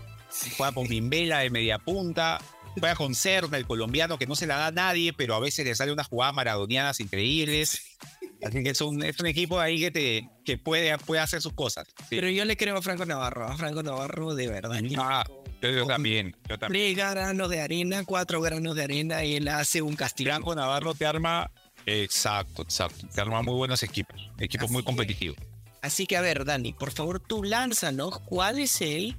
juega 0.57 0.73
con 0.73 0.87
Bimbela 0.87 1.39
de 1.39 1.49
media 1.49 1.77
punta, 1.77 2.39
juega 2.79 2.95
con 2.95 3.15
Cerna, 3.15 3.57
el 3.57 3.65
colombiano, 3.65 4.17
que 4.17 4.27
no 4.27 4.35
se 4.35 4.47
la 4.47 4.57
da 4.57 4.67
a 4.67 4.71
nadie, 4.71 5.13
pero 5.13 5.35
a 5.35 5.39
veces 5.39 5.65
le 5.65 5.75
sale 5.75 5.91
unas 5.91 6.07
jugadas 6.07 6.33
maradonianas 6.33 6.99
increíbles. 6.99 7.97
Así 8.43 8.63
que 8.63 8.69
es 8.69 8.81
un, 8.81 9.03
es 9.03 9.19
un 9.19 9.25
equipo 9.25 9.59
ahí 9.59 9.79
que, 9.79 9.91
te, 9.91 10.29
que 10.45 10.57
puede, 10.57 10.97
puede 10.99 11.21
hacer 11.21 11.41
sus 11.41 11.53
cosas. 11.53 11.87
Sí. 11.99 12.05
Pero 12.09 12.29
yo 12.29 12.45
le 12.45 12.55
creo 12.55 12.77
a 12.77 12.81
Franco 12.81 13.05
Navarro, 13.05 13.47
a 13.47 13.57
Franco 13.57 13.83
Navarro 13.83 14.35
de 14.35 14.47
verdad. 14.47 14.79
Ah, 14.97 15.25
yo, 15.61 15.85
también, 15.87 16.35
yo 16.47 16.57
también. 16.59 16.95
Tres 16.95 17.13
granos 17.13 17.49
de 17.49 17.61
arena, 17.61 18.03
cuatro 18.05 18.41
granos 18.41 18.75
de 18.75 18.83
arena 18.83 19.23
y 19.23 19.35
él 19.35 19.47
hace 19.47 19.81
un 19.81 19.95
castillo. 19.95 20.29
Franco 20.31 20.55
Navarro 20.55 20.93
te 20.93 21.05
arma, 21.05 21.51
exacto, 21.85 22.61
exacto, 22.61 23.07
te 23.13 23.21
arma 23.21 23.41
muy 23.41 23.55
buenos 23.55 23.81
equipos, 23.83 24.15
equipos 24.39 24.65
Así 24.65 24.73
muy 24.73 24.83
competitivos. 24.83 25.37
Así 25.81 26.05
que 26.05 26.17
a 26.17 26.21
ver, 26.21 26.45
Dani, 26.45 26.73
por 26.73 26.91
favor 26.91 27.19
tú 27.19 27.43
lánzanos 27.43 28.19
cuál 28.19 28.59
es 28.59 28.81
el 28.81 29.15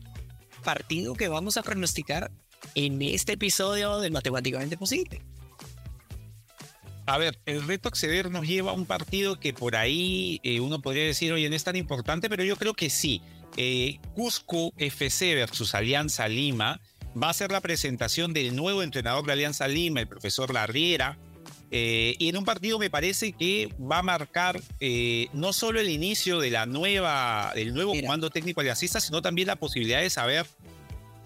partido 0.64 1.14
que 1.14 1.28
vamos 1.28 1.56
a 1.56 1.62
pronosticar 1.62 2.30
en 2.74 3.00
este 3.02 3.32
episodio 3.32 4.00
de 4.00 4.10
Matemáticamente 4.10 4.76
Posible. 4.76 5.22
A 7.08 7.16
ver, 7.16 7.38
el 7.46 7.66
reto 7.66 7.88
acceder 7.88 8.30
nos 8.30 8.46
lleva 8.46 8.72
a 8.72 8.74
un 8.74 8.84
partido 8.84 9.40
que 9.40 9.54
por 9.54 9.76
ahí 9.76 10.42
eh, 10.42 10.60
uno 10.60 10.82
podría 10.82 11.06
decir, 11.06 11.32
oye, 11.32 11.48
no 11.48 11.56
es 11.56 11.64
tan 11.64 11.74
importante, 11.74 12.28
pero 12.28 12.44
yo 12.44 12.56
creo 12.56 12.74
que 12.74 12.90
sí. 12.90 13.22
Eh, 13.56 13.98
Cusco 14.14 14.74
FC 14.76 15.34
versus 15.34 15.74
Alianza 15.74 16.28
Lima 16.28 16.82
va 17.20 17.30
a 17.30 17.32
ser 17.32 17.50
la 17.50 17.62
presentación 17.62 18.34
del 18.34 18.54
nuevo 18.54 18.82
entrenador 18.82 19.24
de 19.24 19.32
Alianza 19.32 19.66
Lima, 19.68 20.00
el 20.00 20.06
profesor 20.06 20.52
Larriera. 20.52 21.16
Eh, 21.70 22.14
y 22.18 22.28
en 22.28 22.36
un 22.36 22.44
partido 22.44 22.78
me 22.78 22.90
parece 22.90 23.32
que 23.32 23.72
va 23.80 23.98
a 23.98 24.02
marcar 24.02 24.60
eh, 24.80 25.28
no 25.32 25.54
solo 25.54 25.80
el 25.80 25.88
inicio 25.88 26.38
de 26.40 26.50
la 26.50 26.66
nueva, 26.66 27.52
del 27.54 27.72
nuevo 27.72 27.92
Mira. 27.92 28.06
comando 28.06 28.28
técnico 28.28 28.60
aliancista, 28.60 29.00
sino 29.00 29.22
también 29.22 29.48
la 29.48 29.56
posibilidad 29.56 30.00
de 30.00 30.10
saber 30.10 30.44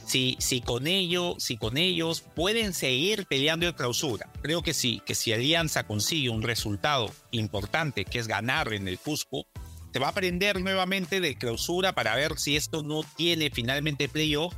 si, 0.04 0.36
si, 0.40 0.60
con 0.60 0.86
ello, 0.86 1.36
si 1.38 1.56
con 1.56 1.76
ellos 1.76 2.22
pueden 2.34 2.72
seguir 2.74 3.26
peleando 3.26 3.66
en 3.66 3.72
clausura. 3.74 4.30
Creo 4.42 4.62
que 4.62 4.74
sí, 4.74 5.02
que 5.04 5.14
si 5.14 5.32
Alianza 5.32 5.86
consigue 5.86 6.30
un 6.30 6.42
resultado 6.42 7.10
importante, 7.30 8.04
que 8.04 8.18
es 8.18 8.28
ganar 8.28 8.72
en 8.72 8.88
el 8.88 8.98
Cusco, 8.98 9.46
se 9.92 9.98
va 9.98 10.06
a 10.06 10.10
aprender 10.10 10.60
nuevamente 10.60 11.20
de 11.20 11.36
clausura 11.36 11.94
para 11.94 12.16
ver 12.16 12.38
si 12.38 12.56
esto 12.56 12.82
no 12.82 13.02
tiene 13.16 13.50
finalmente 13.50 14.08
playoff. 14.08 14.54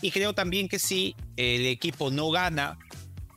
Y 0.00 0.10
creo 0.10 0.34
también 0.34 0.68
que 0.68 0.78
si 0.78 1.16
el 1.36 1.66
equipo 1.66 2.10
no 2.10 2.30
gana 2.30 2.78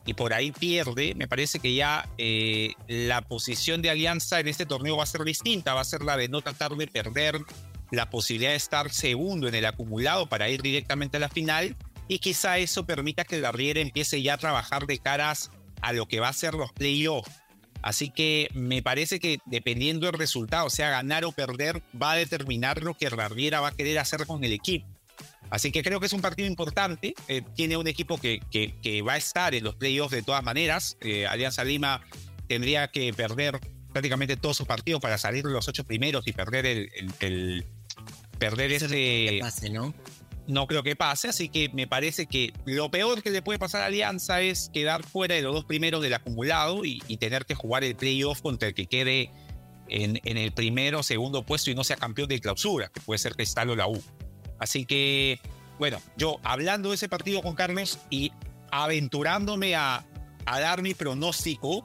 y 0.06 0.14
por 0.14 0.32
ahí 0.32 0.52
pierde, 0.52 1.14
me 1.14 1.28
parece 1.28 1.58
que 1.58 1.74
ya 1.74 2.08
eh, 2.18 2.72
la 2.86 3.22
posición 3.22 3.82
de 3.82 3.90
Alianza 3.90 4.40
en 4.40 4.48
este 4.48 4.66
torneo 4.66 4.96
va 4.96 5.04
a 5.04 5.06
ser 5.06 5.24
distinta, 5.24 5.74
va 5.74 5.80
a 5.80 5.84
ser 5.84 6.02
la 6.02 6.16
de 6.16 6.28
no 6.28 6.40
tratar 6.40 6.76
de 6.76 6.86
perder 6.86 7.40
la 7.90 8.10
posibilidad 8.10 8.50
de 8.50 8.56
estar 8.56 8.90
segundo 8.92 9.48
en 9.48 9.54
el 9.54 9.66
acumulado 9.66 10.28
para 10.28 10.48
ir 10.48 10.62
directamente 10.62 11.16
a 11.16 11.20
la 11.20 11.28
final 11.28 11.76
y 12.10 12.18
quizá 12.18 12.58
eso 12.58 12.86
permita 12.86 13.24
que 13.24 13.38
la 13.38 13.52
empiece 13.56 14.20
ya 14.20 14.34
a 14.34 14.38
trabajar 14.38 14.86
de 14.86 14.98
caras 14.98 15.52
a 15.80 15.92
lo 15.92 16.06
que 16.06 16.18
va 16.18 16.28
a 16.28 16.32
ser 16.32 16.54
los 16.54 16.72
playoffs. 16.72 17.30
Así 17.82 18.10
que 18.10 18.48
me 18.52 18.82
parece 18.82 19.20
que 19.20 19.38
dependiendo 19.46 20.06
del 20.06 20.18
resultado, 20.18 20.68
sea, 20.70 20.90
ganar 20.90 21.24
o 21.24 21.30
perder, 21.30 21.82
va 22.00 22.12
a 22.12 22.16
determinar 22.16 22.82
lo 22.82 22.94
que 22.94 23.08
Riera 23.08 23.60
va 23.60 23.68
a 23.68 23.76
querer 23.76 23.98
hacer 24.00 24.26
con 24.26 24.42
el 24.42 24.52
equipo. 24.52 24.86
Así 25.50 25.70
que 25.72 25.84
creo 25.84 26.00
que 26.00 26.06
es 26.06 26.12
un 26.12 26.20
partido 26.20 26.48
importante. 26.48 27.14
Eh, 27.28 27.42
tiene 27.54 27.76
un 27.76 27.86
equipo 27.86 28.18
que, 28.18 28.40
que, 28.50 29.02
va 29.02 29.14
a 29.14 29.16
estar 29.16 29.54
en 29.54 29.62
los 29.62 29.76
playoffs 29.76 30.12
de 30.12 30.22
todas 30.22 30.42
maneras. 30.42 30.96
Eh, 31.00 31.26
Alianza 31.26 31.64
Lima 31.64 32.02
tendría 32.48 32.88
que 32.88 33.12
perder 33.14 33.60
prácticamente 33.92 34.36
todos 34.36 34.56
sus 34.56 34.66
partidos 34.66 35.00
para 35.00 35.16
salir 35.16 35.44
los 35.44 35.66
ocho 35.68 35.84
primeros 35.84 36.26
y 36.26 36.32
perder 36.32 36.66
el 36.66 37.64
perder 38.40 38.72
ese... 38.72 38.88
Que 38.88 39.38
pase, 39.40 39.70
¿no? 39.70 39.94
No 40.48 40.66
creo 40.66 40.82
que 40.82 40.96
pase, 40.96 41.28
así 41.28 41.48
que 41.48 41.68
me 41.68 41.86
parece 41.86 42.26
que 42.26 42.52
lo 42.64 42.90
peor 42.90 43.22
que 43.22 43.30
le 43.30 43.42
puede 43.42 43.60
pasar 43.60 43.82
a 43.82 43.86
Alianza 43.86 44.40
es 44.40 44.68
quedar 44.72 45.04
fuera 45.04 45.36
de 45.36 45.42
los 45.42 45.54
dos 45.54 45.64
primeros 45.64 46.02
del 46.02 46.14
acumulado 46.14 46.84
y, 46.84 47.00
y 47.06 47.18
tener 47.18 47.46
que 47.46 47.54
jugar 47.54 47.84
el 47.84 47.94
playoff 47.94 48.40
contra 48.42 48.68
el 48.68 48.74
que 48.74 48.86
quede 48.86 49.30
en, 49.88 50.18
en, 50.24 50.38
el 50.38 50.50
primero 50.50 51.00
o 51.00 51.02
segundo 51.04 51.44
puesto 51.46 51.70
y 51.70 51.76
no 51.76 51.84
sea 51.84 51.96
campeón 51.96 52.28
de 52.28 52.40
clausura, 52.40 52.88
que 52.88 53.00
puede 53.00 53.18
ser 53.18 53.36
Cristal 53.36 53.70
o 53.70 53.76
la 53.76 53.86
U. 53.86 54.02
Así 54.58 54.86
que, 54.86 55.38
bueno, 55.78 56.00
yo 56.16 56.40
hablando 56.42 56.88
de 56.88 56.96
ese 56.96 57.08
partido 57.08 57.42
con 57.42 57.54
Carlos 57.54 57.98
y 58.08 58.32
aventurándome 58.72 59.76
a, 59.76 60.04
a 60.46 60.60
dar 60.60 60.82
mi 60.82 60.94
pronóstico, 60.94 61.84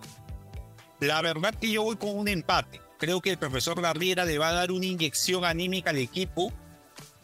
la 1.01 1.21
verdad 1.21 1.53
que 1.53 1.71
yo 1.71 1.83
voy 1.83 1.97
con 1.97 2.17
un 2.17 2.27
empate 2.27 2.84
creo 3.05 3.21
que 3.21 3.29
el 3.29 3.37
profesor 3.37 3.79
Larriera 3.79 4.25
le 4.25 4.39
va 4.39 4.49
a 4.49 4.53
dar 4.53 4.71
una 4.71 4.87
inyección 4.87 5.45
anímica 5.45 5.91
al 5.91 5.99
equipo. 5.99 6.51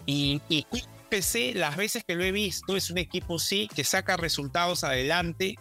Y, 0.05 0.39
y 0.47 0.63
PC, 1.09 1.53
las 1.55 1.75
veces 1.75 2.03
que 2.03 2.13
lo 2.13 2.23
he 2.23 2.31
visto, 2.31 2.77
es 2.77 2.91
un 2.91 2.99
equipo 2.99 3.39
sí 3.39 3.67
que 3.73 3.83
saca 3.83 4.15
resultados 4.15 4.83
adelante. 4.83 5.55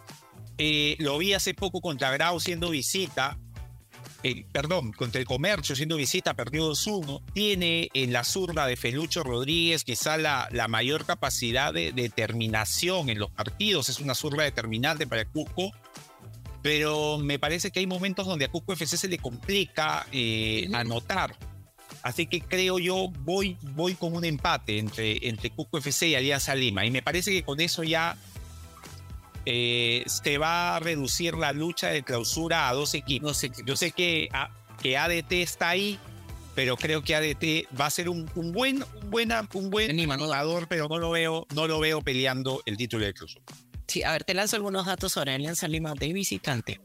Eh, 0.59 0.95
lo 0.99 1.17
vi 1.17 1.33
hace 1.33 1.55
poco 1.55 1.81
contra 1.81 2.11
Grau 2.11 2.39
siendo 2.39 2.69
visita. 2.69 3.39
Eh, 4.21 4.45
perdón, 4.51 4.91
contra 4.91 5.19
el 5.19 5.25
comercio 5.25 5.75
siendo 5.75 5.95
visita, 5.95 6.35
perdió 6.35 6.69
2-1. 6.69 7.23
Tiene 7.33 7.89
en 7.95 8.13
la 8.13 8.23
zurda 8.23 8.67
de 8.67 8.77
Felucho 8.77 9.23
Rodríguez 9.23 9.83
quizá 9.83 10.17
la, 10.17 10.47
la 10.51 10.67
mayor 10.67 11.03
capacidad 11.03 11.73
de 11.73 11.93
determinación 11.93 13.09
en 13.09 13.17
los 13.17 13.31
partidos. 13.31 13.89
Es 13.89 13.99
una 13.99 14.13
zurda 14.13 14.43
determinante 14.43 15.07
para 15.07 15.21
el 15.21 15.27
Cusco 15.29 15.71
pero 16.61 17.17
me 17.17 17.39
parece 17.39 17.71
que 17.71 17.79
hay 17.79 17.87
momentos 17.87 18.27
donde 18.27 18.45
a 18.45 18.51
Cusco 18.51 18.73
FC 18.73 18.97
se 18.97 19.07
le 19.07 19.17
complica 19.17 20.05
eh, 20.11 20.69
anotar. 20.73 21.35
Así 22.03 22.25
que 22.25 22.41
creo 22.41 22.79
yo 22.79 23.09
voy, 23.19 23.57
voy 23.61 23.93
con 23.95 24.15
un 24.15 24.25
empate 24.25 24.79
entre, 24.79 25.27
entre 25.27 25.49
Cusco 25.51 25.77
FC 25.77 26.09
y 26.09 26.15
Alianza 26.15 26.55
Lima. 26.55 26.85
Y 26.85 26.91
me 26.91 27.01
parece 27.01 27.31
que 27.31 27.43
con 27.43 27.59
eso 27.59 27.83
ya 27.83 28.17
eh, 29.45 30.03
se 30.05 30.37
va 30.37 30.75
a 30.75 30.79
reducir 30.79 31.35
la 31.35 31.51
lucha 31.51 31.89
de 31.89 32.03
clausura 32.03 32.69
a 32.69 32.73
dos 32.73 32.93
equipos. 32.93 33.41
Yo 33.65 33.75
sé 33.75 33.91
que, 33.91 34.29
a, 34.33 34.51
que 34.81 34.97
ADT 34.97 35.31
está 35.33 35.69
ahí, 35.69 35.99
pero 36.55 36.77
creo 36.77 37.03
que 37.03 37.15
ADT 37.15 37.67
va 37.79 37.87
a 37.87 37.89
ser 37.89 38.09
un, 38.09 38.29
un 38.35 38.51
buen, 38.51 38.83
un 39.01 39.09
buena, 39.09 39.47
un 39.53 39.69
buen 39.69 39.97
jugador, 40.19 40.67
pero 40.67 40.87
no 40.87 40.97
lo 40.97 41.11
veo, 41.11 41.47
no 41.55 41.67
lo 41.67 41.79
veo 41.79 42.01
peleando 42.01 42.61
el 42.65 42.77
título 42.77 43.05
de 43.05 43.13
clausura. 43.13 43.45
Sí, 43.91 44.03
a 44.03 44.13
ver, 44.13 44.23
te 44.23 44.33
lanzo 44.33 44.55
algunos 44.55 44.85
datos 44.85 45.11
sobre 45.11 45.33
Alianza 45.33 45.67
Lima 45.67 45.93
de 45.95 46.13
visitante. 46.13 46.79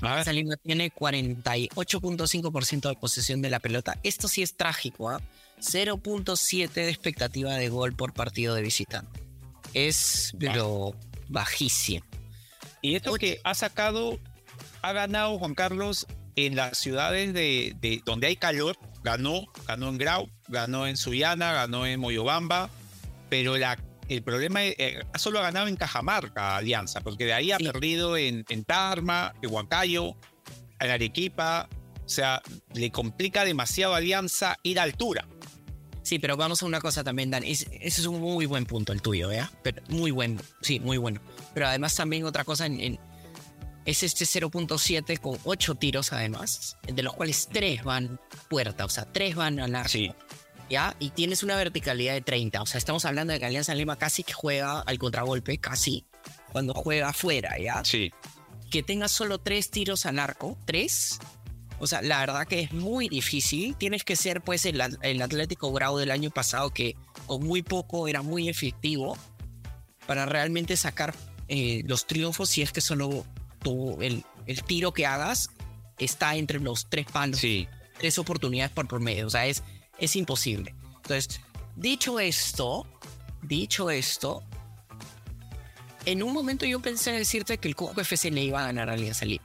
Alianza 0.00 0.32
Lima 0.32 0.56
tiene 0.56 0.92
48.5% 0.92 2.88
de 2.88 2.96
posesión 2.96 3.40
de 3.40 3.50
la 3.50 3.60
pelota. 3.60 3.96
Esto 4.02 4.26
sí 4.26 4.42
es 4.42 4.56
trágico, 4.56 5.12
¿eh? 5.12 5.20
0.7 5.60 6.72
de 6.72 6.88
expectativa 6.88 7.54
de 7.54 7.68
gol 7.68 7.94
por 7.94 8.14
partido 8.14 8.56
de 8.56 8.62
visitante. 8.62 9.22
Es, 9.74 10.32
pero 10.40 10.96
bajísimo. 11.28 12.04
Y 12.82 12.96
esto 12.96 13.14
que 13.14 13.40
ha 13.44 13.54
sacado, 13.54 14.18
ha 14.82 14.90
ganado 14.90 15.38
Juan 15.38 15.54
Carlos 15.54 16.08
en 16.34 16.56
las 16.56 16.78
ciudades 16.78 17.32
de, 17.32 17.76
de 17.80 18.02
donde 18.04 18.26
hay 18.26 18.34
calor. 18.34 18.76
Ganó, 19.04 19.46
ganó 19.68 19.88
en 19.88 19.98
Grau, 19.98 20.28
ganó 20.48 20.88
en 20.88 20.96
Sullana, 20.96 21.52
ganó 21.52 21.86
en 21.86 22.00
Moyobamba, 22.00 22.70
pero 23.28 23.56
la 23.56 23.76
el 24.08 24.22
problema 24.22 24.64
es, 24.64 24.74
eh, 24.78 25.00
solo 25.16 25.38
ha 25.38 25.42
ganado 25.42 25.68
en 25.68 25.76
Cajamarca 25.76 26.56
Alianza, 26.56 27.00
porque 27.00 27.24
de 27.24 27.34
ahí 27.34 27.52
ha 27.52 27.58
sí. 27.58 27.64
perdido 27.64 28.16
en, 28.16 28.44
en, 28.48 28.64
Tarma, 28.64 29.34
en 29.42 29.52
Huancayo, 29.52 30.16
en 30.80 30.90
Arequipa. 30.90 31.68
O 32.04 32.08
sea, 32.08 32.42
le 32.74 32.90
complica 32.90 33.44
demasiado 33.44 33.94
a 33.94 33.98
Alianza 33.98 34.56
ir 34.62 34.80
a 34.80 34.84
altura. 34.84 35.28
Sí, 36.02 36.18
pero 36.18 36.38
vamos 36.38 36.62
a 36.62 36.66
una 36.66 36.80
cosa 36.80 37.04
también, 37.04 37.30
Dan. 37.30 37.44
ese 37.44 37.68
es 37.82 38.06
un 38.06 38.18
muy 38.18 38.46
buen 38.46 38.64
punto 38.64 38.94
el 38.94 39.02
tuyo, 39.02 39.30
¿eh? 39.30 39.46
Pero 39.62 39.82
muy 39.90 40.10
bueno, 40.10 40.40
sí, 40.62 40.80
muy 40.80 40.96
bueno. 40.96 41.20
Pero 41.52 41.66
además 41.66 41.94
también 41.94 42.24
otra 42.24 42.44
cosa 42.44 42.64
en, 42.64 42.80
en 42.80 42.98
es 43.88 44.02
este 44.02 44.26
0.7 44.26 45.18
con 45.18 45.38
8 45.44 45.74
tiros 45.76 46.12
además, 46.12 46.76
de 46.86 47.02
los 47.02 47.14
cuales 47.14 47.48
3 47.50 47.84
van 47.84 48.20
puerta, 48.50 48.84
o 48.84 48.88
sea, 48.90 49.10
3 49.10 49.34
van 49.34 49.60
a 49.60 49.66
la... 49.66 49.88
Sí. 49.88 50.12
¿Ya? 50.68 50.96
Y 50.98 51.10
tienes 51.10 51.42
una 51.42 51.56
verticalidad 51.56 52.14
de 52.14 52.20
30. 52.20 52.62
O 52.62 52.66
sea, 52.66 52.78
estamos 52.78 53.04
hablando 53.04 53.32
de 53.32 53.38
que 53.38 53.46
Alianza 53.46 53.74
Lima 53.74 53.96
casi 53.96 54.22
que 54.22 54.32
juega 54.32 54.80
al 54.80 54.98
contragolpe, 54.98 55.58
casi, 55.58 56.04
cuando 56.52 56.74
juega 56.74 57.08
afuera, 57.08 57.58
¿ya? 57.58 57.84
Sí. 57.84 58.12
Que 58.70 58.82
tenga 58.82 59.08
solo 59.08 59.38
tres 59.38 59.70
tiros 59.70 60.06
al 60.06 60.18
arco, 60.18 60.58
tres, 60.64 61.18
O 61.80 61.86
sea, 61.86 62.02
la 62.02 62.20
verdad 62.20 62.46
que 62.46 62.60
es 62.60 62.72
muy 62.72 63.08
difícil. 63.08 63.76
Tienes 63.76 64.04
que 64.04 64.16
ser 64.16 64.42
pues 64.42 64.66
el, 64.66 64.82
el 65.02 65.22
Atlético 65.22 65.72
Grau 65.72 65.96
del 65.96 66.10
año 66.10 66.30
pasado 66.30 66.70
que 66.70 66.96
con 67.26 67.44
muy 67.44 67.62
poco 67.62 68.08
era 68.08 68.22
muy 68.22 68.48
efectivo 68.48 69.16
para 70.06 70.26
realmente 70.26 70.76
sacar 70.76 71.14
eh, 71.48 71.82
los 71.86 72.06
triunfos 72.06 72.50
si 72.50 72.62
es 72.62 72.72
que 72.72 72.80
solo 72.80 73.24
tu, 73.62 74.00
el, 74.02 74.24
el 74.46 74.62
tiro 74.64 74.92
que 74.92 75.06
hagas 75.06 75.50
está 75.98 76.36
entre 76.36 76.60
los 76.60 76.88
tres 76.88 77.06
palos. 77.10 77.38
Sí. 77.38 77.68
Tres 77.98 78.18
oportunidades 78.18 78.72
por 78.72 78.86
promedio. 78.88 79.26
O 79.26 79.30
sea, 79.30 79.46
es, 79.46 79.62
es 79.98 80.16
imposible. 80.16 80.74
Entonces, 81.02 81.40
dicho 81.76 82.20
esto, 82.20 82.86
dicho 83.42 83.90
esto, 83.90 84.42
en 86.04 86.22
un 86.22 86.32
momento 86.32 86.64
yo 86.66 86.80
pensé 86.80 87.12
decirte 87.12 87.58
que 87.58 87.68
el 87.68 87.76
Cusco 87.76 88.00
FC 88.00 88.30
le 88.30 88.42
iba 88.44 88.60
a 88.62 88.66
ganar 88.66 88.88
a 88.90 88.94
Alianza 88.94 89.24
Lima. 89.24 89.44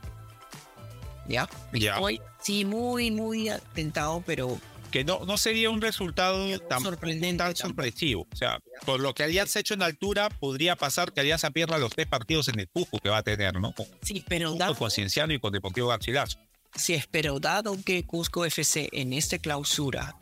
¿Ya? 1.27 1.49
Ya. 1.73 1.95
Estoy, 1.95 2.21
sí, 2.41 2.65
muy, 2.65 3.11
muy 3.11 3.49
atentado, 3.49 4.21
pero 4.25 4.59
Que 4.91 5.03
no, 5.05 5.21
no 5.25 5.37
sería 5.37 5.69
un 5.69 5.81
resultado 5.81 6.59
tan, 6.67 6.81
sorprendente. 6.81 7.41
tan 7.43 7.55
sorpresivo. 7.55 8.27
O 8.31 8.35
sea, 8.35 8.59
por 8.85 8.99
lo 8.99 9.13
que 9.13 9.23
Alianza 9.23 9.59
ha 9.59 9.61
hecho 9.61 9.73
en 9.73 9.81
altura, 9.83 10.29
podría 10.29 10.75
pasar 10.75 11.13
que 11.13 11.21
Alianza 11.21 11.49
pierda 11.51 11.77
los 11.77 11.91
tres 11.93 12.07
partidos 12.07 12.49
en 12.49 12.59
el 12.59 12.67
Cusco 12.69 12.99
que 12.99 13.09
va 13.09 13.17
a 13.19 13.23
tener, 13.23 13.53
¿no? 13.59 13.73
Con, 13.73 13.85
Sí, 14.01 14.23
pero 14.27 14.53
dado, 14.55 14.75
con 14.75 14.91
Cienciano 14.91 15.33
y 15.33 15.39
con 15.39 15.53
Deportivo 15.53 15.87
Garcilaso. 15.87 16.37
sí, 16.75 17.01
pero 17.09 17.39
dado 17.39 17.77
que 17.83 18.05
Cusco 18.05 18.43
FC 18.45 18.89
en 18.91 19.13
esta 19.13 19.37
clausura, 19.37 20.17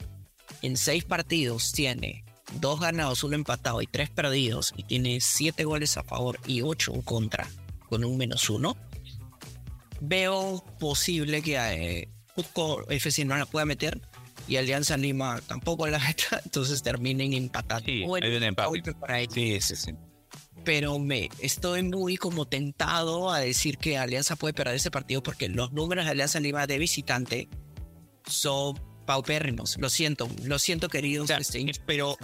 en 0.61 0.77
seis 0.77 1.03
partidos, 1.03 1.71
tiene 1.71 2.23
dos 2.59 2.79
ganados, 2.79 3.23
uno 3.23 3.35
empatado 3.35 3.81
y 3.81 3.87
tres 3.87 4.09
perdidos, 4.09 4.73
y 4.75 4.83
tiene 4.83 5.19
siete 5.21 5.63
goles 5.63 5.97
a 5.97 6.03
favor 6.03 6.39
y 6.45 6.61
ocho 6.61 6.93
en 6.93 7.01
contra, 7.01 7.47
con 7.89 8.03
un 8.03 8.17
menos 8.17 8.49
uno, 8.49 8.75
veo 9.99 10.63
posible 10.79 11.41
que 11.41 11.55
eh, 11.57 12.09
Cusco 12.35 12.87
FC 12.89 13.25
no 13.25 13.37
la 13.37 13.45
pueda 13.45 13.65
meter 13.65 14.01
y 14.47 14.57
Alianza 14.57 14.97
Lima 14.97 15.39
tampoco 15.47 15.87
la 15.87 15.99
meta, 15.99 16.41
entonces 16.45 16.81
terminen 16.81 17.33
empatando. 17.33 17.85
Sí, 17.85 18.03
Bueno, 18.05 18.27
hay 18.27 18.35
un 18.35 18.43
empate. 18.43 18.93
para. 18.93 19.19
Sí, 19.29 19.61
sí, 19.61 19.75
sí. 19.75 19.91
pero 20.65 20.97
me 20.99 21.29
estoy 21.39 21.83
muy 21.83 22.17
como 22.17 22.45
tentado 22.47 23.31
a 23.31 23.39
decir 23.39 23.77
que 23.77 23.97
Alianza 23.97 24.35
puede 24.35 24.53
perder 24.53 24.75
ese 24.75 24.91
partido 24.91 25.21
porque 25.23 25.47
los 25.49 25.71
números 25.71 26.05
de 26.05 26.11
Alianza 26.11 26.39
Lima 26.39 26.67
de 26.67 26.77
visitante 26.79 27.49
son 28.25 28.75
paupérrimos. 29.05 29.77
Lo 29.79 29.89
siento, 29.89 30.29
lo 30.43 30.59
siento, 30.59 30.89
queridos. 30.89 31.25
O 31.25 31.27
sea, 31.27 31.39
pero, 31.85 32.17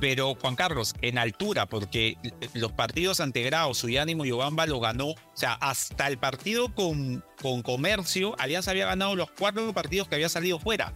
pero 0.00 0.34
Juan 0.34 0.56
Carlos, 0.56 0.94
en 1.02 1.18
altura, 1.18 1.66
porque 1.66 2.16
los 2.54 2.72
partidos 2.72 3.20
ante 3.20 3.42
Grau, 3.42 3.74
Suyánimo 3.74 4.24
y 4.24 4.32
Obamba 4.32 4.66
lo 4.66 4.80
ganó. 4.80 5.08
O 5.08 5.16
sea, 5.34 5.54
hasta 5.54 6.06
el 6.08 6.18
partido 6.18 6.74
con, 6.74 7.24
con 7.40 7.62
Comercio, 7.62 8.34
Alianza 8.38 8.70
había 8.70 8.86
ganado 8.86 9.16
los 9.16 9.30
cuatro 9.30 9.72
partidos 9.72 10.08
que 10.08 10.16
había 10.16 10.28
salido 10.28 10.58
fuera. 10.58 10.94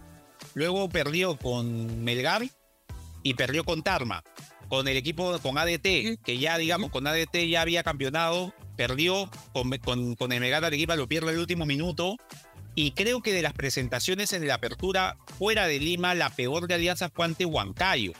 Luego 0.53 0.89
perdió 0.89 1.37
con 1.37 2.03
Melgar 2.03 2.43
y 3.23 3.33
perdió 3.33 3.63
con 3.63 3.83
Tarma. 3.83 4.23
Con 4.67 4.87
el 4.87 4.97
equipo, 4.97 5.39
con 5.39 5.57
ADT, 5.57 6.21
que 6.23 6.37
ya, 6.39 6.57
digamos, 6.57 6.91
con 6.91 7.07
ADT 7.07 7.47
ya 7.49 7.61
había 7.61 7.81
campeonado, 7.81 8.53
perdió 8.77 9.29
con, 9.51 9.71
con, 9.79 10.15
con 10.15 10.31
el 10.31 10.39
Melgar 10.39 10.63
Arequipa, 10.63 10.95
lo 10.95 11.07
pierde 11.07 11.31
el 11.31 11.39
último 11.39 11.65
minuto. 11.65 12.17
Y 12.79 12.91
creo 12.91 13.21
que 13.21 13.33
de 13.33 13.41
las 13.41 13.51
presentaciones 13.51 14.31
en 14.31 14.47
la 14.47 14.53
apertura 14.53 15.17
fuera 15.37 15.67
de 15.67 15.81
Lima, 15.81 16.15
la 16.15 16.29
peor 16.29 16.65
de 16.65 16.75
Alianza 16.75 17.09
fue 17.09 17.25
ante 17.25 17.43
Huancayo. 17.43 18.13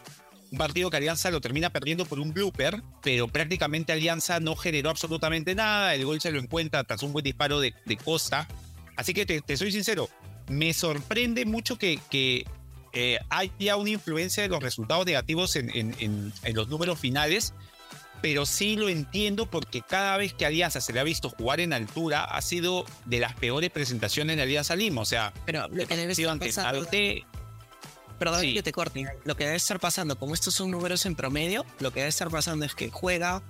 Un 0.51 0.57
partido 0.57 0.89
que 0.89 0.97
Alianza 0.97 1.31
lo 1.31 1.39
termina 1.39 1.69
perdiendo 1.69 2.03
por 2.03 2.19
un 2.19 2.33
blooper, 2.33 2.83
pero 3.01 3.29
prácticamente 3.29 3.93
Alianza 3.93 4.41
no 4.41 4.57
generó 4.57 4.89
absolutamente 4.89 5.55
nada. 5.55 5.95
El 5.95 6.03
gol 6.03 6.19
se 6.19 6.29
lo 6.29 6.39
encuentra 6.39 6.83
tras 6.83 7.03
un 7.03 7.13
buen 7.13 7.23
disparo 7.23 7.61
de, 7.61 7.73
Costa. 8.03 8.49
Así 8.97 9.13
que 9.13 9.25
te, 9.25 9.55
soy 9.55 9.71
sincero, 9.71 10.09
me 10.49 10.73
sorprende 10.73 11.45
mucho 11.45 11.77
que, 11.77 12.45
eh, 12.91 13.19
haya 13.29 13.77
una 13.77 13.91
influencia 13.91 14.43
de 14.43 14.49
los 14.49 14.61
resultados 14.61 15.05
negativos 15.05 15.55
en 15.55 16.33
los 16.53 16.67
números 16.67 16.99
finales, 16.99 17.53
pero 18.21 18.45
sí 18.45 18.75
lo 18.75 18.89
entiendo 18.89 19.45
porque 19.45 19.81
cada 19.81 20.17
vez 20.17 20.33
que 20.33 20.45
Alianza 20.45 20.81
se 20.81 20.93
le 20.93 20.99
ha 20.99 21.03
visto 21.03 21.29
jugar 21.29 21.59
en 21.59 21.73
altura 21.73 22.23
ha 22.23 22.41
sido 22.41 22.85
de 23.05 23.19
las 23.19 23.33
peores 23.35 23.69
presentaciones 23.69 24.35
de 24.35 24.43
Alianza 24.43 24.75
Lima. 24.75 25.01
O 25.01 25.05
sea, 25.05 25.33
pero 25.45 25.67
lo 25.69 25.87
que 25.87 25.95
debe 25.95 26.11
estar 26.11 26.29
ante 26.29 26.47
pasando, 26.47 26.81
ADT, 26.81 27.25
perdón 28.17 28.41
sí. 28.41 28.53
que 28.53 28.63
te 28.63 28.71
corte, 28.71 29.07
lo 29.23 29.35
que 29.35 29.45
debe 29.45 29.55
estar 29.55 29.79
pasando, 29.79 30.17
como 30.17 30.33
estos 30.33 30.53
son 30.53 30.71
números 30.71 31.05
en 31.05 31.15
promedio, 31.15 31.65
lo 31.79 31.91
que 31.91 32.01
debe 32.01 32.09
estar 32.09 32.29
pasando 32.29 32.65
es 32.65 32.75
que 32.75 32.89
juega 32.89 33.41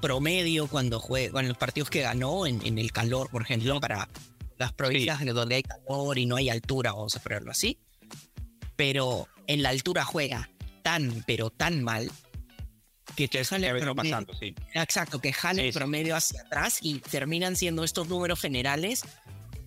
promedio 0.00 0.66
cuando 0.66 1.00
juega 1.00 1.40
en 1.40 1.48
los 1.48 1.56
partidos 1.56 1.88
que 1.88 2.02
ganó 2.02 2.46
en, 2.46 2.64
en 2.66 2.78
el 2.78 2.92
calor, 2.92 3.30
por 3.30 3.42
ejemplo, 3.42 3.80
para 3.80 4.08
las 4.58 4.72
provincias 4.72 5.24
donde 5.24 5.56
hay 5.56 5.62
calor 5.62 6.18
y 6.18 6.26
no 6.26 6.36
hay 6.36 6.50
altura, 6.50 6.92
vamos 6.92 7.16
a 7.16 7.20
ponerlo 7.20 7.50
así. 7.50 7.78
Pero 8.76 9.28
en 9.46 9.62
la 9.62 9.70
altura 9.70 10.04
juega 10.04 10.50
tan, 10.82 11.24
pero 11.26 11.50
tan 11.50 11.82
mal 11.82 12.10
que 13.14 13.28
que 13.28 13.44
promedio. 13.80 13.94
pasando, 13.94 14.34
sí. 14.34 14.54
Exacto, 14.72 15.20
que 15.20 15.32
jale 15.32 15.62
Sí, 15.62 15.68
el 15.68 15.74
promedio 15.74 16.16
hacia 16.16 16.42
atrás 16.42 16.78
y 16.80 16.98
terminan 17.00 17.56
siendo 17.56 17.84
estos 17.84 18.08
números 18.08 18.40
generales 18.40 19.02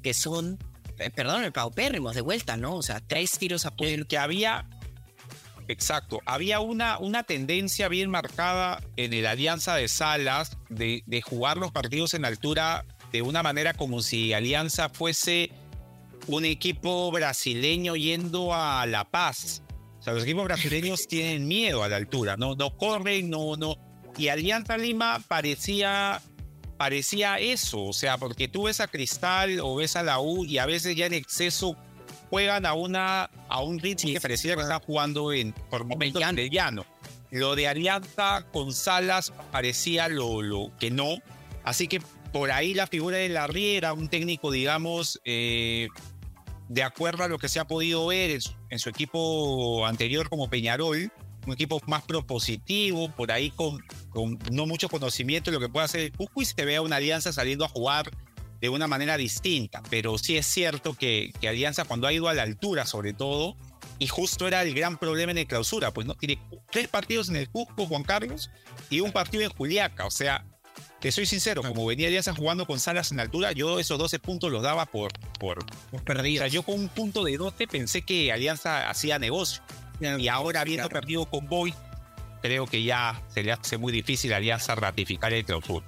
que 0.03 0.13
son, 0.13 0.57
eh, 0.99 1.09
perdón, 1.09 1.43
el 1.43 1.51
paupérrimos 1.51 2.15
de 2.15 2.21
vuelta, 2.21 2.57
¿no? 2.57 2.75
O 2.75 2.83
sea, 2.83 2.99
tres 2.99 3.37
tiros 3.37 3.65
a 3.65 3.75
que, 3.75 4.05
que 4.05 4.17
había, 4.17 4.67
exacto, 5.67 6.21
había 6.25 6.59
una, 6.59 6.97
una 6.99 7.23
tendencia 7.23 7.87
bien 7.87 8.09
marcada 8.09 8.81
en 8.95 9.13
el 9.13 9.25
Alianza 9.25 9.75
de 9.75 9.87
Salas 9.87 10.57
de, 10.69 11.03
de 11.05 11.21
jugar 11.21 11.57
los 11.57 11.71
partidos 11.71 12.13
en 12.13 12.25
altura 12.25 12.85
de 13.11 13.21
una 13.21 13.43
manera 13.43 13.73
como 13.73 14.01
si 14.01 14.33
Alianza 14.33 14.89
fuese 14.89 15.51
un 16.27 16.45
equipo 16.45 17.09
brasileño 17.11 17.95
yendo 17.95 18.53
a 18.53 18.85
La 18.85 19.05
Paz. 19.05 19.63
Sea, 20.07 20.13
los 20.13 20.23
equipos 20.23 20.45
brasileños 20.45 21.05
tienen 21.05 21.49
miedo 21.49 21.83
a 21.83 21.89
la 21.89 21.97
altura, 21.97 22.37
no, 22.37 22.55
no 22.55 22.77
corren, 22.77 23.29
no, 23.29 23.57
no. 23.57 23.75
Y 24.17 24.29
Alianza 24.29 24.77
Lima 24.77 25.21
parecía 25.27 26.21
parecía 26.77 27.39
eso, 27.39 27.83
o 27.83 27.91
sea, 27.91 28.17
porque 28.17 28.47
tú 28.47 28.63
ves 28.63 28.79
a 28.79 28.87
Cristal 28.87 29.59
o 29.59 29.75
ves 29.75 29.97
a 29.97 30.03
la 30.03 30.21
U 30.21 30.45
y 30.45 30.59
a 30.59 30.65
veces 30.65 30.95
ya 30.95 31.07
en 31.07 31.13
exceso 31.13 31.75
juegan 32.29 32.65
a 32.65 32.73
una 32.73 33.29
a 33.49 33.61
un 33.61 33.79
ritmo 33.79 34.13
que 34.13 34.21
parecía 34.21 34.55
que 34.55 34.61
están 34.61 34.79
jugando 34.79 35.33
en 35.33 35.51
por 35.69 35.83
momentos 35.83 36.23
de 36.33 36.49
llano. 36.49 36.85
Lo 37.29 37.57
de 37.57 37.67
Alianza 37.67 38.45
con 38.53 38.71
Salas 38.71 39.33
parecía 39.51 40.07
lo, 40.07 40.41
lo 40.41 40.71
que 40.79 40.89
no, 40.89 41.17
así 41.65 41.89
que 41.89 42.01
por 42.31 42.51
ahí 42.51 42.73
la 42.73 42.87
figura 42.87 43.17
de 43.17 43.27
la 43.27 43.45
Riera, 43.45 43.91
un 43.91 44.07
técnico, 44.07 44.51
digamos, 44.51 45.19
eh, 45.25 45.89
de 46.70 46.84
acuerdo 46.84 47.24
a 47.24 47.28
lo 47.28 47.39
que 47.39 47.49
se 47.49 47.59
ha 47.59 47.65
podido 47.65 48.05
ver 48.07 48.39
en 48.70 48.80
su, 48.80 48.89
equipo 48.89 49.86
anterior 49.86 50.30
como 50.30 50.49
Peñarol, 50.49 51.11
un 51.45 51.53
equipo 51.53 51.82
más 51.88 52.03
propositivo, 52.03 53.09
por 53.15 53.32
ahí 53.32 53.51
con, 53.51 53.80
con 54.09 54.38
no 54.51 54.65
mucho 54.65 54.89
conocimiento 54.89 55.49
de 55.49 55.55
lo 55.55 55.61
que 55.61 55.70
puede 55.70 55.86
hacer 55.86 56.01
el 56.01 56.11
Cusco 56.11 56.41
y 56.41 56.45
se 56.45 56.65
ve 56.65 56.76
a 56.76 56.82
una 56.82 56.97
alianza 56.97 57.32
saliendo 57.32 57.63
a 57.63 57.70
jugar 57.70 58.11
de 58.59 58.70
una 58.70 58.88
manera 58.88 59.18
distinta. 59.18 59.82
Pero 59.89 60.18
sí 60.18 60.38
es 60.38 60.45
cierto 60.45 60.93
que, 60.93 61.32
que 61.39 61.47
Alianza 61.47 61.86
cuando 61.86 62.07
ha 62.07 62.13
ido 62.13 62.28
a 62.28 62.34
la 62.34 62.43
altura 62.43 62.86
sobre 62.86 63.13
todo, 63.13 63.55
y 63.99 64.07
justo 64.07 64.47
era 64.47 64.61
el 64.61 64.74
gran 64.74 64.97
problema 64.97 65.32
en 65.32 65.39
el 65.39 65.47
clausura, 65.47 65.91
pues 65.91 66.05
no 66.05 66.15
tiene 66.15 66.39
tres 66.72 66.88
partidos 66.88 67.30
en 67.30 67.38
el 67.38 67.49
Cusco, 67.49 67.86
Juan 67.86 68.03
Carlos, 68.03 68.51
y 68.89 68.99
un 68.99 69.11
partido 69.11 69.43
en 69.43 69.49
Juliaca. 69.49 70.05
O 70.05 70.11
sea, 70.11 70.45
te 70.99 71.11
soy 71.11 71.25
sincero, 71.25 71.61
como 71.61 71.85
venía 71.85 72.07
Alianza 72.07 72.33
jugando 72.33 72.65
con 72.65 72.79
Salas 72.79 73.11
en 73.11 73.19
altura, 73.19 73.51
yo 73.51 73.79
esos 73.79 73.97
12 73.99 74.19
puntos 74.19 74.51
los 74.51 74.63
daba 74.63 74.85
por... 74.85 75.11
por 75.39 75.59
o 75.91 75.97
perdidos. 75.99 76.39
sea, 76.39 76.47
yo 76.47 76.63
con 76.63 76.75
un 76.75 76.89
punto 76.89 77.23
de 77.23 77.37
12 77.37 77.67
pensé 77.67 78.01
que 78.01 78.31
Alianza 78.31 78.89
hacía 78.89 79.19
negocio. 79.19 79.61
Y 79.99 80.27
ahora 80.27 80.61
habiendo 80.61 80.89
Claro. 80.89 81.01
perdido 81.01 81.25
con 81.25 81.47
Boy, 81.47 81.73
creo 82.41 82.65
que 82.67 82.83
ya 82.83 83.21
se 83.33 83.43
le 83.43 83.51
hace 83.51 83.77
muy 83.77 83.91
difícil 83.91 84.33
a 84.33 84.37
Alianza 84.37 84.75
ratificar 84.75 85.33
el 85.33 85.43
clausura. 85.45 85.85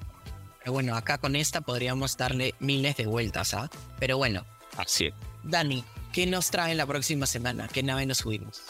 Pero 0.60 0.74
bueno, 0.74 0.96
acá 0.96 1.18
con 1.18 1.36
esta 1.36 1.62
podríamos 1.62 2.18
darle 2.18 2.54
miles 2.60 2.98
de 2.98 3.06
vueltas, 3.06 3.54
¿ah? 3.54 3.70
Pero 4.00 4.18
bueno, 4.18 4.46
Así 4.78 5.08
es. 5.08 5.14
Dani, 5.44 5.84
¿qué 6.14 6.26
nos 6.28 6.52
trae 6.52 6.74
la 6.76 6.86
próxima 6.86 7.26
semana? 7.26 7.68
¿Qué 7.68 7.82
nave 7.84 8.06
nos 8.06 8.20
subimos? 8.20 8.62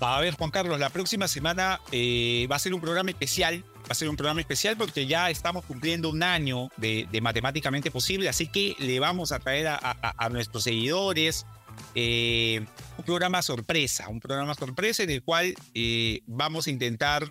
A 0.00 0.20
ver, 0.20 0.34
Juan 0.34 0.50
Carlos, 0.50 0.80
la 0.80 0.88
próxima 0.88 1.28
semana 1.28 1.78
eh, 1.92 2.46
va 2.50 2.56
a 2.56 2.58
ser 2.58 2.72
un 2.72 2.80
programa 2.80 3.10
especial. 3.10 3.62
Va 3.82 3.90
a 3.92 3.94
ser 3.94 4.08
un 4.08 4.16
programa 4.16 4.40
especial 4.40 4.76
porque 4.76 5.06
ya 5.06 5.30
estamos 5.30 5.64
cumpliendo 5.64 6.08
un 6.08 6.22
año 6.22 6.68
de, 6.76 7.06
Matemáticamente 7.20 7.90
Posible, 7.90 8.28
así 8.28 8.46
que 8.46 8.76
le 8.78 9.00
vamos 9.00 9.32
a 9.32 9.40
traer 9.40 9.66
a, 9.68 10.28
nuestros 10.30 10.64
seguidores 10.64 11.44
eh, 11.94 12.64
un 12.96 13.04
programa 13.04 13.42
sorpresa, 13.42 14.08
un 14.08 14.20
programa 14.20 14.54
sorpresa 14.54 15.02
en 15.02 15.10
el 15.10 15.22
cual 15.22 15.54
eh, 15.74 16.20
vamos 16.26 16.66
a 16.66 16.70
intentar 16.70 17.30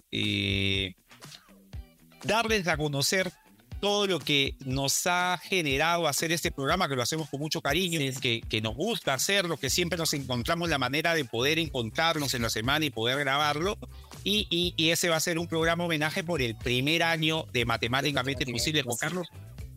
darles 2.24 2.68
a 2.68 2.78
conocer 2.78 3.32
todo 3.80 4.08
lo 4.08 4.20
que 4.20 4.56
nos 4.66 5.08
ha 5.08 5.40
generado 5.44 6.08
hacer 6.08 6.32
este 6.32 6.52
programa, 6.52 6.88
que 6.90 6.96
lo 6.96 7.02
hacemos 7.02 7.30
con 7.30 7.40
mucho 7.40 7.62
cariño, 7.62 8.00
que, 8.22 8.42
que 8.42 8.62
nos 8.62 8.76
gusta 8.76 9.14
hacerlo, 9.14 9.58
que 9.58 9.70
siempre 9.70 9.98
nos 9.98 10.14
encontramos 10.14 10.70
la 10.70 10.78
manera 10.78 11.14
de 11.14 11.26
poder 11.26 11.60
encontrarnos 11.60 12.34
en 12.34 12.42
la 12.42 12.50
semana 12.50 12.86
y 12.86 12.90
poder 12.90 13.20
grabarlo. 13.20 13.78
Y, 14.24 14.48
y- 14.50 14.74
y 14.78 14.90
ese 14.90 15.10
va 15.10 15.16
a 15.16 15.20
ser 15.22 15.40
un 15.40 15.48
programa 15.48 15.86
homenaje 15.86 16.24
por 16.24 16.42
el 16.42 16.56
primer 16.56 17.04
año 17.04 17.46
de 17.54 17.66
Matemáticamente 17.66 18.46
Posible, 18.46 18.84
Juan 18.84 18.98
Carlos. 18.98 19.28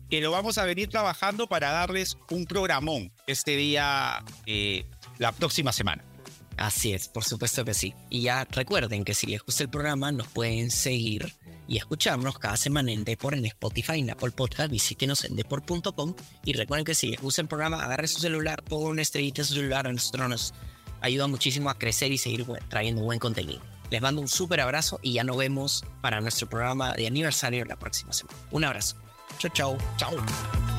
que 0.09 0.21
lo 0.21 0.29
vamos 0.31 0.59
a 0.59 0.65
venir 0.65 0.89
trabajando 0.89 1.47
para 1.47 1.71
darles 1.71 2.17
un 2.29 2.45
programón 2.45 3.11
este 3.25 3.55
día, 3.55 4.23
eh, 4.45 4.85
la 5.17 5.31
próxima 5.31 5.71
semana. 5.73 6.03
Así 6.55 6.93
es, 6.93 7.07
por 7.07 7.23
supuesto 7.23 7.65
que 7.65 7.73
sí. 7.73 7.95
Y 8.11 8.21
ya 8.23 8.45
recuerden 8.51 9.05
que 9.05 9.15
si 9.15 9.25
les 9.25 9.41
gusta 9.41 9.63
el 9.63 9.69
programa, 9.69 10.11
nos 10.11 10.27
pueden 10.27 10.69
seguir 10.69 11.33
y 11.67 11.77
escucharnos 11.77 12.39
cada 12.39 12.57
semana 12.57 12.91
en 12.91 13.03
Depor 13.03 13.33
en 13.33 13.45
Spotify, 13.45 13.99
en 13.99 14.09
Apple 14.09 14.31
Podcast, 14.31 14.71
visítenos 14.71 15.23
en 15.25 15.35
depor.com 15.35 16.15
y 16.45 16.53
recuerden 16.53 16.85
que 16.85 16.95
si 16.95 17.15
gusta 17.15 17.41
el 17.41 17.47
programa, 17.47 17.83
agarre 17.83 18.07
su 18.07 18.19
celular, 18.19 18.63
ponga 18.63 18.89
una 18.89 19.01
estrellita 19.01 19.41
en 19.41 19.45
su 19.45 19.53
celular, 19.55 19.87
a 19.87 19.93
nosotros 19.93 20.29
nos 20.29 20.53
ayuda 21.01 21.27
muchísimo 21.27 21.69
a 21.69 21.77
crecer 21.77 22.11
y 22.11 22.17
seguir 22.17 22.45
trayendo 22.69 23.03
buen 23.03 23.19
contenido. 23.19 23.61
Les 23.89 24.01
mando 24.01 24.21
un 24.21 24.27
súper 24.27 24.61
abrazo 24.61 24.99
y 25.03 25.13
ya 25.13 25.23
nos 25.23 25.37
vemos 25.37 25.85
para 26.01 26.19
nuestro 26.19 26.49
programa 26.49 26.93
de 26.93 27.05
aniversario 27.05 27.63
la 27.65 27.75
próxima 27.75 28.11
semana. 28.11 28.37
Un 28.51 28.63
abrazo. 28.63 28.95
Chao, 29.37 29.51
chao. 29.53 29.77
Chao. 29.97 30.72